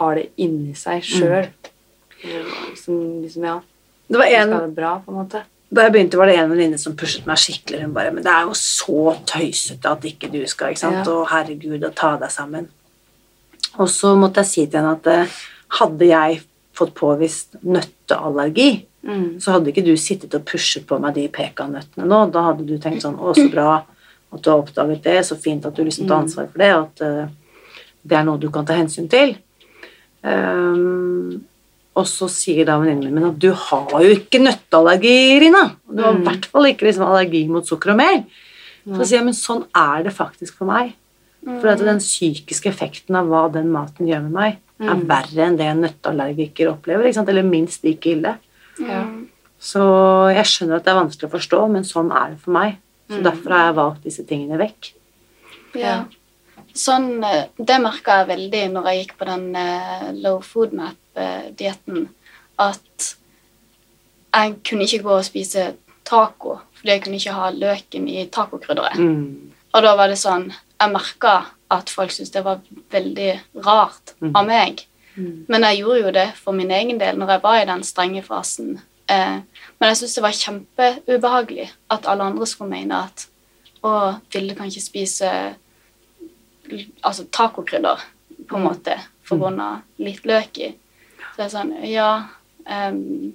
har 0.00 0.14
det 0.14 0.26
inni 0.36 0.74
seg 0.74 1.02
sjøl. 1.02 1.46
Liksom, 2.70 3.22
liksom, 3.22 3.44
ja. 3.44 3.60
Det 4.06 4.18
var 4.18 4.26
Du 4.26 4.30
skal 4.34 4.52
en, 4.52 4.60
det 4.70 4.74
bra, 4.76 5.00
på 5.06 5.10
en 5.12 5.16
måte. 5.22 5.42
da 5.70 5.82
jeg 5.86 5.92
begynte, 5.92 6.18
var 6.18 6.26
det 6.26 6.36
en 6.36 6.50
venninne 6.50 6.78
som 6.78 6.96
pushet 6.96 7.26
meg 7.26 7.38
skikkelig. 7.38 7.82
Hun 7.84 7.92
bare 7.94 8.10
Men 8.12 8.24
det 8.24 8.32
er 8.32 8.42
jo 8.48 8.54
så 8.58 9.14
tøysete 9.26 9.86
at 9.90 10.02
ikke 10.04 10.30
du 10.32 10.44
skal, 10.46 10.70
ikke 10.74 10.80
sant? 10.82 11.06
Ja. 11.06 11.12
Og 11.12 11.28
herregud, 11.30 11.84
og 11.84 11.94
ta 11.94 12.16
deg 12.18 12.30
sammen. 12.30 12.68
Og 13.78 13.88
så 13.88 14.16
måtte 14.18 14.42
jeg 14.42 14.46
si 14.46 14.66
til 14.66 14.80
henne 14.80 14.96
at 14.98 15.06
eh, 15.06 15.26
hadde 15.78 16.06
jeg 16.10 16.42
fått 16.74 16.94
påvist 16.94 17.56
nøtteallergi, 17.64 18.86
Mm. 19.02 19.40
så 19.40 19.52
hadde 19.54 19.70
ikke 19.72 19.84
du 19.84 19.94
sittet 19.96 20.34
og 20.34 20.44
pushet 20.44 20.84
på 20.86 20.98
meg 21.00 21.14
de 21.14 21.26
pekanøttene 21.28 22.04
nå. 22.06 22.30
Da 22.30 22.42
hadde 22.50 22.66
du 22.66 22.76
tenkt 22.78 23.00
sånn 23.02 23.16
Å, 23.16 23.32
så 23.34 23.46
bra 23.50 23.82
at 24.32 24.42
du 24.42 24.50
har 24.50 24.58
oppdaget 24.60 25.02
det. 25.02 25.24
Så 25.24 25.36
fint 25.40 25.64
at 25.64 25.74
du 25.74 25.82
liksom 25.84 26.06
tar 26.06 26.18
Mm. 26.20 26.24
ansvar 26.26 26.48
for 26.52 26.58
det, 26.58 26.74
og 26.74 26.82
at 26.84 27.00
uh, 27.00 27.28
det 28.06 28.16
er 28.18 28.24
noe 28.24 28.36
du 28.38 28.50
kan 28.50 28.66
ta 28.66 28.74
hensyn 28.74 29.08
til. 29.08 29.36
Um, 30.22 31.40
og 31.96 32.06
så 32.06 32.28
sier 32.30 32.64
da 32.68 32.76
venninnen 32.80 33.12
min 33.16 33.24
at 33.30 33.38
du 33.42 33.50
har 33.56 33.88
jo 34.04 34.12
ikke 34.14 34.40
nøtteallergi, 34.44 35.40
Rina. 35.42 35.64
Du 35.90 36.02
har 36.02 36.12
i 36.14 36.16
Mm. 36.18 36.24
hvert 36.24 36.46
fall 36.46 36.62
ikke 36.64 36.86
liksom 36.86 37.06
allergi 37.06 37.48
mot 37.48 37.64
sukker 37.66 37.90
og 37.90 37.96
mel. 37.96 38.24
Så 38.86 39.04
sier 39.06 39.18
jeg, 39.18 39.24
men 39.24 39.34
sånn 39.34 39.64
er 39.74 40.02
det 40.04 40.12
faktisk 40.12 40.54
for 40.56 40.66
meg. 40.66 40.94
For 41.44 41.68
at 41.68 41.78
den 41.78 41.98
psykiske 41.98 42.66
effekten 42.68 43.16
av 43.16 43.26
hva 43.26 43.50
den 43.52 43.70
maten 43.72 44.06
gjør 44.06 44.22
med 44.28 44.32
meg, 44.32 44.58
er 44.80 44.94
Mm. 44.96 45.06
verre 45.08 45.46
enn 45.46 45.56
det 45.58 45.66
en 45.66 45.80
nøtteallergiker 45.82 46.70
opplever. 46.72 47.04
Ikke 47.04 47.14
sant? 47.14 47.28
Eller 47.28 47.42
minst 47.42 47.84
like 47.84 48.06
ille. 48.06 48.38
Ja. 48.80 49.04
Så 49.60 49.80
jeg 50.34 50.44
skjønner 50.46 50.76
at 50.76 50.84
det 50.84 50.92
er 50.94 51.00
vanskelig 51.04 51.28
å 51.28 51.34
forstå, 51.38 51.70
men 51.70 51.82
sånn 51.84 52.10
er 52.16 52.30
det 52.30 52.40
for 52.40 52.50
meg. 52.52 52.78
Så 53.10 53.18
Mm. 53.18 53.22
derfor 53.24 53.50
har 53.50 53.66
jeg 53.66 53.74
valgt 53.76 54.02
disse 54.04 54.24
tingene 54.26 54.56
vekk. 54.58 54.92
Ja. 55.74 56.04
Sånn, 56.72 57.22
eh, 57.24 57.46
det 57.58 57.80
merka 57.80 58.24
jeg 58.24 58.28
veldig 58.28 58.72
når 58.72 58.84
jeg 58.84 59.06
gikk 59.06 59.16
på 59.18 59.26
den 59.26 59.56
eh, 59.56 60.12
low 60.12 60.40
food 60.40 60.72
map-dietten, 60.72 62.08
at 62.58 63.14
jeg 64.34 64.62
kunne 64.64 64.82
ikke 64.86 65.02
gå 65.02 65.10
og 65.18 65.24
spise 65.24 65.74
taco, 66.04 66.60
fordi 66.74 66.86
jeg 66.94 67.02
kunne 67.02 67.16
ikke 67.18 67.32
ha 67.34 67.50
løken 67.50 68.08
i 68.08 68.26
tacokrydderet. 68.26 68.96
Mm. 68.98 69.50
Og 69.74 69.82
da 69.82 69.96
var 69.96 70.08
det 70.08 70.16
sånn 70.18 70.52
Jeg 70.80 70.92
merka 70.92 71.46
at 71.70 71.90
folk 71.90 72.10
syntes 72.10 72.30
det 72.34 72.44
var 72.44 72.60
veldig 72.92 73.40
rart 73.66 74.14
Mhm. 74.20 74.36
av 74.36 74.46
meg. 74.46 74.84
Mm. 75.16 75.44
Men 75.48 75.62
jeg 75.62 75.78
gjorde 75.80 76.00
jo 76.04 76.10
det 76.10 76.32
for 76.36 76.52
min 76.52 76.70
egen 76.70 76.98
del 77.00 77.16
når 77.18 77.28
jeg 77.28 77.42
var 77.42 77.60
i 77.62 77.64
den 77.66 77.82
strenge 77.82 78.22
fasen. 78.22 78.80
Eh, 79.08 79.40
men 79.80 79.88
jeg 79.88 79.96
syntes 79.96 80.14
det 80.14 80.22
var 80.22 80.30
kjempeubehagelig 80.32 81.70
at 81.90 82.06
alle 82.06 82.22
andre 82.22 82.46
skulle 82.46 82.70
mene 82.70 82.94
at 83.04 83.26
å, 83.82 84.14
Vilde 84.32 84.54
kan 84.54 84.66
ikke 84.66 84.82
spise 84.82 85.54
altså 87.04 87.24
tacokrydder, 87.32 87.98
på 88.48 88.56
en 88.56 88.62
Mm. 88.62 88.68
måte, 88.68 88.98
for 89.22 89.36
grunn 89.38 89.60
av 89.60 89.82
litt 89.98 90.22
løk 90.24 90.58
i. 90.58 90.74
Så 91.36 91.36
det 91.36 91.44
er 91.46 91.58
sånn 91.58 91.88
Ja 91.88 92.24
ehm, 92.66 93.32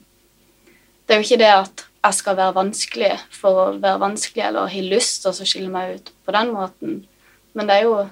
Det 1.07 1.13
er 1.15 1.21
jo 1.21 1.23
ikke 1.23 1.37
det 1.37 1.53
at 1.53 1.85
jeg 2.03 2.13
skal 2.13 2.35
være 2.35 2.53
vanskelig 2.53 3.19
for 3.31 3.49
å 3.73 3.79
være 3.79 3.99
vanskelig 3.99 4.43
eller 4.47 4.67
ha 4.67 4.81
lyst 4.81 5.21
til 5.21 5.31
å 5.31 5.33
så 5.35 5.45
skille 5.45 5.69
meg 5.69 5.95
ut 5.95 6.11
på 6.25 6.31
den 6.31 6.51
måten, 6.53 7.05
men 7.53 7.67
det 7.67 7.75
er 7.75 7.83
jo 7.83 8.09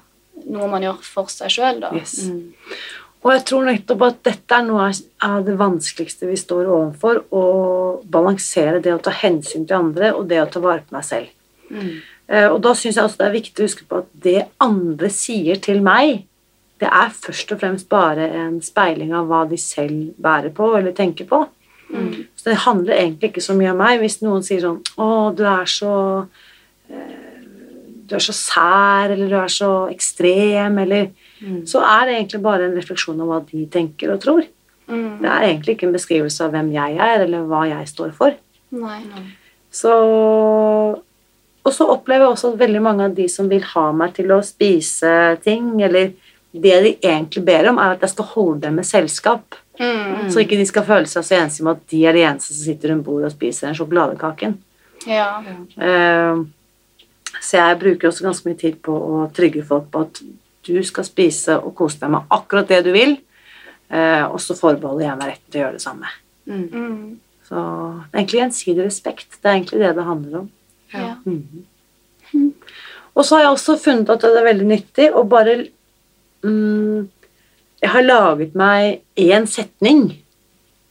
noe 0.50 0.68
man 0.72 0.82
gjør 0.86 1.00
for 1.04 1.32
seg 1.32 1.50
sjøl, 1.54 1.80
da. 1.84 1.92
Yes. 1.96 2.28
Mm. 2.28 2.54
Og 3.24 3.32
jeg 3.32 3.46
tror 3.48 3.64
nettopp 3.70 4.02
at 4.10 4.18
dette 4.28 4.56
er 4.58 4.66
noe 4.68 4.90
av- 5.24 5.46
det 5.46 5.56
vanskeligste 5.58 6.28
vi 6.28 6.36
står 6.36 6.66
overfor, 6.68 7.22
å 7.32 7.44
balansere 8.04 8.82
det 8.84 8.92
å 8.94 9.02
ta 9.02 9.12
hensyn 9.12 9.66
til 9.68 9.78
andre 9.78 10.14
og 10.14 10.28
det 10.28 10.42
å 10.42 10.50
ta 10.52 10.60
vare 10.60 10.84
på 10.84 10.98
meg 10.98 11.04
selv. 11.08 11.30
Mm. 11.72 12.02
Eh, 12.28 12.48
Og 12.52 12.62
da 12.62 12.74
syns 12.74 12.96
jeg 12.96 13.04
også 13.06 13.18
det 13.18 13.28
er 13.28 13.40
viktig 13.40 13.60
å 13.64 13.68
huske 13.68 13.88
på 13.88 13.98
at 14.04 14.06
det 14.22 14.46
andre 14.60 15.10
sier 15.10 15.56
til 15.62 15.82
meg, 15.82 16.26
det 16.80 16.90
er 16.92 17.10
først 17.16 17.52
og 17.54 17.60
fremst 17.62 17.88
bare 17.88 18.28
en 18.30 18.60
speiling 18.62 19.14
av 19.14 19.28
hva 19.28 19.48
de 19.50 19.56
selv 19.56 20.14
bærer 20.20 20.52
på 20.54 20.76
eller 20.78 20.92
tenker 20.92 21.26
på. 21.26 21.48
Mm. 21.94 22.26
Så 22.36 22.50
det 22.50 22.58
handler 22.66 22.94
egentlig 22.98 23.30
ikke 23.32 23.42
så 23.46 23.56
mye 23.56 23.72
om 23.72 23.78
meg. 23.78 24.00
Hvis 24.02 24.22
noen 24.22 24.44
sier 24.44 24.60
sånn 24.60 24.82
'Å, 24.98 25.36
du 25.36 25.44
er 25.46 25.64
så 25.66 26.28
eh, 26.90 27.22
Du 28.08 28.16
er 28.16 28.20
så 28.20 28.34
sær', 28.34 29.12
eller 29.12 29.28
'du 29.30 29.36
er 29.36 29.47
så 29.47 29.72
ekstrem', 29.89 30.82
eller 30.82 31.12
Mm. 31.43 31.64
Så 31.68 31.82
er 31.84 32.08
det 32.08 32.18
egentlig 32.18 32.41
bare 32.43 32.68
en 32.68 32.76
refleksjon 32.78 33.22
av 33.24 33.30
hva 33.30 33.39
de 33.49 33.66
tenker 33.72 34.14
og 34.14 34.22
tror. 34.24 34.43
Mm. 34.88 35.22
Det 35.22 35.30
er 35.30 35.47
egentlig 35.47 35.76
ikke 35.76 35.88
en 35.89 35.95
beskrivelse 35.95 36.45
av 36.45 36.54
hvem 36.56 36.70
jeg 36.76 36.99
er, 36.99 37.24
eller 37.26 37.47
hva 37.49 37.64
jeg 37.70 37.89
står 37.91 38.14
for. 38.18 38.38
Nei. 38.76 39.01
Så 39.74 39.95
Og 41.64 41.72
så 41.72 41.86
opplever 41.88 42.26
jeg 42.26 42.34
også 42.34 42.49
at 42.51 42.60
veldig 42.60 42.80
mange 42.84 43.06
av 43.08 43.14
de 43.16 43.24
som 43.32 43.47
vil 43.47 43.64
ha 43.64 43.86
meg 43.95 44.12
til 44.18 44.34
å 44.36 44.41
spise 44.43 45.39
ting, 45.45 45.70
eller 45.80 46.10
det 46.51 46.74
de 46.84 46.91
egentlig 46.99 47.45
ber 47.45 47.70
om, 47.70 47.78
er 47.80 47.93
at 47.93 48.01
jeg 48.04 48.12
skal 48.12 48.26
holde 48.34 48.60
dem 48.66 48.76
med 48.76 48.86
selskap. 48.86 49.56
Mm. 49.80 50.28
Så 50.28 50.43
ikke 50.43 50.60
de 50.60 50.66
skal 50.68 50.84
føle 50.84 51.08
seg 51.08 51.24
så 51.24 51.38
ensomme 51.39 51.72
at 51.72 51.86
de 51.88 52.01
er 52.04 52.18
de 52.20 52.26
eneste 52.28 52.51
som 52.51 52.66
sitter 52.66 52.91
rundt 52.91 53.06
bordet 53.06 53.30
og 53.30 53.36
spiser 53.38 53.70
den 53.70 53.80
sjokoladekaken. 53.80 54.58
Ja. 55.08 55.30
Eh, 55.80 56.43
Så 57.44 57.60
jeg 57.60 57.80
bruker 57.82 58.08
også 58.10 58.24
ganske 58.24 58.48
mye 58.48 58.60
tid 58.60 58.80
på 58.86 58.94
å 58.96 59.26
trygge 59.36 59.66
folk 59.68 59.89
på 59.91 60.06
at 60.06 60.22
du 60.64 60.78
skal 60.88 61.06
spise 61.08 61.58
og 61.60 61.74
kose 61.76 62.00
deg 62.00 62.14
med 62.14 62.32
akkurat 62.32 62.70
det 62.72 62.80
du 62.86 62.94
vil, 62.96 63.18
eh, 63.91 64.24
og 64.24 64.39
så 64.39 64.56
forbeholder 64.56 65.10
jeg 65.10 65.20
meg 65.20 65.32
retten 65.34 65.52
til 65.52 65.60
å 65.60 65.64
gjøre 65.66 65.78
det 65.78 65.84
samme. 65.84 66.14
Mm. 66.48 66.68
Mm. 66.72 67.20
Så 67.44 67.60
det 67.60 68.14
er 68.14 68.22
egentlig 68.22 68.39
gjensidig 68.39 68.86
respekt. 68.88 69.30
Det 69.36 69.50
er 69.50 69.58
egentlig 69.58 69.82
det 69.84 69.91
det 69.98 70.08
handler 70.08 70.39
om. 70.39 70.50
Ja. 70.94 71.16
Mm. 71.26 72.54
Og 73.14 73.26
så 73.26 73.36
har 73.36 73.44
jeg 73.44 73.54
også 73.54 73.78
funnet 73.82 74.10
at 74.10 74.24
det 74.24 74.39
er 74.39 74.48
veldig 74.48 74.70
nyttig 74.70 75.10
å 75.14 75.26
bare 75.30 75.58
mm, 76.46 77.10
Jeg 77.84 77.91
har 77.91 78.06
laget 78.06 78.54
meg 78.56 79.02
én 79.20 79.46
setning 79.50 80.06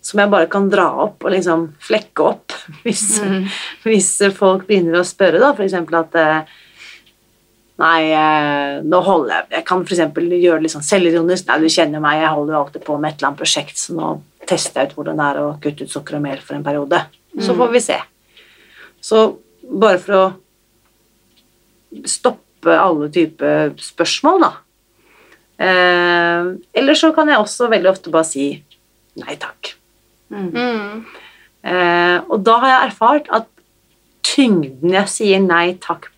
som 0.03 0.19
jeg 0.19 0.31
bare 0.33 0.49
kan 0.51 0.67
dra 0.73 0.89
opp 1.05 1.23
og 1.25 1.31
liksom 1.35 1.69
flekke 1.83 2.25
opp 2.27 2.55
hvis, 2.85 3.05
Mm. 3.23 3.47
hvis 3.87 4.11
folk 4.37 4.67
begynner 4.67 5.01
å 5.01 5.07
spørre, 5.07 5.39
da, 5.43 5.53
eksempel 5.63 6.01
at 6.03 6.19
eh, 6.21 6.59
Nei, 7.83 8.13
eh, 8.15 8.83
nå 8.85 8.99
holder 9.03 9.33
jeg 9.33 9.47
Jeg 9.57 9.65
kan 9.67 9.81
eksempel 9.83 10.29
gjøre 10.37 10.61
det 10.61 10.67
litt 10.67 10.75
sånn 10.75 10.85
selvironisk. 10.87 11.49
Nei, 11.49 11.57
du 11.65 11.73
kjenner 11.73 12.03
meg, 12.05 12.21
jeg 12.21 12.31
holder 12.37 12.55
jo 12.55 12.59
alltid 12.61 12.85
på 12.85 12.99
med 13.01 13.09
et 13.11 13.17
eller 13.19 13.31
annet 13.31 13.41
prosjekt, 13.41 13.81
så 13.81 13.97
nå 13.97 14.11
tester 14.47 14.83
jeg 14.83 14.91
ut 14.91 14.95
hvordan 14.99 15.19
det 15.19 15.27
er 15.31 15.41
å 15.41 15.47
kutte 15.63 15.87
ut 15.89 15.91
sukker 15.91 16.19
og 16.19 16.23
mel 16.23 16.39
for 16.45 16.55
en 16.59 16.67
periode. 16.67 17.01
Så 17.41 17.57
får 17.59 17.73
vi 17.73 17.81
se. 17.83 17.97
Så 19.03 19.23
bare 19.67 19.99
for 20.05 20.19
å 20.19 20.23
stoppe 22.09 22.77
alle 22.77 23.09
typer 23.13 23.73
spørsmål, 23.83 24.45
da. 24.45 24.53
Eh, 25.63 26.53
eller 26.79 26.99
så 26.99 27.11
kan 27.17 27.31
jeg 27.33 27.41
også 27.43 27.71
veldig 27.73 27.91
ofte 27.93 28.13
bare 28.15 28.29
si 28.29 28.47
nei 29.23 29.37
takk. 29.41 29.75
Mm. 30.33 30.49
Mm. 30.57 31.03
Eh, 31.63 32.19
og 32.29 32.41
da 32.47 32.57
har 32.63 32.73
jeg 32.73 32.89
erfart 32.91 33.29
at 33.39 33.49
tyngden 34.27 34.95
jeg 34.97 35.11
sier 35.13 35.43
nei 35.45 35.75
takk 35.83 36.09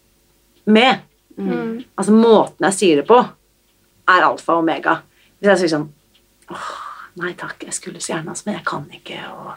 med, 0.67 1.03
Mm. 1.35 1.81
altså 1.99 2.13
måten 2.15 2.63
jeg 2.69 2.75
sier 2.77 2.97
det 3.01 3.09
på, 3.09 3.17
er 4.07 4.23
alfa 4.23 4.53
og 4.55 4.61
omega. 4.63 5.01
Hvis 5.41 5.49
jeg 5.51 5.59
sier 5.65 5.73
sånn 5.73 5.89
åh, 6.55 6.69
nei 7.19 7.33
takk, 7.35 7.65
jeg 7.67 7.75
skulle 7.75 7.99
så 7.99 8.13
gjerne, 8.13 8.31
altså, 8.31 8.45
men 8.47 8.55
jeg 8.55 8.65
kan 8.69 8.85
ikke. 8.95 9.19
Og, 9.33 9.49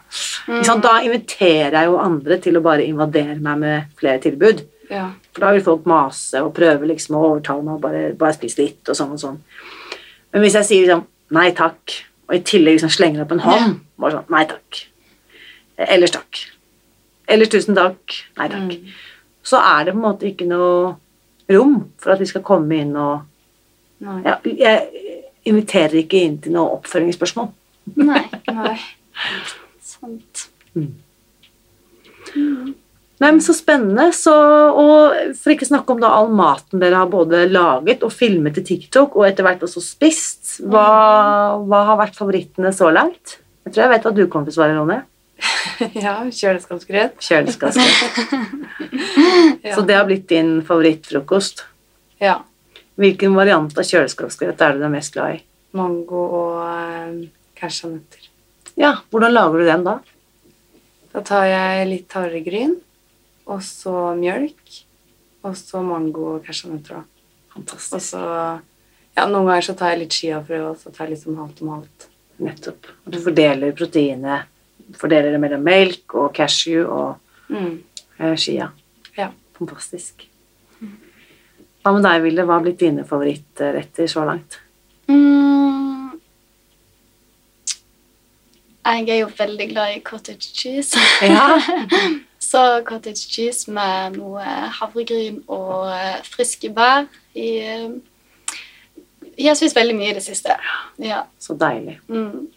ikke 0.48 0.64
sant? 0.66 0.82
Da 0.82 0.96
inviterer 1.06 1.76
jeg 1.78 1.86
jo 1.86 2.00
andre 2.02 2.38
til 2.42 2.58
å 2.58 2.64
bare 2.64 2.82
invadere 2.88 3.38
meg 3.38 3.58
med 3.62 3.94
flere 4.00 4.18
tilbud. 4.26 4.64
Ja. 4.90 5.04
For 5.32 5.44
da 5.44 5.52
vil 5.54 5.62
folk 5.62 5.86
mase 5.86 6.42
og 6.42 6.50
prøve 6.56 6.88
liksom 6.90 7.14
å 7.14 7.22
overtale 7.28 7.62
meg 7.62 7.74
og 7.76 7.80
bare, 7.86 8.02
bare 8.18 8.34
spise 8.34 8.58
litt 8.62 8.88
og 8.90 8.96
sånn 8.98 9.14
og 9.14 9.22
sånn. 9.22 9.38
Men 10.32 10.42
hvis 10.42 10.58
jeg 10.58 10.64
sier 10.68 10.86
liksom 10.86 11.06
nei 11.38 11.50
takk, 11.52 11.94
og 12.28 12.36
i 12.36 12.44
tillegg 12.44 12.76
liksom 12.76 12.92
slenger 12.92 13.24
opp 13.24 13.32
en 13.32 13.42
hånd, 13.44 13.76
bare 14.00 14.18
sånn 14.18 14.32
nei 14.34 14.44
takk. 14.50 14.80
Ellers 15.88 16.12
takk. 16.14 16.40
Ellers 17.28 17.52
tusen 17.52 17.76
takk. 17.78 18.16
Nei 18.38 18.48
takk. 18.52 18.72
Mm. 18.74 18.96
Så 19.48 19.60
er 19.62 19.86
det 19.86 19.94
på 19.94 20.00
en 20.00 20.04
måte 20.04 20.28
ikke 20.28 20.48
noe 20.48 20.96
rom 21.48 21.78
for 22.00 22.12
at 22.14 22.20
vi 22.20 22.28
skal 22.28 22.44
komme 22.44 22.82
inn 22.82 22.92
og 22.98 23.24
ja, 23.98 24.36
Jeg 24.44 25.06
inviterer 25.48 26.02
ikke 26.04 26.20
inn 26.22 26.36
til 26.42 26.54
noe 26.54 26.76
oppfølgingsspørsmål. 26.76 27.48
Nei, 27.98 28.22
Nei. 28.52 28.76
sant. 29.94 30.44
Nei, 33.18 33.32
men 33.32 33.40
Så 33.42 33.54
spennende. 33.56 34.08
Så, 34.14 34.32
og 34.32 35.34
for 35.38 35.54
ikke 35.54 35.66
å 35.66 35.72
snakke 35.72 35.94
om 35.94 36.02
da 36.02 36.12
all 36.14 36.30
maten 36.30 36.78
dere 36.82 37.00
har 37.02 37.10
både 37.10 37.44
laget 37.50 38.04
og 38.06 38.12
filmet 38.14 38.54
til 38.58 38.66
TikTok, 38.68 39.16
og 39.18 39.26
etter 39.26 39.46
hvert 39.46 39.64
også 39.66 39.82
spist. 39.82 40.58
Hva, 40.62 41.58
hva 41.66 41.84
har 41.90 41.98
vært 42.00 42.18
favorittene 42.18 42.70
så 42.74 42.92
langt? 42.94 43.38
Jeg 43.66 43.74
tror 43.74 43.84
jeg 43.84 43.92
vet 43.96 44.06
hva 44.06 44.14
du 44.16 44.22
kommer 44.26 44.48
til 44.48 44.54
å 44.54 44.58
svare, 44.60 44.76
Ronny. 44.78 45.00
ja, 46.04 46.14
kjøleskapsgrøt. 46.34 47.18
Kjøleskapsgrøt. 47.22 48.38
Ja. 49.62 49.74
Så 49.76 49.82
det 49.86 49.98
har 49.98 50.06
blitt 50.08 50.28
din 50.30 50.60
favorittfrokost. 50.66 51.66
ja. 52.22 52.40
Hvilken 52.98 53.36
variant 53.38 53.76
av 53.78 53.86
kjøleskapsgrøt 53.86 54.58
er 54.66 54.72
du 54.74 54.80
er 54.82 54.90
mest 54.90 55.12
glad 55.14 55.36
i? 55.36 55.42
Mango 55.78 56.18
og 56.34 56.54
eh, 56.64 57.28
cashewnøtter. 57.60 58.24
Ja, 58.74 58.96
hvordan 59.12 59.36
lager 59.36 59.62
du 59.62 59.68
den 59.68 59.84
da? 59.86 59.92
Da 61.14 61.22
tar 61.28 61.46
jeg 61.46 61.84
litt 61.92 62.16
havregryn, 62.18 62.74
og 63.48 63.62
så 63.64 63.92
mjølk, 64.18 64.74
og 65.44 65.54
så 65.56 65.80
mango 65.84 66.34
og 66.36 66.44
cashewnøtter. 66.46 67.00
da. 67.00 67.62
Og 67.62 68.00
så 68.04 68.22
Ja, 69.16 69.24
noen 69.26 69.48
ganger 69.48 69.64
så 69.66 69.74
tar 69.74 69.90
jeg 69.90 69.98
litt 70.04 70.12
chiafrø, 70.14 70.58
og 70.70 70.76
så 70.78 70.92
tar 70.94 71.08
jeg 71.10 71.18
sånn 71.18 71.36
halvt 71.40 71.62
om 71.64 71.68
halvt. 71.74 72.04
Nettopp. 72.38 72.86
Og 73.06 73.10
du 73.12 73.18
fordeler 73.18 73.72
proteinet, 73.74 74.44
fordeler 74.94 75.32
det 75.34 75.40
mellom 75.42 75.64
melk 75.66 76.14
og 76.14 76.32
cashew 76.36 76.84
og 76.86 77.16
Mm. 77.50 77.82
eh, 78.20 78.36
chia. 78.36 78.70
Ja. 79.16 79.30
Fantastisk. 79.58 80.22
Hva 81.82 81.92
med 81.94 82.02
deg, 82.04 82.22
Vilde? 82.22 82.44
Hva 82.46 82.58
har 82.58 82.62
blitt 82.62 82.78
dine 82.78 83.02
favorittretter 83.04 84.06
så 84.06 84.24
langt? 84.26 84.58
Mm. 85.08 86.20
Jeg 88.88 89.08
er 89.08 89.18
jo 89.20 89.26
veldig 89.36 89.68
glad 89.72 89.96
i 89.96 90.00
cottage 90.00 90.52
cheese. 90.54 90.96
Ja. 91.22 91.58
Så 92.48 92.60
cottage 92.88 93.28
cheese 93.28 93.72
med 93.72 94.16
noe 94.16 94.44
havregryn 94.78 95.42
og 95.52 95.90
eh, 95.92 96.20
friske 96.24 96.70
bær 96.72 97.04
i 97.36 97.50
eh, 97.60 97.90
Jeg 99.36 99.50
har 99.50 99.58
spist 99.58 99.76
veldig 99.76 99.96
mye 99.98 100.14
i 100.14 100.16
det 100.16 100.24
siste. 100.24 100.56
Ja. 101.02 101.22
Så 101.38 101.54
deilig. 101.58 101.98
Mm. 102.08 102.48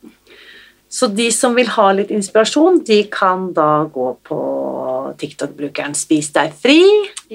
Så 0.91 1.07
de 1.07 1.27
som 1.31 1.53
vil 1.55 1.69
ha 1.71 1.85
litt 1.95 2.09
inspirasjon, 2.11 2.81
de 2.87 3.03
kan 3.11 3.51
da 3.55 3.85
gå 3.93 4.07
på 4.27 4.39
TikTok-brukeren 5.21 5.93
Spis 5.95 6.31
deg 6.35 6.51
fri 6.51 6.81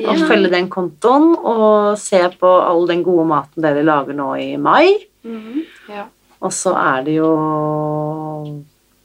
og 0.03 0.27
følge 0.29 0.51
den 0.53 0.69
kontoen 0.73 1.31
og 1.37 1.97
se 2.01 2.21
på 2.41 2.51
all 2.67 2.85
den 2.91 3.05
gode 3.07 3.25
maten 3.31 3.65
dere 3.65 3.85
lager 3.87 4.17
nå 4.19 4.29
i 4.43 4.51
mai. 4.61 4.97
Mm. 5.25 5.63
Ja. 5.93 6.09
Og 6.45 6.53
så 6.53 6.75
er 6.77 7.07
det 7.07 7.17
jo 7.17 7.31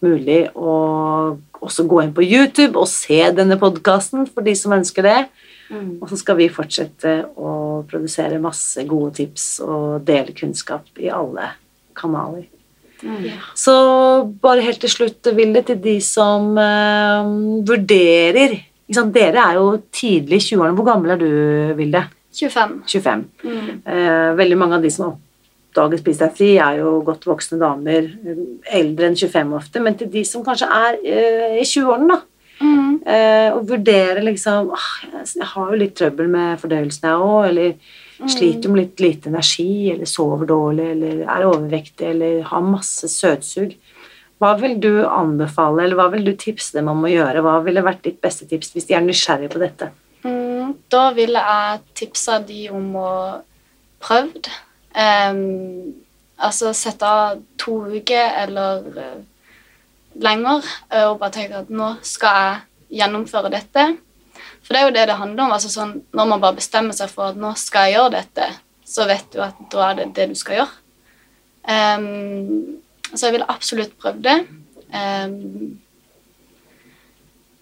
mulig 0.04 0.43
å 0.58 0.76
også 1.62 1.86
gå 1.89 2.02
inn 2.04 2.14
på 2.16 2.26
YouTube 2.26 2.80
og 2.80 2.89
se 2.89 3.20
denne 3.38 3.58
podkasten 3.62 4.26
for 4.30 4.45
de 4.45 4.56
som 4.58 4.74
ønsker 4.76 5.06
det. 5.06 5.20
Mm. 5.72 5.99
Og 6.02 6.10
så 6.12 6.18
skal 6.20 6.39
vi 6.39 6.49
fortsette 6.52 7.14
å 7.39 7.52
produsere 7.89 8.41
masse 8.43 8.84
gode 8.89 9.14
tips 9.22 9.45
og 9.64 10.02
dele 10.08 10.36
kunnskap 10.36 10.89
i 10.99 11.12
alle 11.14 11.54
kanaler. 11.97 12.49
Mm. 13.02 13.30
Så 13.58 13.74
bare 14.41 14.66
helt 14.66 14.82
til 14.84 14.91
slutt, 14.93 15.32
Vilde, 15.38 15.64
til 15.66 15.80
de 15.82 15.95
som 16.06 16.52
eh, 16.62 17.32
vurderer 17.66 18.60
sant, 18.91 19.14
Dere 19.16 19.39
er 19.39 19.60
jo 19.60 19.68
tidlig 19.93 20.41
i 20.41 20.45
20-årene. 20.52 20.76
Hvor 20.78 20.88
gammel 20.89 21.16
er 21.16 21.22
du, 21.22 21.30
Vilde? 21.78 22.04
25. 22.36 22.82
25. 22.88 23.24
Mm. 23.43 23.70
Eh, 23.86 24.32
veldig 24.39 24.58
mange 24.60 24.78
av 24.78 24.86
de 24.86 24.91
som 24.93 25.16
oppdager 25.72 26.02
Spis 26.02 26.20
deg 26.20 26.34
fri, 26.36 26.50
er 26.60 26.82
jo 26.82 26.98
godt 27.08 27.26
voksne 27.30 27.60
damer, 27.62 28.12
eh, 28.28 28.44
eldre 28.82 29.08
enn 29.08 29.16
25 29.16 29.56
ofte, 29.56 29.80
men 29.80 29.96
til 29.96 30.12
de 30.12 30.26
som 30.28 30.44
kanskje 30.44 30.68
er 30.68 31.00
uh, 31.00 31.56
i 31.56 31.64
20-årene, 31.64 32.12
da, 32.12 32.22
Mm. 32.62 33.02
eh, 33.10 33.50
og 33.56 33.64
vurderer 33.72 34.22
liksom 34.22 34.68
ah, 34.76 34.90
jeg, 35.10 35.48
har 35.50 35.72
jo 35.72 35.78
litt 35.82 35.96
trøbbel 35.98 36.28
med 36.30 36.60
fordøyelsen, 36.62 37.08
jeg 37.10 37.24
òg, 37.26 37.48
eller 37.48 38.30
sliter 38.30 38.70
med 38.70 38.84
litt 38.84 39.02
lite 39.02 39.32
energi, 39.32 39.90
eller 39.90 40.06
sover 40.06 40.46
dårlig, 40.46 40.92
eller 40.92 41.24
er 41.26 41.48
overvektig, 41.48 42.12
eller 42.12 42.44
har 42.52 42.62
masse 42.62 43.10
søtsug. 43.10 43.74
Hva 44.38 44.52
vil 44.62 44.78
du 44.82 44.92
anbefale, 45.08 45.88
eller 45.88 45.98
hva 45.98 46.12
vil 46.14 46.28
du 46.28 46.36
tipse 46.38 46.78
dem 46.78 46.90
om 46.94 47.02
å 47.02 47.10
gjøre? 47.10 47.42
Hva 47.42 47.58
ville 47.66 47.82
vært 47.86 48.06
ditt 48.06 48.22
beste 48.22 48.46
tips 48.46 48.76
hvis 48.76 48.86
de 48.90 48.98
er 48.98 49.06
nysgjerrige 49.06 49.56
på 49.56 49.62
dette? 49.62 49.90
Mm, 50.22 50.76
da 50.94 51.08
ville 51.18 51.42
jeg 51.42 51.82
tipsa 51.98 52.38
de 52.46 52.68
om 52.70 52.94
å 53.02 53.12
prøve 54.02 54.38
Em, 54.92 55.94
altså 56.42 56.74
sette 56.76 57.08
av 57.08 57.42
to 57.62 57.78
uker 57.94 58.34
eller 58.44 58.88
uh, 58.98 59.20
lenger 60.20 60.66
eh, 60.92 61.06
og 61.06 61.20
bare 61.22 61.32
tenke 61.38 61.62
at 61.62 61.70
nå 61.72 61.94
skal 62.04 62.39
jeg 62.42 63.00
gjennomføre 63.02 63.52
dette. 63.54 63.86
For 64.62 64.74
det 64.74 64.82
er 64.82 64.88
jo 64.88 64.96
det 64.96 65.06
det 65.10 65.20
handler 65.20 65.46
om. 65.46 65.54
altså 65.56 65.72
sånn, 65.72 65.94
Når 66.12 66.28
man 66.34 66.44
bare 66.44 66.60
bestemmer 66.60 66.98
seg 66.98 67.12
for 67.14 67.32
at 67.32 67.39
nå 67.39 67.54
skal 67.60 67.88
jeg 67.88 68.00
gjøre 68.00 68.16
dette, 68.18 68.50
så 68.86 69.08
vet 69.08 69.30
du 69.32 69.39
at 69.44 69.62
da 69.72 69.86
er 69.89 70.02
det 70.02 70.10
det 70.18 70.28
du 70.32 70.36
skal 70.36 70.62
gjøre. 70.62 70.76
Um, 71.62 72.82
så 73.14 73.28
jeg 73.28 73.38
ville 73.38 73.52
absolutt 73.54 73.96
prøvd 74.02 74.22
det. 74.28 74.38
Um, 74.92 75.80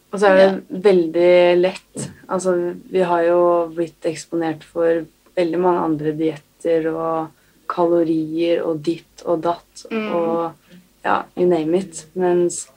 Og 0.09 0.17
så 0.17 0.31
er 0.31 0.39
det 0.39 0.83
veldig 0.83 1.33
lett. 1.59 2.05
Altså, 2.25 2.55
vi 2.89 3.03
har 3.05 3.27
jo 3.27 3.41
blitt 3.75 4.05
eksponert 4.09 4.63
for 4.65 5.03
veldig 5.39 5.59
mange 5.63 5.83
andre 5.87 6.13
dietter 6.19 6.89
og 6.91 7.29
kalorier 7.69 8.63
og 8.65 8.81
ditt 8.85 9.23
og 9.25 9.41
datt 9.45 9.85
Mm. 9.91 10.07
og 10.15 10.53
ja, 11.05 11.23
you 11.37 11.45
name 11.47 11.77
it. 11.79 12.05
Mens 12.15 12.67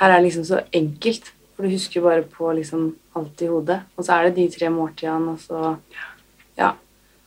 her 0.00 0.10
er 0.10 0.20
det 0.20 0.30
liksom 0.32 0.44
så 0.44 0.62
enkelt, 0.72 1.32
for 1.54 1.62
du 1.66 1.70
husker 1.74 2.00
bare 2.02 2.22
på 2.22 2.52
liksom 2.56 2.94
alt 3.16 3.42
i 3.42 3.46
hodet. 3.50 3.80
Og 3.96 4.04
så 4.04 4.12
er 4.18 4.28
det 4.28 4.36
de 4.36 4.48
tre 4.58 4.68
måltidene, 4.70 5.32
og 5.34 5.38
så 5.38 5.76
Ja. 6.56 6.72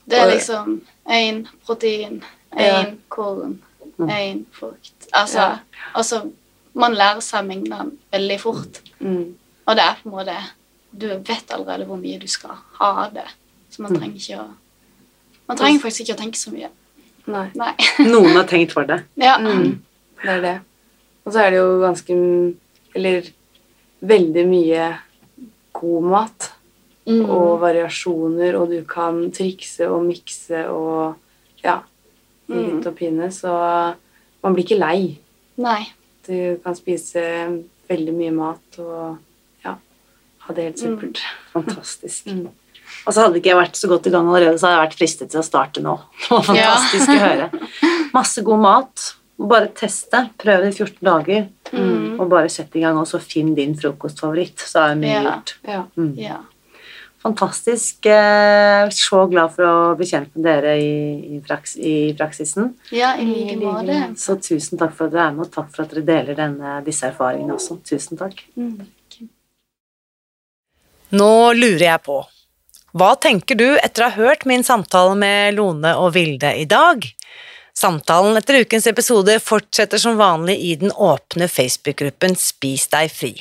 Det 0.07 0.17
er 0.17 0.31
liksom 0.31 0.81
én 1.07 1.45
protein, 1.65 2.23
Ja. 2.57 2.85
korn, 3.09 3.59
Mm. 3.99 4.09
én 4.09 4.45
frukt. 4.51 5.07
Altså, 5.13 5.39
Ja. 5.39 5.57
altså 5.95 6.31
Man 6.73 6.93
lærer 6.93 7.19
seg 7.21 7.45
mengdene 7.45 7.91
veldig 8.13 8.39
fort. 8.39 8.81
Mm. 9.01 9.35
Og 9.67 9.75
det 9.75 9.83
er 9.83 9.95
på 10.03 10.05
en 10.05 10.11
måte 10.11 10.37
Du 10.97 11.07
vet 11.07 11.51
allerede 11.51 11.85
hvor 11.85 11.97
mye 11.99 12.17
du 12.19 12.27
skal 12.27 12.51
ha 12.79 13.05
av 13.05 13.13
det. 13.13 13.27
Så 13.69 13.81
man 13.81 13.91
Mm. 13.91 13.99
trenger 13.99 14.15
ikke 14.15 14.39
å 14.39 14.53
Man 15.49 15.57
trenger 15.57 15.81
faktisk 15.83 16.05
ikke 16.05 16.15
å 16.15 16.21
tenke 16.21 16.39
så 16.39 16.51
mye. 16.53 16.69
Nei. 17.31 17.47
Nei. 17.55 17.73
Noen 18.13 18.35
har 18.37 18.47
tenkt 18.49 18.73
for 18.75 18.87
det. 18.89 19.01
Ja. 19.21 19.37
Mm. 19.41 19.79
Det 20.21 20.29
er 20.37 20.41
det. 20.45 20.55
Og 21.25 21.33
så 21.33 21.43
er 21.43 21.51
det 21.53 21.59
jo 21.61 21.79
ganske 21.81 22.15
Eller 22.95 23.27
veldig 24.01 24.43
mye 24.49 24.87
god 25.77 26.03
mat. 26.13 26.51
Mm. 27.09 27.23
og 27.33 27.55
variasjoner, 27.63 28.53
og 28.59 28.69
du 28.69 28.83
kan 28.85 29.31
trikse 29.33 29.87
og 29.89 30.03
mikse 30.05 30.59
og 30.69 31.15
ja, 31.63 31.79
i 32.47 32.53
Mm. 32.53 32.67
hytt 32.77 32.87
og 32.91 32.95
pine, 32.95 33.29
så 33.33 33.49
man 34.43 34.53
blir 34.53 34.63
ikke 34.67 34.77
lei. 34.77 35.17
Nei. 35.57 35.87
Du 36.27 36.59
kan 36.63 36.75
spise 36.77 37.23
veldig 37.89 38.13
mye 38.13 38.31
mat 38.31 38.77
og 38.79 39.17
ja, 39.65 39.73
ha 40.45 40.53
det 40.53 40.63
helt 40.69 40.79
supert. 40.79 41.23
Fantastisk. 41.55 42.29
Og 43.07 43.13
så 43.13 43.23
hadde 43.25 43.39
ikke 43.41 43.49
jeg 43.53 43.57
vært 43.57 43.79
så 43.79 43.87
godt 43.89 44.07
i 44.07 44.11
gang 44.13 44.27
allerede, 44.29 44.59
så 44.61 44.67
hadde 44.67 44.77
jeg 44.77 44.87
vært 44.89 44.99
fristet 44.99 45.31
til 45.33 45.39
å 45.41 45.43
starte 45.47 45.81
nå. 45.81 45.95
Det 46.29 46.29
var 46.29 46.55
Ja. 46.55 46.75
fantastisk 46.75 47.09
å 47.09 47.19
høre. 47.23 47.49
Masse 48.13 48.43
god 48.45 48.59
mat. 48.61 49.07
Bare 49.41 49.67
teste. 49.73 50.29
Prøv 50.37 50.61
det 50.61 50.69
i 50.75 50.77
14 50.83 51.01
dager. 51.07 51.47
Mm. 51.73 52.19
Og 52.19 52.29
bare 52.29 52.49
sett 52.49 52.75
i 52.75 52.81
gang, 52.83 52.97
og 52.97 53.07
så 53.07 53.17
finn 53.19 53.55
din 53.55 53.73
frokostfavoritt. 53.75 54.57
Så 54.59 54.83
er 54.91 54.95
mye 54.95 55.15
Ja. 55.17 55.23
gjort. 55.31 55.53
Ja. 55.67 55.83
Mm. 55.97 56.13
Ja. 56.17 56.37
Fantastisk. 57.23 58.05
Eh, 58.05 58.89
Så 58.89 59.27
glad 59.29 59.51
for 59.55 59.63
å 59.63 59.95
bli 59.97 60.05
kjent 60.05 60.29
med 60.35 60.43
dere 60.43 60.77
i, 60.77 61.37
i, 61.37 61.39
praks, 61.39 61.75
i 61.77 62.13
praksisen. 62.17 62.73
ja, 62.91 63.15
i 63.17 63.25
like 63.25 63.57
måte. 63.61 64.15
Så 64.17 64.35
tusen 64.41 64.77
takk 64.77 64.93
for 64.93 65.05
at 65.05 65.11
dere 65.13 65.27
er 65.27 65.31
med, 65.33 65.45
og 65.47 65.51
takk 65.51 65.69
for 65.73 65.83
at 65.83 65.89
dere 65.91 66.05
deler 66.05 66.35
denne, 66.35 66.83
disse 66.85 67.03
erfaringene 67.09 67.53
også. 67.57 67.77
Tusen 67.83 68.17
takk. 68.17 68.43
Mm. 68.57 68.87
Nå 71.11 71.53
lurer 71.57 71.83
jeg 71.89 72.03
på, 72.05 72.21
hva 72.91 73.13
tenker 73.15 73.55
du 73.55 73.67
etter 73.79 74.03
å 74.03 74.09
ha 74.09 74.25
hørt 74.27 74.43
min 74.49 74.65
samtale 74.67 75.15
med 75.15 75.55
Lone 75.55 75.93
og 75.95 76.11
Vilde 76.17 76.51
i 76.59 76.65
dag? 76.67 77.05
Samtalen 77.77 78.35
etter 78.35 78.59
ukens 78.65 78.87
episode 78.91 79.37
fortsetter 79.39 80.01
som 80.01 80.19
vanlig 80.19 80.57
i 80.59 80.73
den 80.81 80.91
åpne 80.91 81.47
Facebook-gruppen 81.47 82.35
Spis 82.35 82.89
deg 82.91 83.13
fri. 83.15 83.31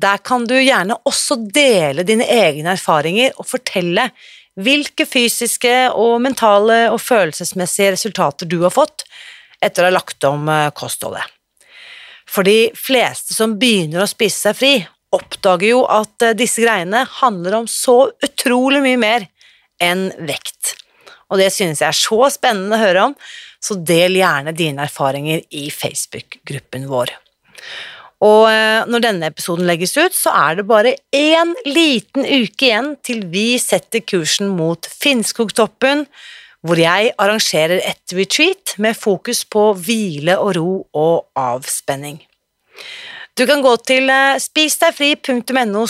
Der 0.00 0.22
kan 0.24 0.46
du 0.48 0.56
gjerne 0.56 0.96
også 1.04 1.36
dele 1.52 2.06
dine 2.08 2.24
egne 2.32 2.78
erfaringer 2.78 3.36
og 3.36 3.50
fortelle 3.50 4.08
hvilke 4.58 5.04
fysiske 5.06 5.74
og 5.92 6.22
mentale 6.24 6.86
og 6.88 7.02
følelsesmessige 7.04 7.92
resultater 7.94 8.48
du 8.48 8.62
har 8.64 8.72
fått 8.74 9.04
etter 9.60 9.84
å 9.84 9.90
ha 9.90 9.98
lagt 9.98 10.24
om 10.24 10.48
eh, 10.48 10.70
kostholdet. 10.72 11.28
For 12.28 12.46
de 12.46 12.70
fleste 12.76 13.36
som 13.36 13.56
begynner 13.60 14.04
å 14.04 14.10
spise 14.10 14.48
seg 14.48 14.56
fri, 14.56 14.72
oppdager 15.14 15.72
jo 15.72 15.82
at 15.90 16.24
eh, 16.26 16.36
disse 16.38 16.62
greiene 16.64 17.04
handler 17.20 17.62
om 17.62 17.68
så 17.70 18.10
utrolig 18.24 18.82
mye 18.84 19.00
mer 19.00 19.28
enn 19.82 20.08
vekt. 20.28 20.74
Og 21.28 21.40
det 21.40 21.50
synes 21.54 21.82
jeg 21.82 21.90
er 21.90 21.96
så 21.96 22.30
spennende 22.32 22.76
å 22.76 22.82
høre 22.82 23.04
om, 23.10 23.14
så 23.60 23.76
del 23.76 24.18
gjerne 24.20 24.54
dine 24.56 24.86
erfaringer 24.86 25.42
i 25.54 25.68
Facebook-gruppen 25.74 26.86
vår. 26.90 27.12
Og 28.24 28.48
eh, 28.50 28.82
når 28.90 29.04
denne 29.04 29.30
episoden 29.30 29.68
legges 29.68 29.94
ut, 29.98 30.14
så 30.16 30.32
er 30.34 30.58
det 30.58 30.66
bare 30.70 30.96
én 31.14 31.54
liten 31.68 32.26
uke 32.26 32.70
igjen 32.70 32.94
til 33.06 33.22
vi 33.30 33.52
setter 33.62 34.02
kursen 34.02 34.50
mot 34.58 34.88
Finnskogtoppen, 34.90 36.06
hvor 36.66 36.80
jeg 36.80 37.12
arrangerer 37.22 37.78
et 37.86 38.16
retreat 38.18 38.74
med 38.82 38.98
fokus 38.98 39.44
på 39.46 39.70
hvile 39.78 40.34
og 40.42 40.56
ro 40.58 40.72
og 40.98 41.28
avspenning. 41.38 42.18
Du 43.38 43.44
kan 43.46 43.60
gå 43.62 43.70
til 43.86 44.10
eh, 44.10 44.36
spisdegfri.no 44.42 45.84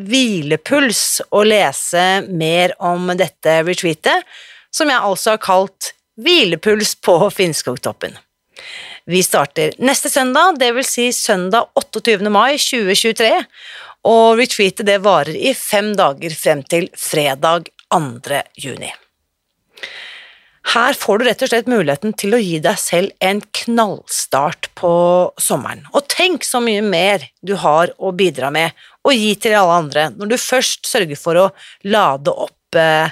hvilepuls 0.00 1.02
og 1.28 1.42
lese 1.50 2.04
mer 2.24 2.72
om 2.80 3.10
dette 3.20 3.58
retreatet, 3.66 4.24
som 4.72 4.88
jeg 4.88 5.04
altså 5.10 5.34
har 5.34 5.42
kalt 5.44 5.90
Hvilepuls 6.20 6.94
på 7.04 7.18
Finnskogtoppen. 7.36 8.16
Vi 9.04 9.20
starter 9.24 9.76
neste 9.76 10.08
søndag, 10.08 10.56
vil 10.60 10.88
si 10.88 11.10
søndag 11.12 11.68
28. 11.76 12.32
mai 12.32 12.56
2023, 12.56 13.30
og 14.08 14.40
retreatet 14.40 14.88
det 14.88 15.02
varer 15.04 15.36
i 15.36 15.52
fem 15.52 15.92
dager 15.96 16.32
frem 16.32 16.64
til 16.64 16.88
fredag 16.96 17.68
2. 17.92 18.40
juni. 18.56 18.88
Her 20.70 20.94
får 20.94 21.18
du 21.18 21.24
rett 21.26 21.40
og 21.42 21.50
slett 21.50 21.70
muligheten 21.70 22.12
til 22.20 22.36
å 22.36 22.38
gi 22.38 22.60
deg 22.62 22.78
selv 22.78 23.10
en 23.26 23.40
knallstart 23.42 24.68
på 24.78 24.92
sommeren. 25.40 25.82
Og 25.96 26.06
tenk 26.12 26.46
så 26.46 26.60
mye 26.62 26.82
mer 26.84 27.24
du 27.42 27.56
har 27.58 27.90
å 27.98 28.12
bidra 28.14 28.52
med 28.54 28.76
og 29.02 29.16
gi 29.16 29.32
til 29.40 29.56
alle 29.58 29.78
andre 29.82 30.04
når 30.14 30.30
du 30.30 30.36
først 30.38 30.86
sørger 30.86 31.18
for 31.18 31.40
å 31.40 31.48
lade 31.90 32.30
opp 32.30 32.78
eh, 32.78 33.10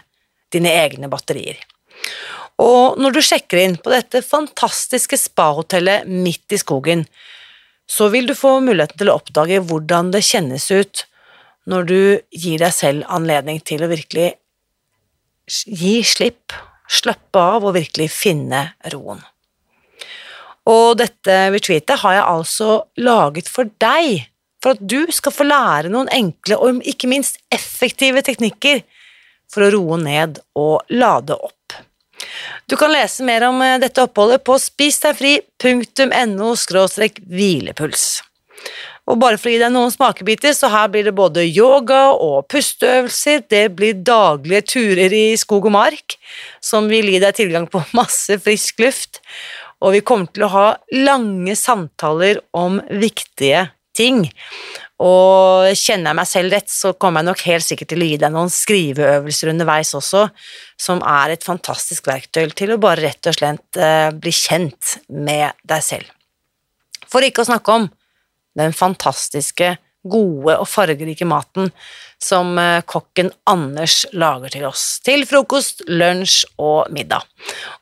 dine 0.54 0.76
egne 0.84 1.10
batterier. 1.10 1.58
Og 2.62 2.98
når 3.02 3.16
du 3.16 3.20
sjekker 3.24 3.62
inn 3.64 3.76
på 3.82 3.90
dette 3.90 4.22
fantastiske 4.26 5.18
spahotellet 5.18 6.06
midt 6.06 6.54
i 6.54 6.62
skogen, 6.62 7.04
så 7.90 8.10
vil 8.12 8.28
du 8.28 8.36
få 8.38 8.58
muligheten 8.62 9.00
til 9.00 9.10
å 9.10 9.18
oppdage 9.18 9.62
hvordan 9.66 10.12
det 10.14 10.26
kjennes 10.26 10.70
ut 10.70 11.06
når 11.68 11.90
du 11.90 12.00
gir 12.30 12.62
deg 12.62 12.74
selv 12.74 13.10
anledning 13.10 13.58
til 13.66 13.82
å 13.82 13.90
virkelig 13.90 14.30
gi 15.48 15.98
slipp 16.06 16.54
slappe 16.88 17.40
av 17.40 17.66
og 17.68 17.76
virkelig 17.76 18.08
finne 18.14 18.70
roen. 18.92 19.20
Og 20.68 20.98
dette 21.00 21.36
retreatet 21.54 22.02
har 22.02 22.18
jeg 22.18 22.28
altså 22.28 22.70
laget 23.00 23.48
for 23.48 23.70
deg, 23.80 24.26
for 24.62 24.74
at 24.74 24.82
du 24.82 25.06
skal 25.14 25.32
få 25.32 25.46
lære 25.46 25.92
noen 25.92 26.10
enkle 26.12 26.58
og 26.58 26.82
ikke 26.88 27.08
minst 27.10 27.38
effektive 27.54 28.24
teknikker 28.26 28.82
for 29.48 29.64
å 29.64 29.70
roe 29.72 29.96
ned 30.02 30.40
og 30.58 30.82
lade 30.92 31.36
opp. 31.36 31.54
Du 32.68 32.76
kan 32.76 32.92
lese 32.92 33.24
mer 33.24 33.46
om 33.48 33.62
eh, 33.62 33.78
dette 33.80 34.02
oppholdet 34.02 34.42
på 34.44 34.58
spisdegfri.no 34.60 36.48
hvilepuls. 36.58 38.04
Og 39.08 39.16
bare 39.16 39.38
for 39.40 39.48
å 39.48 39.54
gi 39.54 39.60
deg 39.62 39.72
noen 39.72 39.92
smakebiter, 39.92 40.52
så 40.52 40.68
her 40.72 40.90
blir 40.92 41.06
det 41.06 41.14
både 41.16 41.46
yoga 41.46 42.10
og 42.12 42.44
pusteøvelser, 42.52 43.46
det 43.48 43.64
blir 43.78 44.02
daglige 44.04 44.66
turer 44.74 45.14
i 45.16 45.24
skog 45.40 45.70
og 45.70 45.74
mark, 45.78 46.18
som 46.60 46.90
vil 46.92 47.08
gi 47.08 47.22
deg 47.22 47.38
tilgang 47.38 47.68
på 47.72 47.82
masse 47.98 48.36
frisk 48.44 48.84
luft, 48.84 49.22
og 49.80 49.94
vi 49.94 50.04
kommer 50.04 50.28
til 50.34 50.44
å 50.44 50.52
ha 50.52 50.68
lange 51.06 51.54
samtaler 51.56 52.42
om 52.56 52.80
viktige 52.90 53.68
ting. 53.96 54.24
Og 54.98 55.70
kjenner 55.78 56.10
jeg 56.10 56.18
meg 56.18 56.28
selv 56.28 56.54
rett, 56.56 56.70
så 56.70 56.90
kommer 56.98 57.22
jeg 57.22 57.28
nok 57.30 57.44
helt 57.46 57.66
sikkert 57.66 57.92
til 57.92 58.02
å 58.02 58.08
gi 58.08 58.18
deg 58.18 58.34
noen 58.34 58.50
skriveøvelser 58.50 59.52
underveis 59.52 59.94
også, 59.94 60.24
som 60.78 61.02
er 61.06 61.36
et 61.36 61.46
fantastisk 61.46 62.10
verktøy 62.10 62.50
til 62.58 62.74
å 62.74 62.80
bare 62.82 63.06
rett 63.06 63.30
og 63.30 63.38
slett 63.38 63.78
eh, 63.78 64.10
bli 64.10 64.34
kjent 64.34 64.98
med 65.14 65.54
deg 65.70 65.86
selv. 65.86 66.10
For 67.08 67.24
ikke 67.24 67.46
å 67.46 67.48
snakke 67.48 67.78
om 67.78 67.86
den 68.58 68.74
fantastiske, 68.76 69.76
gode 70.08 70.54
og 70.56 70.68
fargerike 70.70 71.26
maten 71.28 71.72
som 72.22 72.58
eh, 72.58 72.80
kokken 72.86 73.30
Anders 73.50 74.04
lager 74.12 74.52
til 74.54 74.66
oss, 74.68 74.84
til 75.06 75.24
frokost, 75.28 75.84
lunsj 75.86 76.44
og 76.62 76.90
middag. 76.94 77.26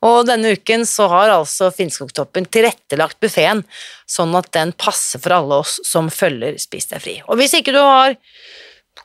Og 0.04 0.26
denne 0.28 0.54
uken 0.56 0.86
så 0.88 1.08
har 1.12 1.32
altså 1.32 1.70
Finnskogtoppen 1.74 2.48
tilrettelagt 2.52 3.20
buffeen 3.22 3.64
sånn 4.08 4.36
at 4.38 4.50
den 4.56 4.74
passer 4.76 5.22
for 5.22 5.38
alle 5.38 5.62
oss 5.64 5.78
som 5.86 6.10
følger 6.12 6.60
Spis 6.60 6.90
deg 6.92 7.04
fri. 7.04 7.18
Og 7.26 7.40
hvis 7.40 7.56
ikke 7.58 7.74
du 7.76 7.80
har 7.80 8.16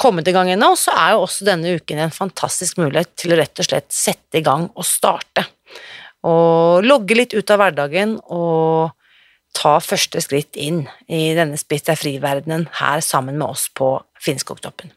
kommet 0.02 0.28
i 0.28 0.36
gang 0.36 0.52
ennå, 0.52 0.74
så 0.80 0.94
er 0.96 1.16
jo 1.16 1.26
også 1.26 1.48
denne 1.48 1.76
uken 1.80 2.00
en 2.06 2.16
fantastisk 2.16 2.80
mulighet 2.82 3.12
til 3.20 3.36
å 3.36 3.40
rett 3.40 3.60
og 3.60 3.68
slett 3.68 3.92
sette 3.94 4.40
i 4.40 4.46
gang 4.46 4.70
og 4.72 4.88
starte. 4.88 5.46
Og 6.28 6.86
logge 6.86 7.18
litt 7.18 7.36
ut 7.36 7.52
av 7.54 7.62
hverdagen 7.62 8.18
og 8.30 8.92
ta 9.58 9.78
første 9.84 10.22
skritt 10.24 10.58
inn 10.60 10.86
i 11.12 11.32
denne 11.38 11.60
Spis 11.60 11.86
deg 11.88 12.00
fri-verdenen 12.00 12.68
her 12.80 13.04
sammen 13.06 13.38
med 13.40 13.52
oss 13.52 13.68
på 13.76 13.96
Finnskogtoppen. 14.22 14.94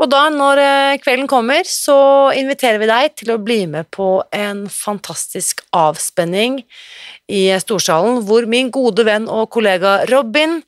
Og 0.00 0.08
da, 0.08 0.22
når 0.32 0.60
eh, 0.62 0.98
kvelden 1.02 1.28
kommer, 1.28 1.66
så 1.68 2.32
inviterer 2.32 2.80
vi 2.80 2.88
deg 2.88 3.16
til 3.20 3.34
å 3.34 3.40
bli 3.42 3.66
med 3.68 3.90
på 3.92 4.22
en 4.32 4.64
fantastisk 4.72 5.60
avspenning 5.76 6.62
i 7.28 7.42
Storsalen, 7.60 8.22
hvor 8.24 8.48
min 8.48 8.72
gode 8.72 9.04
venn 9.04 9.28
og 9.28 9.50
kollega 9.52 9.98
Robin 10.08 10.62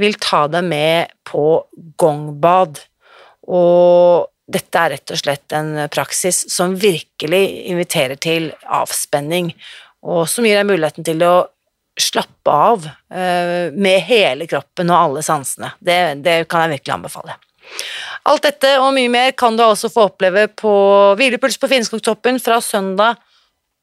vil 0.00 0.18
ta 0.18 0.48
deg 0.50 0.66
med 0.66 1.14
på 1.28 1.62
gongbad. 2.00 2.82
Og 3.46 4.26
dette 4.52 4.82
er 4.82 4.96
rett 4.96 5.14
og 5.14 5.20
slett 5.20 5.54
en 5.54 5.76
praksis 5.92 6.42
som 6.50 6.74
virkelig 6.74 7.44
inviterer 7.70 8.18
til 8.18 8.50
avspenning, 8.66 9.52
og 10.02 10.26
som 10.26 10.46
gir 10.46 10.58
deg 10.58 10.66
muligheten 10.66 11.06
til 11.06 11.22
å 11.22 11.34
slappe 12.02 12.50
av 12.50 12.84
uh, 12.86 13.72
med 13.72 14.04
hele 14.08 14.46
kroppen 14.50 14.90
og 14.92 14.98
alle 14.98 15.24
sansene. 15.26 15.72
Det, 15.80 15.98
det, 16.24 16.36
kan 16.50 16.66
jeg 16.66 16.78
virkelig 16.78 16.94
anbefale. 16.96 17.36
Alt 18.28 18.46
dette 18.46 18.72
og 18.82 18.92
mye 18.96 19.10
mer 19.10 19.34
kan 19.38 19.56
du 19.56 19.64
altså 19.64 19.90
få 19.92 20.08
oppleve 20.10 20.48
på 20.58 20.72
Hvilepuls 21.18 21.58
på 21.62 21.70
Finnskogtoppen 21.70 22.40
fra 22.42 22.60
søndag 22.62 23.20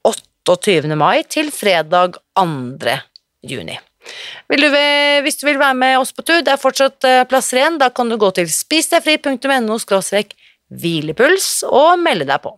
28. 0.08 0.92
mai 1.00 1.24
til 1.28 1.52
fredag 1.56 2.20
2. 2.40 2.98
juni. 3.50 3.80
Du, 4.50 4.68
hvis 5.24 5.38
du 5.40 5.46
vil 5.46 5.60
være 5.60 5.78
med 5.78 5.98
oss 6.00 6.14
på 6.16 6.24
tur, 6.26 6.40
det 6.44 6.54
er 6.56 6.62
fortsatt 6.62 7.08
uh, 7.08 7.24
plasser 7.30 7.62
igjen, 7.62 7.80
da 7.82 7.92
kan 7.94 8.12
du 8.12 8.18
gå 8.20 8.32
til 8.36 8.50
spisdegfri.no 8.52 9.80
hvilepuls 10.70 11.50
og 11.66 11.98
melde 12.02 12.30
deg 12.30 12.44
på. 12.44 12.54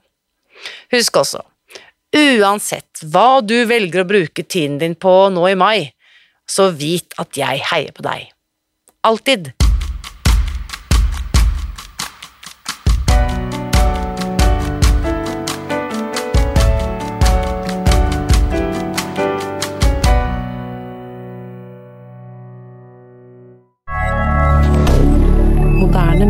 Husk 0.91 1.24
også 1.24 1.51
Uansett 2.12 3.05
hva 3.07 3.39
du 3.39 3.62
velger 3.70 4.03
å 4.03 4.09
bruke 4.09 4.43
tiden 4.43 4.78
din 4.82 4.97
på 4.99 5.14
nå 5.32 5.45
i 5.47 5.55
mai, 5.55 5.93
så 6.43 6.68
vit 6.76 7.16
at 7.22 7.39
jeg 7.39 7.64
heier 7.72 7.95
på 7.95 8.03
deg. 8.03 8.28
Alltid. 9.07 9.53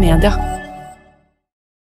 Media. 0.01 0.50